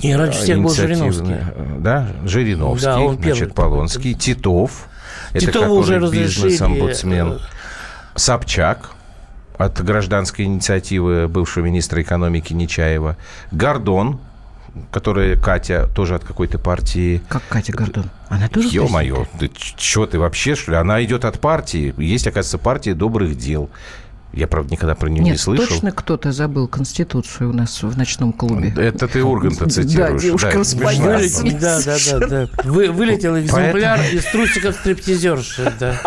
И 0.00 0.12
раньше 0.14 0.38
всех 0.38 0.62
был 0.62 0.70
Жириновский. 0.70 1.36
Да, 1.78 2.08
Жириновский, 2.24 2.84
Да, 2.84 3.00
он 3.00 3.16
значит, 3.16 3.38
первый. 3.38 3.52
Полонский, 3.54 4.14
Титов, 4.14 4.88
это 5.32 5.46
Титова 5.46 5.72
уже 5.72 5.98
разрешили, 5.98 6.44
бизнес-омбудсмен, 6.44 7.40
Собчак, 8.14 8.92
от 9.58 9.82
гражданской 9.82 10.46
инициативы 10.46 11.28
бывшего 11.28 11.64
министра 11.64 12.00
экономики 12.00 12.52
Нечаева, 12.52 13.16
Гордон, 13.50 14.20
которая 14.90 15.36
Катя 15.36 15.88
тоже 15.94 16.14
от 16.14 16.24
какой-то 16.24 16.58
партии. 16.58 17.22
Как 17.28 17.42
Катя 17.48 17.72
Гордон. 17.72 18.10
Она 18.28 18.48
тоже 18.48 18.68
Ё-моё, 18.68 19.26
ты 19.38 19.50
что 19.76 20.06
ты 20.06 20.18
вообще, 20.18 20.54
что 20.54 20.72
ли? 20.72 20.76
Она 20.76 21.02
идет 21.04 21.24
от 21.24 21.40
партии. 21.40 21.94
Есть, 21.98 22.26
оказывается, 22.26 22.58
партия 22.58 22.94
добрых 22.94 23.36
дел. 23.36 23.70
Я, 24.32 24.46
правда, 24.46 24.70
никогда 24.72 24.94
про 24.94 25.08
нее 25.08 25.24
Нет, 25.24 25.32
не 25.32 25.38
слышал. 25.38 25.66
точно 25.66 25.90
кто-то 25.90 26.30
забыл 26.30 26.68
Конституцию 26.68 27.50
у 27.50 27.52
нас 27.52 27.82
в 27.82 27.98
ночном 27.98 28.32
клубе. 28.32 28.72
Это 28.76 29.08
ты 29.08 29.24
Урганта 29.24 29.68
цитируешь. 29.68 30.12
Да, 30.12 30.18
девушка 30.18 30.52
распоясана. 30.52 31.18
смешно. 31.28 31.58
Да, 31.60 31.80
да, 31.84 31.96
да, 32.20 32.26
да. 32.28 32.48
Вы, 32.62 32.90
вылетел 32.92 33.36
экземпляр 33.36 33.98
Поэтому- 33.98 34.18
из 34.20 34.24
трусиков 34.26 34.76
стриптизерши, 34.76 35.72
да. 35.80 36.00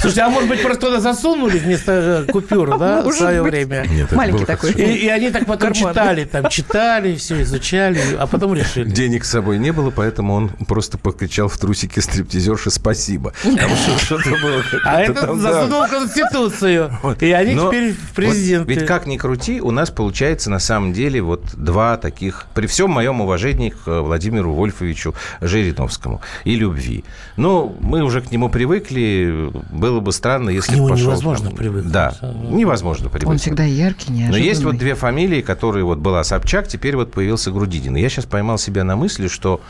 Слушайте, 0.00 0.22
а 0.22 0.28
может 0.30 0.48
быть, 0.48 0.62
просто 0.62 0.86
туда 0.86 1.00
засунули 1.00 1.58
вместо 1.58 2.24
э, 2.28 2.32
купюр, 2.32 2.78
да, 2.78 3.02
в 3.02 3.12
свое 3.12 3.42
время? 3.42 3.84
Нет, 3.88 4.06
это 4.06 4.16
Маленький 4.16 4.44
такой. 4.44 4.72
И, 4.72 5.06
и 5.06 5.08
они 5.08 5.30
так 5.30 5.46
потом 5.46 5.72
Карман. 5.72 5.92
читали, 5.94 6.24
там, 6.24 6.48
читали, 6.48 7.14
все 7.16 7.42
изучали, 7.42 8.00
а 8.18 8.26
потом 8.26 8.54
решили. 8.54 8.88
Денег 8.88 9.24
с 9.24 9.30
собой 9.30 9.58
не 9.58 9.72
было, 9.72 9.90
поэтому 9.90 10.34
он 10.34 10.48
просто 10.66 10.98
покричал 10.98 11.48
в 11.48 11.56
трусике 11.58 12.00
стриптизерши 12.00 12.70
«спасибо». 12.70 13.32
Там 13.42 13.70
что- 13.76 13.98
что-то 13.98 14.30
было. 14.42 14.62
А 14.84 15.06
да. 15.12 15.34
засунул 15.34 15.86
Конституцию. 15.88 16.90
И 17.20 17.30
они 17.32 17.54
Но 17.54 17.68
теперь 17.68 17.90
вот 17.90 18.14
президенты. 18.14 18.74
ведь 18.74 18.86
как 18.86 19.06
ни 19.06 19.16
крути, 19.16 19.60
у 19.60 19.70
нас 19.70 19.90
получается 19.90 20.50
на 20.50 20.58
самом 20.58 20.92
деле 20.92 21.20
вот 21.22 21.42
два 21.54 21.96
таких, 21.96 22.46
при 22.54 22.66
всем 22.66 22.90
моем 22.90 23.20
уважении 23.20 23.70
к 23.70 23.86
э, 23.86 24.00
Владимиру 24.00 24.52
Вольфовичу 24.52 25.14
Жириновскому 25.40 26.20
и 26.44 26.54
любви. 26.54 27.04
Но 27.36 27.74
мы 27.80 28.02
уже 28.02 28.20
к 28.20 28.30
нему 28.30 28.48
привыкли, 28.48 29.50
было 29.78 30.00
бы 30.00 30.12
странно, 30.12 30.50
если 30.50 30.74
нему 30.74 30.84
бы 30.88 30.90
пошел... 30.90 31.06
невозможно 31.06 31.48
там- 31.48 31.56
привыкнуть. 31.56 31.92
Да, 31.92 32.14
невозможно 32.50 33.08
привыкнуть. 33.08 33.32
Он 33.32 33.38
всегда 33.38 33.64
яркий, 33.64 34.10
Но 34.10 34.16
неожиданный. 34.18 34.42
есть 34.46 34.64
вот 34.64 34.76
две 34.76 34.94
фамилии, 34.94 35.40
которые 35.40 35.84
вот 35.84 35.98
была 35.98 36.24
Собчак, 36.24 36.68
теперь 36.68 36.96
вот 36.96 37.12
появился 37.12 37.50
Грудинин. 37.50 37.96
И 37.96 38.00
я 38.00 38.08
сейчас 38.08 38.24
поймал 38.26 38.58
себя 38.58 38.84
на 38.84 38.96
мысли, 38.96 39.28
что 39.28 39.60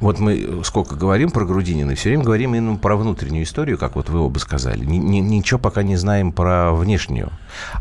вот 0.00 0.18
мы 0.18 0.62
сколько 0.64 0.94
говорим 0.96 1.30
про 1.30 1.44
Грудинина, 1.44 1.90
и 1.90 1.94
все 1.94 2.08
время 2.08 2.24
говорим 2.24 2.54
именно 2.54 2.76
про 2.78 2.96
внутреннюю 2.96 3.44
историю, 3.44 3.76
как 3.76 3.96
вот 3.96 4.08
вы 4.08 4.20
оба 4.20 4.38
сказали. 4.38 4.82
Ни- 4.82 4.96
ни- 4.96 5.18
ничего 5.18 5.60
пока 5.60 5.82
не 5.82 5.96
знаем 5.96 6.32
про 6.32 6.72
внешнюю. 6.72 7.30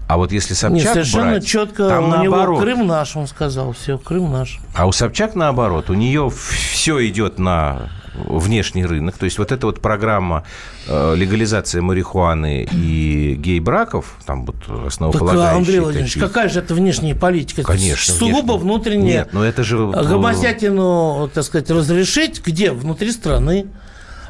А 0.09 0.17
вот 0.17 0.33
если 0.33 0.53
Собчак 0.53 0.83
Нет, 0.83 0.93
совершенно 0.93 1.31
брать, 1.31 1.45
четко 1.45 1.87
там 1.87 2.03
у 2.09 2.21
него 2.21 2.35
наоборот. 2.35 2.61
Крым 2.61 2.87
наш, 2.87 3.15
он 3.15 3.25
сказал. 3.25 3.71
Все, 3.71 3.97
Крым 3.97 4.33
наш. 4.33 4.59
А 4.75 4.85
у 4.85 4.91
Собчак 4.91 5.35
наоборот, 5.35 5.89
у 5.89 5.93
нее 5.93 6.29
все 6.29 7.07
идет 7.07 7.39
на 7.39 7.89
внешний 8.15 8.85
рынок. 8.85 9.17
То 9.17 9.25
есть 9.25 9.37
вот 9.37 9.51
эта 9.51 9.65
вот 9.67 9.81
программа 9.81 10.43
э, 10.87 11.15
легализация 11.15 11.81
марихуаны 11.81 12.67
и 12.71 13.35
гей-браков, 13.35 14.15
там 14.25 14.45
вот 14.45 14.55
Так, 14.65 14.87
основополагающие 14.87 15.57
Андрей 15.57 15.79
Владимирович, 15.79 16.13
такие. 16.13 16.27
какая 16.27 16.49
же 16.49 16.59
это 16.59 16.73
внешняя 16.73 17.15
политика? 17.15 17.61
Это 17.61 17.71
Конечно. 17.71 18.13
Сугубо 18.13 18.53
внешне. 18.53 18.57
внутренняя. 18.63 19.17
Нет, 19.19 19.33
но 19.33 19.43
это 19.43 19.63
же... 19.63 19.77
э, 19.77 20.03
Гомосятину, 20.03 21.29
так 21.33 21.43
сказать, 21.43 21.69
разрешить 21.69 22.41
где? 22.45 22.71
Внутри 22.71 23.11
страны. 23.11 23.67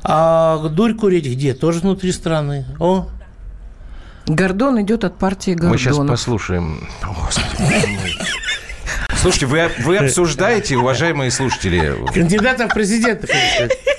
А 0.03 0.67
дурь 0.69 0.93
курить 0.93 1.25
где? 1.25 1.53
Тоже 1.53 1.79
внутри 1.79 2.11
страны. 2.11 2.65
О, 2.79 3.07
Гордон 4.27 4.81
идет 4.81 5.03
от 5.03 5.17
партии 5.17 5.51
Гордона. 5.51 5.71
Мы 5.71 5.77
сейчас 5.77 5.97
послушаем... 5.97 6.87
О, 7.01 7.13
Господи. 7.25 7.47
Слушайте, 9.21 9.47
вы, 9.47 9.69
вы 9.79 9.97
обсуждаете, 9.99 10.77
уважаемые 10.77 11.29
слушатели, 11.29 11.93
кандидата 12.13 12.69
в 12.69 12.73
президенты. 12.73 13.27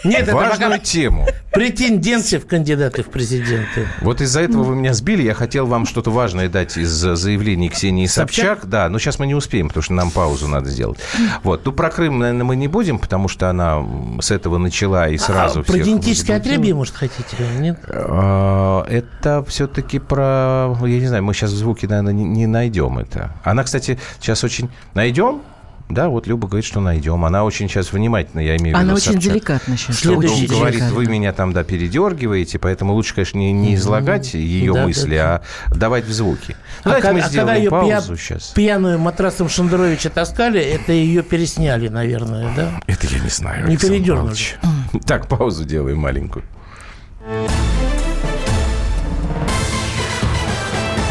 Нет, 0.02 0.22
это 0.22 0.34
важную 0.34 0.70
пока, 0.72 0.78
тему. 0.78 1.26
Претенденции 1.52 2.38
в 2.38 2.46
кандидаты 2.46 3.02
в 3.02 3.08
президенты. 3.08 3.88
Вот 4.00 4.20
из-за 4.20 4.40
этого 4.40 4.62
вы 4.62 4.76
меня 4.76 4.94
сбили. 4.94 5.22
Я 5.22 5.34
хотел 5.34 5.66
вам 5.66 5.86
что-то 5.86 6.10
важное 6.10 6.48
дать 6.48 6.76
из 6.76 6.90
заявлений 6.90 7.68
Ксении 7.68 8.06
Собчак. 8.06 8.46
Собчак? 8.60 8.68
Да, 8.68 8.88
но 8.88 8.98
сейчас 8.98 9.18
мы 9.18 9.26
не 9.26 9.34
успеем, 9.34 9.68
потому 9.68 9.82
что 9.82 9.92
нам 9.94 10.10
паузу 10.10 10.48
надо 10.48 10.70
сделать. 10.70 10.98
Вот. 11.42 11.64
Ну, 11.64 11.72
про 11.72 11.90
Крым, 11.90 12.18
наверное, 12.18 12.44
мы 12.44 12.56
не 12.56 12.68
будем, 12.68 12.98
потому 12.98 13.28
что 13.28 13.50
она 13.50 13.84
с 14.20 14.30
этого 14.30 14.58
начала 14.58 15.08
и 15.08 15.18
сразу 15.18 15.60
А, 15.60 15.62
про 15.62 15.78
генетическое 15.78 16.36
отребье, 16.36 16.74
может, 16.74 16.94
хотите? 16.94 17.36
Нет? 17.58 17.80
А, 17.88 18.84
Это 18.88 19.44
все-таки 19.48 19.98
про... 19.98 20.76
Я 20.82 20.98
не 21.00 21.06
знаю, 21.06 21.24
мы 21.24 21.34
сейчас 21.34 21.50
в 21.50 21.56
звуке, 21.56 21.88
наверное, 21.88 22.12
не 22.12 22.46
найдем 22.46 22.98
это. 22.98 23.32
Она, 23.42 23.64
кстати, 23.64 23.98
сейчас 24.20 24.44
очень... 24.44 24.70
Найдем? 24.94 25.42
Да, 25.90 26.08
вот 26.08 26.26
Люба 26.28 26.46
говорит, 26.46 26.64
что 26.64 26.80
найдем. 26.80 27.24
Она 27.24 27.44
очень 27.44 27.68
сейчас 27.68 27.92
внимательно, 27.92 28.40
я 28.40 28.56
имею 28.56 28.76
в 28.76 28.78
виду 28.78 28.88
Она 28.88 28.94
очень 28.94 29.12
Собчак. 29.12 29.22
деликатно 29.22 29.76
сейчас. 29.76 29.98
Следующий 29.98 30.44
очень 30.44 30.46
говорит, 30.48 30.74
деликатно. 30.80 30.94
вы 30.96 31.06
меня 31.06 31.32
там, 31.32 31.52
да, 31.52 31.64
передергиваете, 31.64 32.58
поэтому 32.60 32.92
лучше, 32.94 33.14
конечно, 33.14 33.38
не, 33.38 33.52
не 33.52 33.74
излагать 33.74 34.34
ее 34.34 34.72
Да, 34.72 34.84
мысли, 34.86 35.16
да, 35.16 35.42
а 35.68 35.74
давать 35.74 36.04
в 36.06 36.12
звуки. 36.12 36.54
А 36.84 36.90
Давайте 36.90 37.08
ка- 37.08 37.12
мы 37.12 37.18
а 37.18 37.22
когда 37.22 37.28
сделаем 37.28 37.62
ее 37.64 37.70
паузу 37.70 37.90
пья- 38.14 38.16
сейчас. 38.16 38.46
пьяную 38.54 38.98
матрасом 39.00 39.48
Шендеровича 39.48 40.10
таскали, 40.10 40.60
это 40.60 40.92
ее 40.92 41.22
пересняли, 41.22 41.88
наверное, 41.88 42.54
да? 42.54 42.80
Это 42.86 43.06
я 43.08 43.18
не 43.18 43.28
знаю. 43.28 43.64
Не 43.64 43.70
Александр 43.72 43.94
передернули. 43.96 44.20
Павлович. 44.22 44.56
Так, 45.06 45.26
паузу 45.28 45.64
делаем 45.64 45.98
маленькую. 45.98 46.44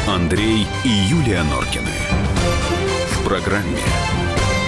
Андрей 0.08 0.68
и 0.84 0.90
Юлия 0.90 1.44
Норкины. 1.44 1.92
В 3.12 3.24
программе 3.28 3.78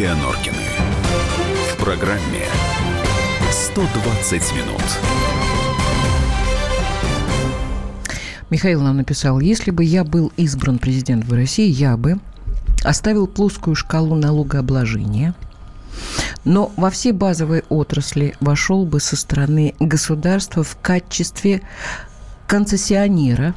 Юлия 0.00 0.14
Норкины. 0.14 0.56
В 1.74 1.84
программе 1.84 2.46
120 3.52 4.32
минут. 4.54 4.82
Михаил 8.48 8.80
нам 8.80 8.96
написал, 8.96 9.40
если 9.40 9.70
бы 9.70 9.84
я 9.84 10.04
был 10.04 10.32
избран 10.38 10.78
президентом 10.78 11.36
России, 11.36 11.68
я 11.68 11.98
бы 11.98 12.18
оставил 12.82 13.26
плоскую 13.26 13.76
шкалу 13.76 14.14
налогообложения, 14.16 15.34
но 16.46 16.72
во 16.78 16.88
все 16.88 17.12
базовые 17.12 17.64
отрасли 17.68 18.34
вошел 18.40 18.86
бы 18.86 19.00
со 19.00 19.16
стороны 19.16 19.74
государства 19.80 20.64
в 20.64 20.78
качестве 20.80 21.60
концессионера 22.46 23.54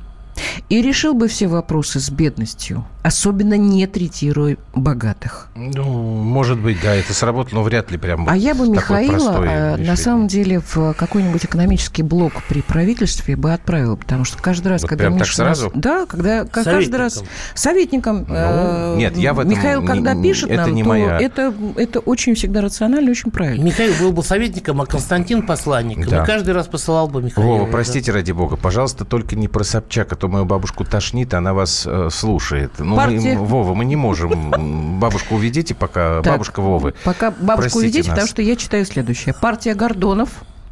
и 0.68 0.82
решил 0.82 1.14
бы 1.14 1.30
все 1.30 1.48
вопросы 1.48 2.02
с 2.02 2.10
бедностью, 2.10 2.86
особенно 3.04 3.56
не 3.56 3.86
третируя 3.86 4.58
богатых. 4.76 5.50
Ну, 5.56 5.84
может 5.84 6.58
быть, 6.60 6.78
да, 6.82 6.96
это 6.96 7.14
сработало, 7.14 7.60
но 7.60 7.64
вряд 7.64 7.92
ли 7.92 7.98
прям 7.98 8.28
А 8.30 8.36
я 8.38 8.56
бы 8.56 8.68
Михаила 8.68 9.44
э, 9.44 9.78
на 9.78 9.96
самом 9.98 10.28
деле 10.28 10.62
в 10.66 10.94
какой-нибудь 10.94 11.44
экономический 11.46 12.02
блок 12.02 12.34
при 12.48 12.62
правительстве 12.62 13.36
бы 13.36 13.54
отправила, 13.54 13.96
потому 13.98 14.24
что 14.24 14.42
каждый 14.42 14.70
раз, 14.70 14.82
Вот 14.84 14.90
когда 14.90 15.04
прям 15.06 15.14
так 15.20 15.28
Миша 15.28 15.44
нас- 15.44 15.58
сразу? 15.60 15.72
да, 15.76 16.06
когда 16.06 16.46
каждый 16.46 16.96
раз 16.96 17.24
советником. 17.54 18.26
э, 18.30 18.96
нет, 18.98 19.18
я 19.18 19.34
в 19.34 19.40
этом 19.40 19.52
Михаил, 19.52 19.82
не- 19.82 19.88
когда 19.88 20.14
не- 20.14 20.24
пишет 20.24 20.50
это 20.50 20.62
нам, 20.62 20.74
не 20.76 20.84
то 20.84 20.90
моя- 20.90 21.20
это 21.20 21.54
это 21.76 22.00
очень 22.00 22.36
всегда 22.36 22.62
рационально, 22.62 23.10
и 23.10 23.12
очень 23.12 23.32
правильно. 23.32 23.64
Михаил 23.64 23.94
был 24.00 24.12
бы 24.14 24.24
советником, 24.24 24.82
а 24.82 24.86
Константин 24.86 25.46
посланником. 25.46 26.08
Да. 26.10 26.24
И 26.24 26.26
каждый 26.26 26.54
раз 26.54 26.68
посылал 26.68 27.08
бы 27.10 27.22
Михаила. 27.22 27.48
Вова, 27.50 27.66
да. 27.66 27.72
простите 27.72 28.12
ради 28.12 28.32
бога, 28.32 28.56
пожалуйста, 28.56 29.04
только 29.06 29.36
не 29.36 29.48
про 29.48 29.64
Собчак, 29.64 30.14
а 30.14 30.16
то 30.16 30.28
мою 30.30 30.46
бабушку 30.46 30.86
тошнит, 30.86 31.34
она 31.34 31.54
вас 31.54 31.84
э, 31.86 32.10
слушает. 32.12 32.72
Ну, 32.94 32.98
Партия- 32.98 33.36
мы, 33.38 33.46
Вова, 33.46 33.74
мы 33.74 33.86
не 33.86 33.96
можем. 33.96 35.00
Бабушку 35.00 35.36
уведите, 35.36 35.74
пока 35.76 36.22
Так, 36.22 36.34
бабушка 36.34 36.62
Вовы. 36.62 36.94
Пока 37.04 37.32
бабушку 37.32 37.62
Простите 37.62 37.80
уведите, 37.80 38.00
нас. 38.10 38.16
потому 38.16 38.28
что 38.28 38.42
я 38.42 38.56
читаю 38.56 38.86
следующее. 38.86 39.34
Партия 39.34 39.74
Гордонов. 39.74 40.30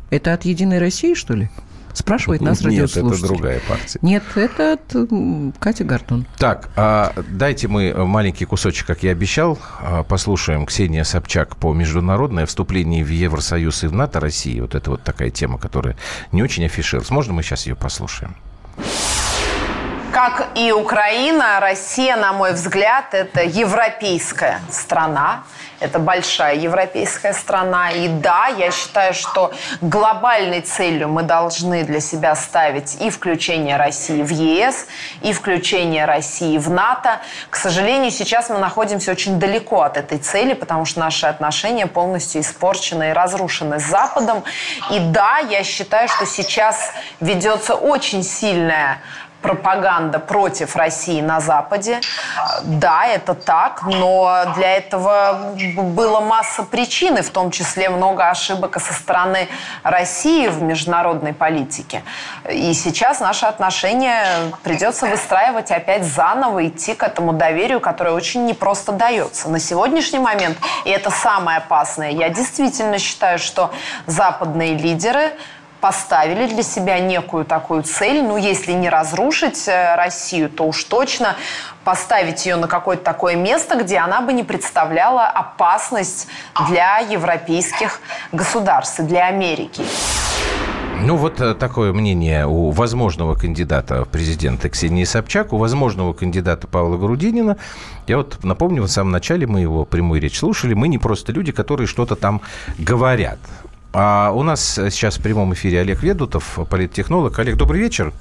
Это 0.10 0.34
от 0.34 0.46
Единой 0.46 0.80
России, 0.80 1.14
что 1.14 1.34
ли? 1.34 1.50
Спрашивает 1.94 2.40
нас 2.42 2.62
Нет, 2.62 2.90
это 2.90 3.00
радиослушатель. 3.02 3.28
другая 3.28 3.62
партия. 3.68 4.00
Нет, 4.02 4.24
это 4.36 4.74
от 4.74 4.96
м, 4.96 5.54
Кати 5.60 5.84
Гордон. 5.84 6.26
Так, 6.38 6.70
а 6.78 7.12
дайте 7.30 7.68
мы 7.68 7.94
маленький 8.06 8.46
кусочек, 8.46 8.88
как 8.88 9.04
я 9.04 9.12
обещал, 9.12 9.60
а, 9.82 10.04
послушаем 10.04 10.66
Ксения 10.66 11.04
Собчак 11.04 11.58
по 11.58 11.74
международное 11.74 12.46
вступление 12.46 13.04
в 13.04 13.10
Евросоюз 13.10 13.84
и 13.84 13.88
в 13.88 13.94
НАТО 13.94 14.22
России. 14.22 14.62
Вот 14.62 14.74
это 14.74 14.92
вот 14.92 15.04
такая 15.04 15.32
тема, 15.32 15.58
которая 15.58 15.98
не 16.32 16.42
очень 16.42 16.64
афишировалась. 16.66 17.10
Можно 17.10 17.34
мы 17.34 17.44
сейчас 17.44 17.66
ее 17.66 17.76
послушаем? 17.76 18.36
Как 20.24 20.50
и 20.54 20.72
Украина, 20.72 21.60
Россия, 21.60 22.16
на 22.16 22.32
мой 22.32 22.54
взгляд, 22.54 23.16
это 23.16 23.42
европейская 23.42 24.62
страна. 24.70 25.46
Это 25.80 25.98
большая 25.98 26.58
европейская 26.58 27.34
страна. 27.34 27.90
И 27.90 28.08
да, 28.08 28.46
я 28.46 28.70
считаю, 28.70 29.16
что 29.16 29.52
глобальной 29.82 30.62
целью 30.62 31.10
мы 31.10 31.24
должны 31.24 31.84
для 31.84 32.00
себя 32.00 32.36
ставить 32.36 33.02
и 33.02 33.10
включение 33.10 33.78
России 33.78 34.22
в 34.22 34.30
ЕС, 34.30 34.86
и 35.24 35.34
включение 35.34 36.06
России 36.06 36.60
в 36.60 36.70
НАТО. 36.70 37.20
К 37.50 37.56
сожалению, 37.56 38.12
сейчас 38.12 38.52
мы 38.52 38.60
находимся 38.60 39.10
очень 39.10 39.40
далеко 39.40 39.82
от 39.82 39.98
этой 39.98 40.20
цели, 40.20 40.54
потому 40.54 40.86
что 40.86 41.00
наши 41.00 41.26
отношения 41.26 41.88
полностью 41.88 42.42
испорчены 42.42 43.10
и 43.10 43.14
разрушены 43.14 43.80
с 43.80 43.86
Западом. 43.86 44.44
И 44.92 45.00
да, 45.00 45.40
я 45.40 45.64
считаю, 45.64 46.08
что 46.08 46.28
сейчас 46.28 46.92
ведется 47.20 47.74
очень 47.74 48.24
сильная 48.24 49.00
пропаганда 49.42 50.20
против 50.20 50.76
России 50.76 51.22
на 51.22 51.40
Западе. 51.40 52.00
Да, 52.64 53.06
это 53.06 53.34
так, 53.34 53.84
но 53.84 54.44
для 54.56 54.78
этого 54.78 55.54
было 55.78 56.20
масса 56.20 56.64
причин, 56.64 57.18
и 57.18 57.22
в 57.22 57.30
том 57.32 57.52
числе 57.52 57.90
много 57.90 58.30
ошибок 58.30 58.80
со 58.80 58.94
стороны 58.94 59.48
России 59.84 60.48
в 60.48 60.62
международной 60.62 61.34
политике. 61.34 62.04
И 62.50 62.74
сейчас 62.74 63.20
наши 63.20 63.46
отношения 63.46 64.26
придется 64.64 65.06
выстраивать 65.06 65.72
опять 65.72 66.06
заново, 66.06 66.68
идти 66.68 66.94
к 66.94 67.04
этому 67.04 67.34
доверию, 67.34 67.80
которое 67.80 68.12
очень 68.12 68.46
непросто 68.46 68.92
дается. 68.92 69.50
На 69.50 69.60
сегодняшний 69.60 70.20
момент, 70.20 70.58
и 70.86 70.90
это 70.90 71.10
самое 71.10 71.58
опасное, 71.58 72.12
я 72.12 72.30
действительно 72.30 73.00
считаю, 73.00 73.40
что 73.40 73.72
западные 74.06 74.76
лидеры 74.76 75.32
поставили 75.82 76.48
для 76.48 76.64
себя 76.64 77.00
некую 77.00 77.44
такую 77.44 77.84
цель, 77.84 78.24
ну, 78.24 78.38
если 78.38 78.72
не 78.74 78.90
разрушить 78.90 79.68
э, 79.68 79.96
Россию, 79.96 80.50
то 80.50 80.68
уж 80.68 80.84
точно 80.84 81.36
поставить 81.84 82.46
ее 82.46 82.56
на 82.56 82.68
какое-то 82.68 83.04
такое 83.04 83.36
место, 83.36 83.76
где 83.76 83.98
она 83.98 84.22
бы 84.22 84.32
не 84.32 84.44
представляла 84.44 85.26
опасность 85.26 86.28
для 86.70 87.00
европейских 87.00 88.00
государств 88.32 89.02
для 89.02 89.26
Америки. 89.26 89.84
Ну, 91.04 91.16
вот 91.16 91.42
э, 91.42 91.56
такое 91.56 91.94
мнение 91.94 92.46
у 92.46 92.70
возможного 92.70 93.34
кандидата 93.34 94.06
в 94.06 94.10
президенты 94.10 94.70
Ксении 94.70 95.04
Собчак, 95.04 95.52
у 95.52 95.58
возможного 95.58 96.14
кандидата 96.14 96.68
Павла 96.68 96.96
Грудинина. 96.98 97.58
Я 98.06 98.18
вот 98.18 98.44
напомню, 98.44 98.84
в 98.84 98.88
самом 98.88 99.12
начале 99.12 99.48
мы 99.48 99.62
его 99.62 99.84
прямую 99.84 100.22
речь 100.22 100.38
слушали. 100.38 100.76
Мы 100.76 100.88
не 100.90 101.00
просто 101.00 101.32
люди, 101.32 101.52
которые 101.52 101.88
что-то 101.88 102.16
там 102.16 102.42
говорят. 102.78 103.40
А 103.94 104.32
у 104.32 104.44
нас 104.44 104.76
сейчас 104.76 105.18
в 105.18 105.22
прямом 105.22 105.54
эфире 105.54 105.82
Олег 105.82 106.02
Ведутов, 106.02 106.60
политтехнолог. 106.70 107.38
Олег, 107.40 107.58
добрый 107.58 107.82
вечер. 107.82 108.14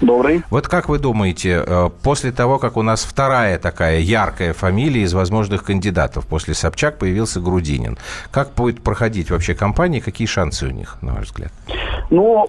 Добрый. 0.00 0.42
Вот 0.50 0.68
как 0.68 0.88
вы 0.88 0.98
думаете, 0.98 1.62
э, 1.66 1.90
после 2.02 2.32
того, 2.32 2.58
как 2.58 2.76
у 2.76 2.82
нас 2.82 3.04
вторая 3.04 3.58
такая 3.58 4.00
яркая 4.00 4.52
фамилия 4.52 5.02
из 5.02 5.14
возможных 5.14 5.64
кандидатов, 5.64 6.26
после 6.26 6.54
Собчак 6.54 6.98
появился 6.98 7.40
Грудинин, 7.40 7.96
как 8.30 8.52
будет 8.54 8.82
проходить 8.82 9.30
вообще 9.30 9.54
кампания, 9.54 10.00
какие 10.00 10.26
шансы 10.26 10.66
у 10.66 10.70
них, 10.70 10.98
на 11.02 11.14
ваш 11.14 11.26
взгляд? 11.26 11.52
Ну, 12.10 12.48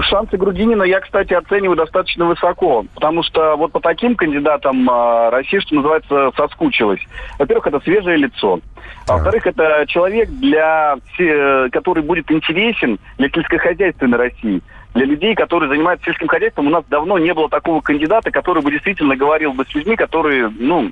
шансы 0.00 0.36
Грудинина 0.36 0.82
я, 0.82 1.00
кстати, 1.00 1.32
оцениваю 1.32 1.76
достаточно 1.76 2.26
высоко, 2.26 2.84
потому 2.94 3.22
что 3.22 3.56
вот 3.56 3.72
по 3.72 3.80
таким 3.80 4.16
кандидатам 4.16 4.88
э, 4.88 5.30
Россия, 5.30 5.60
что 5.60 5.76
называется, 5.76 6.30
соскучилась. 6.36 7.00
Во-первых, 7.38 7.68
это 7.68 7.80
свежее 7.80 8.16
лицо. 8.18 8.60
А 9.06 9.14
Во-вторых, 9.14 9.46
это 9.46 9.84
человек, 9.86 10.28
для, 10.28 10.96
все- 11.12 11.68
который 11.72 12.02
будет 12.02 12.30
интересен 12.30 12.98
для 13.16 13.28
сельскохозяйственной 13.30 14.18
России. 14.18 14.62
Для 14.94 15.04
людей, 15.04 15.34
которые 15.34 15.68
занимаются 15.68 16.06
сельским 16.06 16.28
хозяйством, 16.28 16.68
у 16.68 16.70
нас 16.70 16.84
давно 16.88 17.18
не 17.18 17.32
было 17.34 17.48
такого 17.48 17.80
кандидата, 17.80 18.30
который 18.30 18.62
бы 18.62 18.70
действительно 18.70 19.16
говорил 19.16 19.52
бы 19.52 19.64
с 19.64 19.74
людьми, 19.74 19.96
которые, 19.96 20.48
ну, 20.48 20.90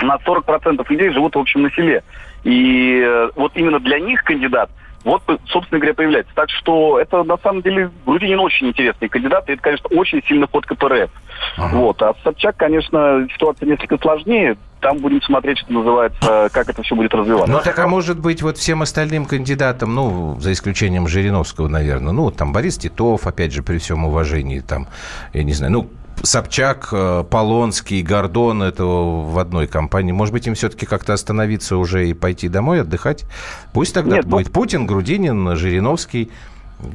на 0.00 0.16
40% 0.16 0.84
людей 0.88 1.10
живут 1.10 1.34
в 1.34 1.38
общем 1.38 1.62
на 1.62 1.70
селе. 1.70 2.02
И 2.44 3.02
э, 3.04 3.30
вот 3.34 3.52
именно 3.56 3.80
для 3.80 3.98
них 3.98 4.22
кандидат 4.22 4.70
вот, 5.04 5.22
собственно 5.46 5.78
говоря, 5.78 5.94
появляется. 5.94 6.32
Так 6.34 6.48
что 6.50 6.98
это, 6.98 7.22
на 7.22 7.36
самом 7.36 7.62
деле, 7.62 7.90
Грудинин 8.06 8.40
очень 8.40 8.68
интересный 8.68 9.08
кандидат, 9.08 9.48
и 9.48 9.52
это, 9.52 9.62
конечно, 9.62 9.88
очень 9.90 10.22
сильный 10.26 10.48
ход 10.50 10.64
КПРФ. 10.64 11.10
Ага. 11.58 11.76
Вот. 11.76 12.02
А 12.02 12.14
Собчак, 12.24 12.56
конечно, 12.56 13.28
ситуация 13.32 13.68
несколько 13.68 13.98
сложнее. 13.98 14.56
Там 14.84 14.98
будем 14.98 15.22
смотреть, 15.22 15.56
что 15.60 15.72
называется, 15.72 16.50
как 16.52 16.68
это 16.68 16.82
все 16.82 16.94
будет 16.94 17.14
развиваться. 17.14 17.50
Ну, 17.50 17.58
так 17.64 17.78
а 17.78 17.88
может 17.88 18.20
быть, 18.20 18.42
вот 18.42 18.58
всем 18.58 18.82
остальным 18.82 19.24
кандидатам, 19.24 19.94
ну, 19.94 20.38
за 20.38 20.52
исключением 20.52 21.08
Жириновского, 21.08 21.68
наверное, 21.68 22.12
ну, 22.12 22.30
там 22.30 22.52
Борис 22.52 22.76
Титов, 22.76 23.26
опять 23.26 23.50
же, 23.50 23.62
при 23.62 23.78
всем 23.78 24.04
уважении, 24.04 24.60
там, 24.60 24.86
я 25.32 25.42
не 25.42 25.54
знаю, 25.54 25.72
ну, 25.72 25.90
Собчак, 26.22 26.90
э, 26.92 27.24
Полонский, 27.30 28.02
Гордон, 28.02 28.62
это 28.62 28.84
в 28.84 29.38
одной 29.38 29.66
компании. 29.68 30.12
Может 30.12 30.34
быть, 30.34 30.46
им 30.46 30.54
все-таки 30.54 30.84
как-то 30.84 31.14
остановиться 31.14 31.78
уже 31.78 32.06
и 32.06 32.12
пойти 32.12 32.48
домой 32.50 32.82
отдыхать? 32.82 33.24
Пусть 33.72 33.94
тогда 33.94 34.16
Нет, 34.16 34.26
будет 34.26 34.48
ну... 34.48 34.52
Путин, 34.52 34.86
Грудинин, 34.86 35.56
Жириновский. 35.56 36.30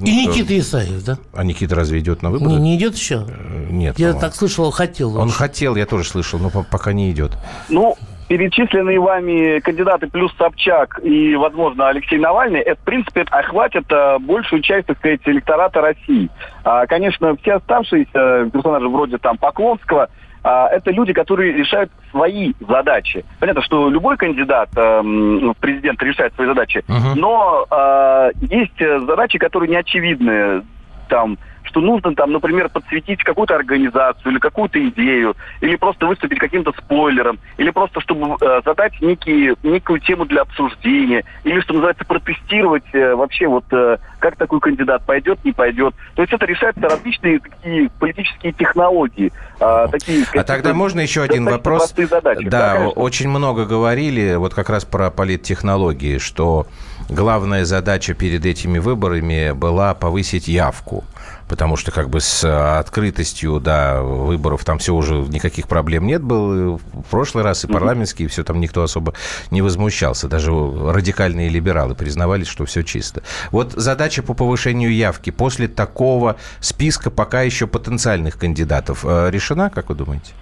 И 0.02 0.28
Никита 0.28 0.58
Исаев, 0.58 1.04
да? 1.04 1.18
А 1.34 1.44
Никита 1.44 1.76
разве 1.76 2.00
идет 2.00 2.22
на 2.22 2.30
выборы? 2.30 2.52
Не, 2.52 2.60
не 2.60 2.78
идет 2.78 2.96
еще? 2.96 3.26
Э, 3.28 3.68
нет. 3.70 4.00
Я 4.00 4.14
так 4.14 4.36
слышал, 4.36 4.70
хотел. 4.72 5.18
Он 5.18 5.30
хотел, 5.30 5.76
я 5.76 5.86
тоже 5.86 6.06
слышал, 6.06 6.40
но 6.40 6.50
пока 6.50 6.94
не 6.94 7.12
идет. 7.12 7.38
Ну, 7.70 7.96
перечисленные 8.30 9.00
вами 9.00 9.60
кандидаты 9.60 10.08
плюс 10.08 10.32
Собчак 10.38 11.00
и, 11.04 11.36
возможно, 11.36 11.90
Алексей 11.90 12.20
Навальный, 12.20 12.60
это, 12.60 12.80
в 12.80 12.86
принципе, 12.86 13.22
это 13.22 13.36
охватит 13.38 13.86
а, 13.92 14.20
большую 14.20 14.62
часть, 14.62 14.88
так 14.88 14.98
сказать, 15.00 15.22
электората 15.26 15.82
России. 15.82 16.30
А, 16.64 16.86
конечно, 16.86 17.36
все 17.38 17.54
оставшиеся 17.54 18.50
персонажи 18.54 18.88
вроде 18.88 19.18
там 19.18 19.38
Поклонского, 19.38 20.10
это 20.48 20.92
люди, 20.92 21.14
которые 21.14 21.54
решают 21.54 21.92
свои 22.12 22.54
задачи. 22.60 23.26
Понятно, 23.40 23.62
что 23.62 23.90
любой 23.90 24.18
кандидат 24.18 24.70
э, 24.76 25.02
в 25.02 25.54
президент 25.60 26.02
решает 26.02 26.34
свои 26.36 26.48
задачи, 26.48 26.84
uh-huh. 26.88 27.16
но 27.16 27.66
э, 27.70 28.32
есть 28.42 29.06
задачи, 29.06 29.38
которые 29.38 29.70
не 29.70 29.76
очевидны 29.76 30.64
там 31.10 31.38
что 31.70 31.82
нужно 31.82 32.14
там, 32.16 32.32
например, 32.32 32.70
подсветить 32.70 33.24
какую-то 33.24 33.56
организацию 33.56 34.32
или 34.32 34.40
какую-то 34.40 34.80
идею, 34.90 35.36
или 35.62 35.76
просто 35.76 36.08
выступить 36.08 36.40
каким-то 36.40 36.74
спойлером, 36.78 37.40
или 37.58 37.70
просто 37.70 38.02
чтобы 38.02 38.36
э, 38.42 38.62
задать 38.66 39.00
некие, 39.02 39.56
некую 39.64 40.00
тему 40.00 40.26
для 40.26 40.42
обсуждения, 40.42 41.24
или, 41.44 41.60
что 41.62 41.74
называется, 41.74 42.06
протестировать 42.06 42.84
э, 42.94 43.14
вообще 43.14 43.48
вот 43.48 43.66
э, 43.72 43.98
как 44.20 44.36
такой 44.36 44.60
кандидат 44.60 45.06
пойдет, 45.06 45.44
не 45.46 45.52
пойдет. 45.52 45.94
То 46.16 46.24
есть 46.24 46.34
это 46.34 46.46
решаются 46.46 46.82
различные 46.82 47.40
такие 47.40 47.90
политические 48.00 48.52
технологии. 48.54 49.32
Э, 49.60 49.88
такие, 49.92 50.26
а 50.36 50.44
тогда 50.44 50.74
можно 50.74 51.00
еще 51.00 51.22
один 51.22 51.46
вопрос? 51.46 51.94
Задачи. 51.96 52.50
Да, 52.50 52.80
да 52.80 52.88
очень 52.88 53.30
много 53.30 53.66
говорили 53.66 54.36
вот 54.36 54.54
как 54.54 54.70
раз 54.70 54.86
про 54.86 55.12
политтехнологии, 55.12 56.18
что 56.18 56.66
главная 57.10 57.66
задача 57.66 58.14
перед 58.14 58.46
этими 58.46 58.80
выборами 58.80 59.52
была 59.52 59.94
повысить 59.94 60.48
явку 60.48 61.04
потому 61.50 61.76
что 61.76 61.92
как 61.92 62.10
бы 62.10 62.22
с 62.22 62.46
открытостью, 62.80 63.60
да, 63.60 64.02
выборов 64.02 64.64
там 64.64 64.78
все 64.78 64.94
уже 64.94 65.16
никаких 65.16 65.68
проблем 65.68 66.06
нет 66.06 66.22
было. 66.22 66.78
В 66.78 67.04
прошлый 67.10 67.44
раз 67.44 67.66
и 67.66 67.68
парламентские, 67.68 68.28
и 68.28 68.30
все 68.30 68.44
там 68.44 68.62
никто 68.62 68.84
особо 68.84 69.16
не 69.50 69.62
возмущался. 69.62 70.28
Даже 70.28 70.52
радикальные 70.52 71.50
либералы 71.50 71.96
признавали, 71.96 72.44
что 72.44 72.66
все 72.66 72.84
чисто. 72.84 73.24
Вот 73.52 73.74
задача 73.74 74.22
по 74.22 74.36
повышению 74.36 74.94
явки 74.94 75.32
после 75.32 75.68
такого 75.68 76.36
списка 76.60 77.10
пока 77.10 77.42
еще 77.42 77.66
потенциальных 77.66 78.38
кандидатов 78.38 79.04
э, 79.04 79.30
решена, 79.32 79.72
как 79.72 79.90
вы 79.90 79.96
думаете? 79.96 80.34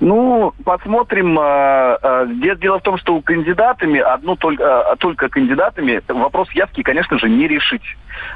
Ну, 0.00 0.54
посмотрим. 0.64 1.38
Э, 1.38 2.26
здесь 2.36 2.58
дело 2.58 2.78
в 2.78 2.82
том, 2.82 2.96
что 2.98 3.20
кандидатами, 3.20 4.00
одну 4.00 4.36
только, 4.36 4.96
только 4.98 5.28
кандидатами, 5.28 6.00
вопрос 6.08 6.50
явки, 6.52 6.82
конечно 6.82 7.18
же, 7.18 7.28
не 7.28 7.46
решить 7.48 7.82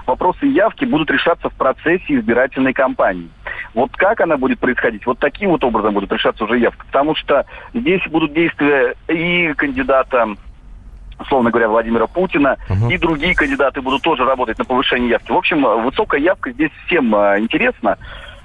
вопросы 0.07 0.47
явки 0.47 0.85
будут 0.85 1.11
решаться 1.11 1.49
в 1.49 1.55
процессе 1.55 2.19
избирательной 2.19 2.73
кампании. 2.73 3.29
Вот 3.75 3.93
как 3.97 4.21
она 4.21 4.37
будет 4.37 4.59
происходить, 4.59 5.07
вот 5.07 5.19
таким 5.19 5.51
вот 5.51 5.65
образом 5.65 5.95
будет 5.95 6.13
решаться 6.13 6.45
уже 6.45 6.59
явка. 6.59 6.85
Потому 6.87 7.15
что 7.15 7.47
здесь 7.73 8.03
будут 8.09 8.33
действия 8.33 8.95
и 9.09 9.53
кандидата 9.55 10.29
условно 11.17 11.51
говоря, 11.51 11.69
Владимира 11.69 12.09
Путина, 12.09 12.57
угу. 12.69 12.91
и 12.91 12.99
другие 12.99 13.37
кандидаты 13.37 13.81
будут 13.81 14.03
тоже 14.03 14.25
работать 14.25 14.59
на 14.59 14.65
повышение 14.65 15.11
явки. 15.11 15.31
В 15.31 15.37
общем, 15.37 15.63
высокая 15.85 16.21
явка 16.21 16.51
здесь 16.51 16.73
всем 16.87 17.15
интересна. 17.15 17.99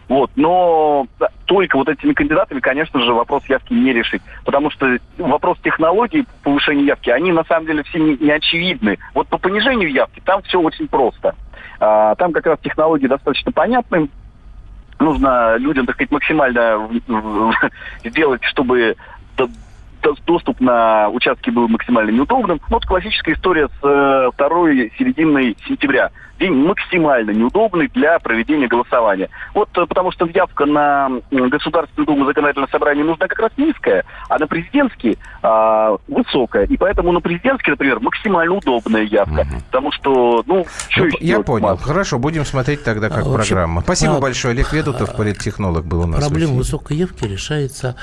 Вот. 0.10 0.32
Но 0.36 1.08
только 1.46 1.78
вот 1.78 1.88
этими 1.88 2.14
кандидатами, 2.14 2.60
конечно 2.60 3.00
же, 3.00 3.14
вопрос 3.14 3.46
явки 3.48 3.72
не 3.74 3.94
решить. 3.94 4.22
Потому 4.44 4.72
что 4.72 4.98
вопрос 5.18 5.58
технологий 5.64 6.26
повышения 6.44 6.84
явки, 6.84 7.12
они 7.12 7.32
на 7.32 7.44
самом 7.46 7.68
деле 7.68 7.84
все 7.84 8.00
не, 8.00 8.18
не 8.18 8.32
очевидны. 8.32 8.98
Вот 9.14 9.28
по 9.28 9.38
понижению 9.38 9.92
явки 9.92 10.20
там 10.26 10.42
все 10.42 10.60
очень 10.60 10.88
просто. 10.88 11.36
А, 11.80 12.16
там 12.16 12.34
как 12.34 12.48
раз 12.48 12.60
технологии 12.60 13.08
достаточно 13.08 13.52
понятны. 13.52 14.10
Нужно 15.00 15.56
людям, 15.58 15.86
так 15.86 15.96
сказать, 15.96 16.12
максимально 16.12 16.90
сделать, 18.04 18.44
чтобы 18.44 18.98
доступ 20.26 20.60
на 20.62 21.10
участки 21.10 21.50
был 21.50 21.68
максимально 21.68 22.12
неудобным. 22.12 22.60
Ну, 22.70 22.76
вот 22.76 22.86
классическая 22.86 23.34
история 23.34 23.68
с 23.68 23.84
э, 23.84 24.30
второй 24.34 24.94
серединой 24.98 25.58
сентября 25.68 26.12
день 26.40 26.54
максимально 26.54 27.32
неудобный 27.32 27.88
для 27.88 28.20
проведения 28.20 28.68
голосования. 28.68 29.30
Вот 29.54 29.70
э, 29.78 29.86
потому 29.86 30.12
что 30.12 30.26
явка 30.26 30.66
на 30.66 31.10
Государственную 31.32 32.06
Думу 32.08 32.26
законодательное 32.26 32.70
собрание 32.72 33.04
нужна 33.04 33.28
как 33.28 33.40
раз 33.40 33.52
низкая, 33.58 34.06
а 34.30 34.40
на 34.40 34.48
президентский 34.48 35.18
а, 35.42 35.98
высокая. 36.08 36.66
И 36.66 36.78
поэтому 36.78 37.12
на 37.12 37.22
президентский, 37.22 37.72
например, 37.72 38.00
максимально 38.00 38.56
удобная 38.56 39.04
явка. 39.04 39.42
Угу. 39.42 39.62
Потому 39.68 39.92
что, 39.92 40.44
ну, 40.46 40.66
что 40.90 41.04
ну, 41.04 41.10
Я 41.20 41.42
понял. 41.42 41.68
Массу? 41.68 41.84
Хорошо, 41.84 42.20
будем 42.20 42.46
смотреть 42.46 42.84
тогда 42.84 43.10
как 43.10 43.26
а, 43.26 43.34
программа. 43.34 43.82
Спасибо 43.82 44.18
а, 44.18 44.20
большое. 44.20 44.54
Олег 44.54 44.74
Ведутов, 44.74 45.16
политтехнолог, 45.16 45.86
был 45.86 46.02
у 46.02 46.06
нас. 46.06 46.26
Проблема 46.26 46.54
высокой 46.54 46.98
явки 46.98 47.26
решается 47.26 47.96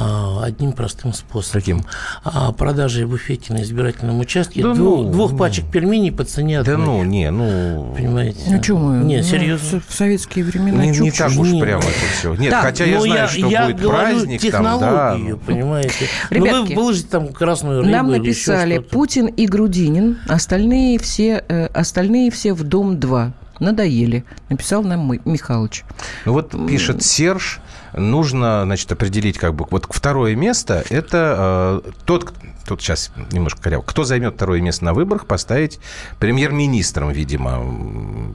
а, 0.00 0.42
одним 0.44 0.72
простым 0.72 1.12
способом. 1.12 1.60
Каким? 1.60 1.84
А, 2.24 2.52
продажей 2.52 3.04
в 3.04 3.16
буфете 3.16 3.52
на 3.52 3.62
избирательном 3.62 4.20
участке 4.20 4.62
да 4.62 4.74
двух, 4.74 4.98
ну, 5.04 5.10
двух 5.10 5.38
пачек 5.38 5.64
пельменей 5.70 6.12
по 6.12 6.24
цене 6.24 6.60
одной. 6.60 6.76
Да 6.76 6.82
ну, 6.82 7.02
не, 7.02 7.30
ну, 7.30 7.65
Понимаете? 7.94 8.38
Ну, 8.48 8.62
что 8.62 8.76
мы? 8.76 9.04
Нет, 9.04 9.24
ну, 9.24 9.30
серьезно. 9.30 9.82
В 9.86 9.94
советские 9.94 10.44
времена. 10.44 10.84
Не, 10.84 10.98
не 10.98 11.10
так 11.10 11.32
уж 11.38 11.50
прямо 11.50 11.82
это 11.82 12.06
все. 12.18 12.34
Нет, 12.34 12.50
так, 12.50 12.62
хотя 12.62 12.84
я 12.84 13.00
знаю, 13.00 13.14
я, 13.14 13.28
что 13.28 13.46
я 13.46 13.66
будет 13.66 13.88
праздник. 13.88 14.40
технологию, 14.40 15.36
там, 15.36 15.46
да. 15.46 15.52
понимаете. 15.52 16.08
Ребятки, 16.30 16.54
ну, 16.54 16.66
вы 16.66 16.74
выложите 16.74 17.08
там 17.08 17.28
красную 17.32 17.80
рыбу 17.80 17.90
Нам 17.90 18.10
написали 18.10 18.78
Путин 18.78 19.26
и 19.26 19.46
Грудинин, 19.46 20.18
остальные 20.28 20.98
все, 20.98 21.44
э, 21.48 21.66
остальные 21.66 22.30
все 22.30 22.52
в 22.52 22.62
Дом-2. 22.62 23.32
Надоели, 23.58 24.24
написал 24.50 24.82
нам 24.82 25.18
Михалыч. 25.24 25.84
Ну 26.26 26.32
вот 26.34 26.54
пишет 26.68 27.02
Серж, 27.02 27.60
нужно, 27.96 28.62
значит, 28.64 28.90
определить 28.92 29.38
как 29.38 29.54
бы 29.54 29.66
вот 29.70 29.86
второе 29.88 30.36
место 30.36 30.84
это 30.90 31.82
э, 31.84 31.90
тот, 32.04 32.32
тут 32.66 32.80
сейчас 32.80 33.10
немножко 33.32 33.60
коряво, 33.60 33.82
кто 33.82 34.04
займет 34.04 34.34
второе 34.34 34.60
место 34.60 34.84
на 34.84 34.94
выборах, 34.94 35.26
поставить 35.26 35.80
премьер-министром, 36.18 37.10
видимо. 37.10 38.34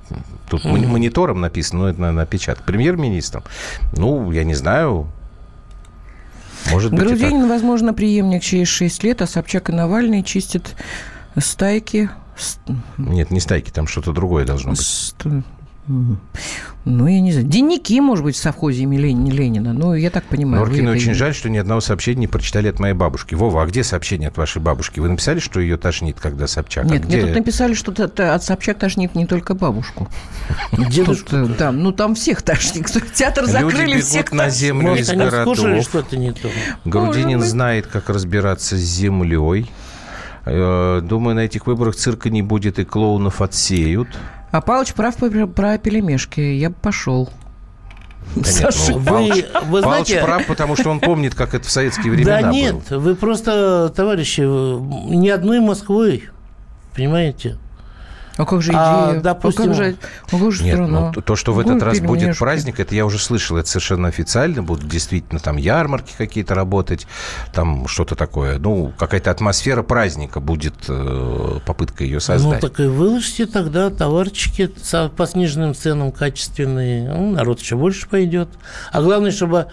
Тут 0.49 0.65
mm-hmm. 0.65 0.87
монитором 0.87 1.41
написано, 1.41 1.81
но 1.83 1.89
это 1.89 2.01
на 2.01 2.11
напечатано. 2.11 2.65
Премьер-министром. 2.65 3.43
Ну, 3.93 4.31
я 4.31 4.43
не 4.43 4.55
знаю, 4.55 5.07
может 6.69 6.91
быть, 6.91 6.99
Грудинин, 7.01 7.47
возможно, 7.47 7.93
преемник 7.93 8.43
через 8.43 8.67
6 8.67 9.03
лет, 9.03 9.21
а 9.21 9.27
Собчак 9.27 9.69
и 9.69 9.73
Навальный 9.73 10.23
чистят 10.23 10.75
стайки. 11.37 12.09
Нет, 12.97 13.31
не 13.31 13.39
стайки, 13.39 13.71
там 13.71 13.87
что-то 13.87 14.11
другое 14.11 14.45
должно 14.45 14.71
быть. 14.71 15.15
Ну, 15.87 17.07
я 17.07 17.21
не 17.21 17.31
знаю. 17.31 17.47
Дневники, 17.47 17.99
может 18.01 18.23
быть, 18.23 18.35
в 18.35 18.39
совхозе 18.39 18.83
имени 18.83 19.31
Ленина. 19.31 19.73
Ну, 19.73 19.93
я 19.93 20.09
так 20.09 20.23
понимаю. 20.25 20.63
Норкину 20.63 20.91
очень 20.91 21.13
жаль, 21.13 21.33
что 21.33 21.49
ни 21.49 21.57
одного 21.57 21.81
сообщения 21.81 22.21
не 22.21 22.27
прочитали 22.27 22.67
от 22.67 22.79
моей 22.79 22.93
бабушки. 22.93 23.35
Вова, 23.35 23.63
а 23.63 23.65
где 23.65 23.83
сообщение 23.83 24.29
от 24.29 24.37
вашей 24.37 24.61
бабушки? 24.61 24.99
Вы 24.99 25.09
написали, 25.09 25.39
что 25.39 25.59
ее 25.59 25.77
тошнит, 25.77 26.19
когда 26.19 26.47
Собчак? 26.47 26.85
Нет, 26.85 27.03
а 27.03 27.07
где... 27.07 27.17
мне 27.17 27.25
тут 27.27 27.35
написали, 27.35 27.73
что 27.73 27.91
от 27.91 28.43
Собчак 28.43 28.77
тошнит 28.77 29.15
не 29.15 29.25
только 29.25 29.53
бабушку. 29.53 30.07
Дедушку? 30.71 31.35
Э, 31.35 31.45
да, 31.57 31.71
ну 31.71 31.91
там 31.91 32.15
всех 32.15 32.41
тошнит. 32.41 32.87
Театр 33.13 33.45
закрыли, 33.45 34.01
всех 34.01 34.31
на 34.31 34.49
землю 34.49 34.95
из 34.95 35.09
городов. 35.09 35.83
что-то 35.83 36.17
не 36.17 36.31
то. 36.31 36.49
Грудинин 36.85 37.41
знает, 37.41 37.87
как 37.87 38.09
разбираться 38.09 38.75
с 38.77 38.81
землей. 38.81 39.69
Э, 40.45 41.01
думаю, 41.03 41.35
на 41.35 41.41
этих 41.41 41.67
выборах 41.67 41.95
цирка 41.95 42.29
не 42.29 42.41
будет 42.41 42.79
и 42.79 42.85
клоунов 42.85 43.41
отсеют. 43.41 44.07
А 44.51 44.61
Павлович 44.61 44.93
прав 44.93 45.15
про, 45.15 45.47
про 45.47 45.77
пелемешки. 45.77 46.41
Я 46.41 46.69
бы 46.69 46.75
пошел. 46.81 47.29
Да 48.35 48.49
Саша, 48.49 48.93
нет, 48.93 49.01
ну, 49.05 49.17
вы, 49.17 49.45
вы 49.65 49.81
знаете... 49.81 50.21
прав, 50.21 50.45
потому 50.45 50.75
что 50.75 50.89
он 50.89 50.99
помнит, 50.99 51.35
как 51.35 51.53
это 51.53 51.67
в 51.67 51.71
советские 51.71 52.11
времена 52.11 52.41
Да 52.41 52.51
нет, 52.51 52.75
было. 52.89 52.99
вы 52.99 53.15
просто, 53.15 53.91
товарищи, 53.95 54.41
ни 54.41 55.27
одной 55.27 55.59
Москвой, 55.59 56.29
понимаете? 56.95 57.57
А 58.37 58.45
как 58.45 58.61
же 58.61 58.71
А, 58.73 59.09
идея? 59.11 59.21
допустим, 59.21 59.63
а 59.63 59.67
как 59.67 59.75
же, 59.75 59.95
а 60.31 60.37
как 60.39 60.51
же 60.51 60.63
Нет, 60.63 60.75
страна? 60.75 60.99
ну, 61.07 61.11
то- 61.13 61.21
то, 61.21 61.35
что 61.35 61.53
в 61.53 61.59
этот 61.59 61.83
раз 61.83 61.99
будет 61.99 62.19
пельмешки? 62.21 62.39
праздник, 62.39 62.79
это 62.79 62.95
я 62.95 63.05
уже 63.05 63.19
слышал, 63.19 63.57
это 63.57 63.67
совершенно 63.67 64.07
официально, 64.07 64.63
будут 64.63 64.87
действительно 64.87 65.39
там 65.39 65.57
ярмарки 65.57 66.13
какие-то 66.17 66.55
работать, 66.55 67.07
там 67.53 67.87
что-то 67.87 68.15
такое, 68.15 68.57
ну, 68.57 68.93
какая-то 68.97 69.31
атмосфера 69.31 69.83
праздника 69.83 70.39
будет, 70.39 70.75
э, 70.87 71.59
попытка 71.65 72.03
ее 72.03 72.15
Ну, 72.15 72.19
создать. 72.21 72.61
так 72.61 72.79
и 72.79 72.83
выложите 72.85 73.45
тогда 73.45 73.89
товарчики 73.89 74.71
по 75.17 75.27
сниженным 75.27 75.75
ценам 75.75 76.11
качественные. 76.11 77.09
Ну, 77.13 77.31
народ 77.31 77.59
еще 77.59 77.75
больше 77.75 78.07
пойдет. 78.07 78.47
А 78.91 79.01
главное, 79.01 79.31
чтобы 79.31 79.67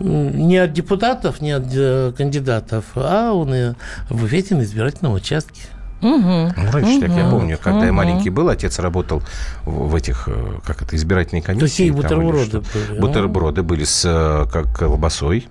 не 0.00 0.56
от 0.56 0.72
депутатов, 0.72 1.40
не 1.40 1.52
от 1.52 1.66
э, 1.74 2.12
кандидатов, 2.16 2.84
а 2.96 3.32
он 3.32 3.54
и 3.54 3.72
в 4.08 4.24
на 4.54 4.62
избирательном 4.62 5.12
участке. 5.14 5.62
Мгм. 6.00 6.52
Ну, 6.56 6.70
раньше, 6.72 7.00
так 7.00 7.10
я 7.10 7.28
помню, 7.30 7.58
когда 7.62 7.80
я 7.80 7.92
Мгм. 7.92 7.96
маленький 7.96 8.30
был, 8.30 8.48
отец 8.48 8.78
работал 8.78 9.22
в, 9.64 9.88
в 9.88 9.94
этих, 9.94 10.28
э, 10.28 10.58
как 10.64 10.82
это, 10.82 10.96
избирательной 10.96 11.42
комиссии. 11.42 11.88
Там, 11.90 11.96
или 11.96 12.02
бутерброды 12.02 12.60
были, 12.60 12.98
а? 12.98 13.00
Бутерброды 13.00 13.62
были 13.62 13.84
с 13.84 14.04
э, 14.04 14.46
как 14.50 14.72
колбасой, 14.76 15.48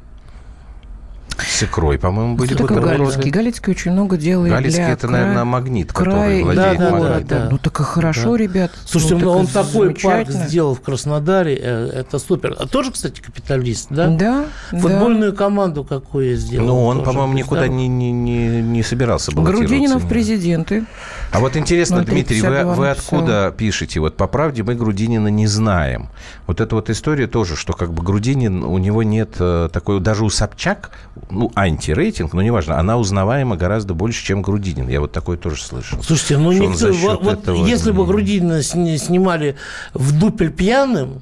с 1.47 1.63
икрой, 1.63 1.97
по-моему, 1.99 2.35
были 2.35 2.53
бутерброды. 2.53 2.97
Галицкий? 2.97 3.31
Галицкий 3.31 3.71
очень 3.71 3.91
много 3.91 4.17
делает 4.17 4.53
Галицкий 4.53 4.83
для 4.83 4.91
это, 4.93 5.07
края- 5.07 5.21
наверное, 5.21 5.43
магнит, 5.45 5.93
края 5.93 6.09
который 6.15 6.43
владеет 6.43 6.77
Да, 6.79 6.85
да, 6.85 6.91
магнитом. 6.91 7.27
да, 7.27 7.39
да. 7.39 7.47
Ну, 7.51 7.57
так 7.57 7.79
и 7.79 7.83
хорошо, 7.83 8.31
Да. 8.31 8.37
ребят. 8.37 8.71
Слушайте, 8.85 9.15
ну, 9.15 9.19
ну, 9.21 9.25
так 9.25 9.39
он 9.39 9.47
такой 9.47 9.95
парк 9.95 10.29
сделал 10.29 10.75
в 10.75 10.81
Краснодаре, 10.81 11.55
э, 11.61 11.89
это 11.99 12.19
супер. 12.19 12.55
А 12.59 12.67
тоже, 12.67 12.91
кстати, 12.91 13.21
капиталист, 13.21 13.87
да? 13.89 14.07
Да, 14.07 14.45
Футбольную 14.71 15.33
команду 15.33 15.83
какую 15.83 16.35
сделал. 16.35 16.67
Ну, 16.67 16.85
он, 16.85 16.99
тоже, 16.99 17.11
по-моему, 17.11 17.33
никуда 17.33 17.67
не, 17.67 17.87
не, 17.87 18.11
не, 18.11 18.61
не 18.61 18.83
собирался 18.83 19.31
баллотироваться. 19.31 19.67
Грудинина 19.67 19.99
в 19.99 20.07
президенты. 20.09 20.85
А 21.31 21.39
вот 21.39 21.55
интересно, 21.55 21.97
Ну, 21.97 22.03
Дмитрий, 22.05 22.41
вы, 22.41 22.47
52 22.47 22.73
вы 22.75 22.89
откуда 22.89 23.53
пишете? 23.55 23.99
Вот 23.99 24.17
по 24.17 24.27
правде 24.27 24.63
мы 24.63 24.75
Грудинина 24.75 25.27
не 25.27 25.45
знаем. 25.47 26.09
Вот 26.47 26.59
эта 26.59 26.75
вот 26.75 26.89
история 26.89 27.27
тоже, 27.27 27.55
что 27.55 27.73
как 27.73 27.93
бы 27.93 28.03
Грудинин, 28.03 28.63
у 28.63 28.77
него 28.77 29.03
нет 29.03 29.35
э, 29.39 29.69
такой, 29.71 29.99
даже 29.99 30.25
у 30.25 30.29
Собчак, 30.29 30.91
ну, 31.29 31.51
антирейтинг, 31.55 32.33
но 32.33 32.41
неважно, 32.41 32.79
она 32.79 32.97
узнаваема 32.97 33.57
гораздо 33.57 33.93
больше, 33.93 34.25
чем 34.25 34.41
Грудинин. 34.41 34.87
Я 34.89 35.01
вот 35.01 35.11
такое 35.11 35.37
тоже 35.37 35.63
слышал. 35.63 36.01
Слушайте, 36.01 36.37
ну 36.37 36.51
никто, 36.51 36.91
вот, 36.93 37.23
вот 37.23 37.39
этого 37.43 37.65
если 37.65 37.91
бы 37.91 38.05
Грудинина 38.05 38.63
сни- 38.63 38.97
снимали 38.97 39.55
в 39.93 40.17
дупель 40.17 40.51
пьяным, 40.51 41.21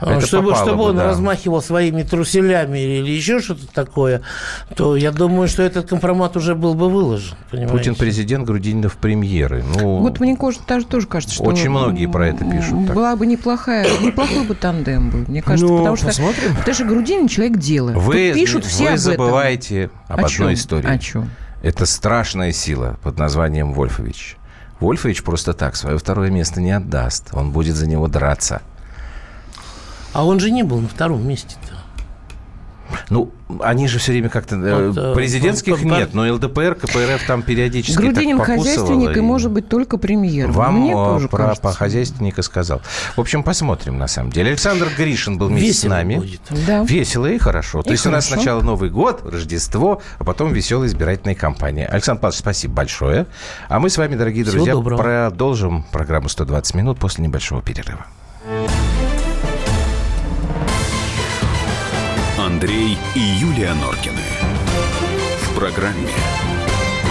Это 0.00 0.26
чтобы, 0.26 0.50
попало 0.50 0.66
чтобы 0.66 0.82
бы, 0.84 0.90
он 0.90 0.96
да. 0.96 1.04
размахивал 1.04 1.60
своими 1.62 2.02
труселями 2.02 2.78
или, 2.78 3.02
или 3.04 3.10
еще 3.10 3.40
что-то 3.40 3.66
такое, 3.66 4.22
то 4.74 4.96
я 4.96 5.12
думаю, 5.12 5.48
что 5.48 5.62
этот 5.62 5.88
компромат 5.88 6.36
уже 6.36 6.54
был 6.54 6.74
бы 6.74 6.88
выложен. 6.88 7.36
Понимаете? 7.50 7.72
Путин 7.76 7.94
президент, 7.94 8.46
Грудининов 8.46 8.96
премьеры. 8.96 9.62
Ну, 9.76 9.98
Вот 9.98 10.20
мне 10.20 10.36
кажется, 10.36 10.66
даже 10.66 10.86
тоже 10.86 11.06
кажется, 11.06 11.34
что... 11.34 11.44
Очень 11.44 11.70
многие 11.70 12.06
про 12.06 12.28
это 12.28 12.44
пишут 12.44 12.86
так. 12.86 12.96
Была 12.96 13.14
бы 13.16 13.26
неплохая, 13.26 13.86
неплохой 14.00 14.44
бы 14.44 14.54
тандем 14.54 15.10
был, 15.10 15.24
мне 15.28 15.42
кажется. 15.42 15.66
Ну, 15.70 15.78
потому, 15.78 15.96
что, 15.96 16.06
посмотрим. 16.06 16.56
потому 16.56 16.74
что 16.74 16.84
Грудинин 16.84 17.28
человек 17.28 17.58
дела. 17.58 17.90
вы, 17.92 18.28
Тут 18.28 18.34
пишут 18.40 18.64
все 18.64 18.84
вы 18.84 18.88
об 18.90 18.94
этом. 18.94 19.12
забываете 19.12 19.90
об 20.08 20.20
О 20.20 20.26
одной 20.26 20.30
чем? 20.30 20.52
истории. 20.54 20.86
О 20.88 20.98
чем? 20.98 21.30
Это 21.62 21.84
страшная 21.84 22.52
сила 22.52 22.98
под 23.02 23.18
названием 23.18 23.74
Вольфович. 23.74 24.36
Вольфович 24.80 25.22
просто 25.22 25.52
так 25.52 25.76
свое 25.76 25.98
второе 25.98 26.30
место 26.30 26.62
не 26.62 26.70
отдаст. 26.70 27.28
Он 27.34 27.50
будет 27.50 27.76
за 27.76 27.86
него 27.86 28.08
драться. 28.08 28.62
А 30.12 30.24
он 30.24 30.40
же 30.40 30.50
не 30.50 30.62
был 30.62 30.80
на 30.80 30.88
втором 30.88 31.26
месте-то. 31.26 31.76
Ну, 33.08 33.30
они 33.60 33.86
же 33.86 34.00
все 34.00 34.10
время 34.10 34.28
как-то... 34.30 34.56
э, 34.56 34.88
Вот, 34.88 34.96
э, 34.98 35.14
президентских 35.14 35.78
по- 35.80 35.84
нет, 35.84 36.12
но 36.12 36.22
ЛДПР, 36.34 36.74
КПРФ 36.74 37.24
там 37.24 37.42
периодически 37.42 37.96
Грудинин 37.96 38.38
так 38.38 38.46
хозяйственник 38.48 39.16
и 39.16 39.20
может 39.20 39.52
быть 39.52 39.68
только 39.68 39.96
премьер. 39.96 40.50
Вам 40.50 40.80
Мне 40.80 40.90
э, 40.90 40.94
тоже 40.94 41.28
про 41.28 41.38
кажется. 41.38 41.62
по 41.62 41.72
хозяйственника 41.72 42.42
сказал. 42.42 42.82
В 43.14 43.20
общем, 43.20 43.44
посмотрим, 43.44 43.96
на 43.96 44.08
самом 44.08 44.32
деле. 44.32 44.50
Александр 44.50 44.88
Гришин 44.96 45.38
был 45.38 45.46
вместе 45.48 45.68
Весело 45.68 45.88
с 45.88 45.90
нами. 45.92 46.16
будет. 46.16 46.40
Да. 46.66 46.82
Весело 46.82 47.26
и 47.26 47.38
хорошо. 47.38 47.82
То 47.82 47.90
И 47.90 47.92
есть 47.92 48.06
у 48.06 48.10
нас 48.10 48.24
хорошо. 48.26 48.42
сначала 48.42 48.60
Новый 48.62 48.90
год, 48.90 49.22
Рождество, 49.24 50.02
а 50.18 50.24
потом 50.24 50.52
веселая 50.52 50.88
избирательная 50.88 51.36
кампания. 51.36 51.86
Александр 51.86 52.22
Павлович, 52.22 52.40
спасибо 52.40 52.74
большое. 52.74 53.26
А 53.68 53.78
мы 53.78 53.88
с 53.88 53.98
вами, 53.98 54.16
дорогие 54.16 54.42
Всего 54.42 54.56
друзья, 54.56 54.72
доброго. 54.74 54.98
продолжим 55.00 55.84
программу 55.92 56.26
«120 56.26 56.76
минут» 56.76 56.98
после 56.98 57.22
небольшого 57.24 57.62
перерыва. 57.62 58.04
Андрей 62.60 62.98
и 63.14 63.20
Юлия 63.40 63.72
Норкины. 63.72 64.20
В 65.44 65.54
программе 65.54 66.10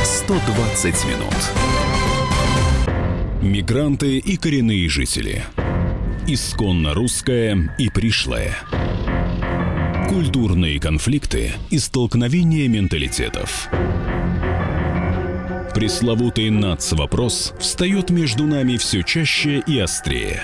«120 0.04 1.08
минут». 1.08 1.34
Мигранты 3.41 4.20
и 4.20 4.38
коренные 4.38 4.88
жители. 4.89 5.43
Исконно 6.28 6.93
русское 6.93 7.74
и 7.80 7.89
пришлое. 7.89 8.56
Культурные 10.08 10.80
конфликты 10.80 11.54
и 11.72 11.80
столкновения 11.80 12.68
менталитетов. 12.68 13.70
Пресловутый 15.74 16.52
НАЦ-вопрос 16.52 17.56
встает 17.60 18.12
между 18.12 18.45
нами 18.45 18.78
все 18.78 19.02
чаще 19.02 19.64
и 19.66 19.80
острее. 19.80 20.43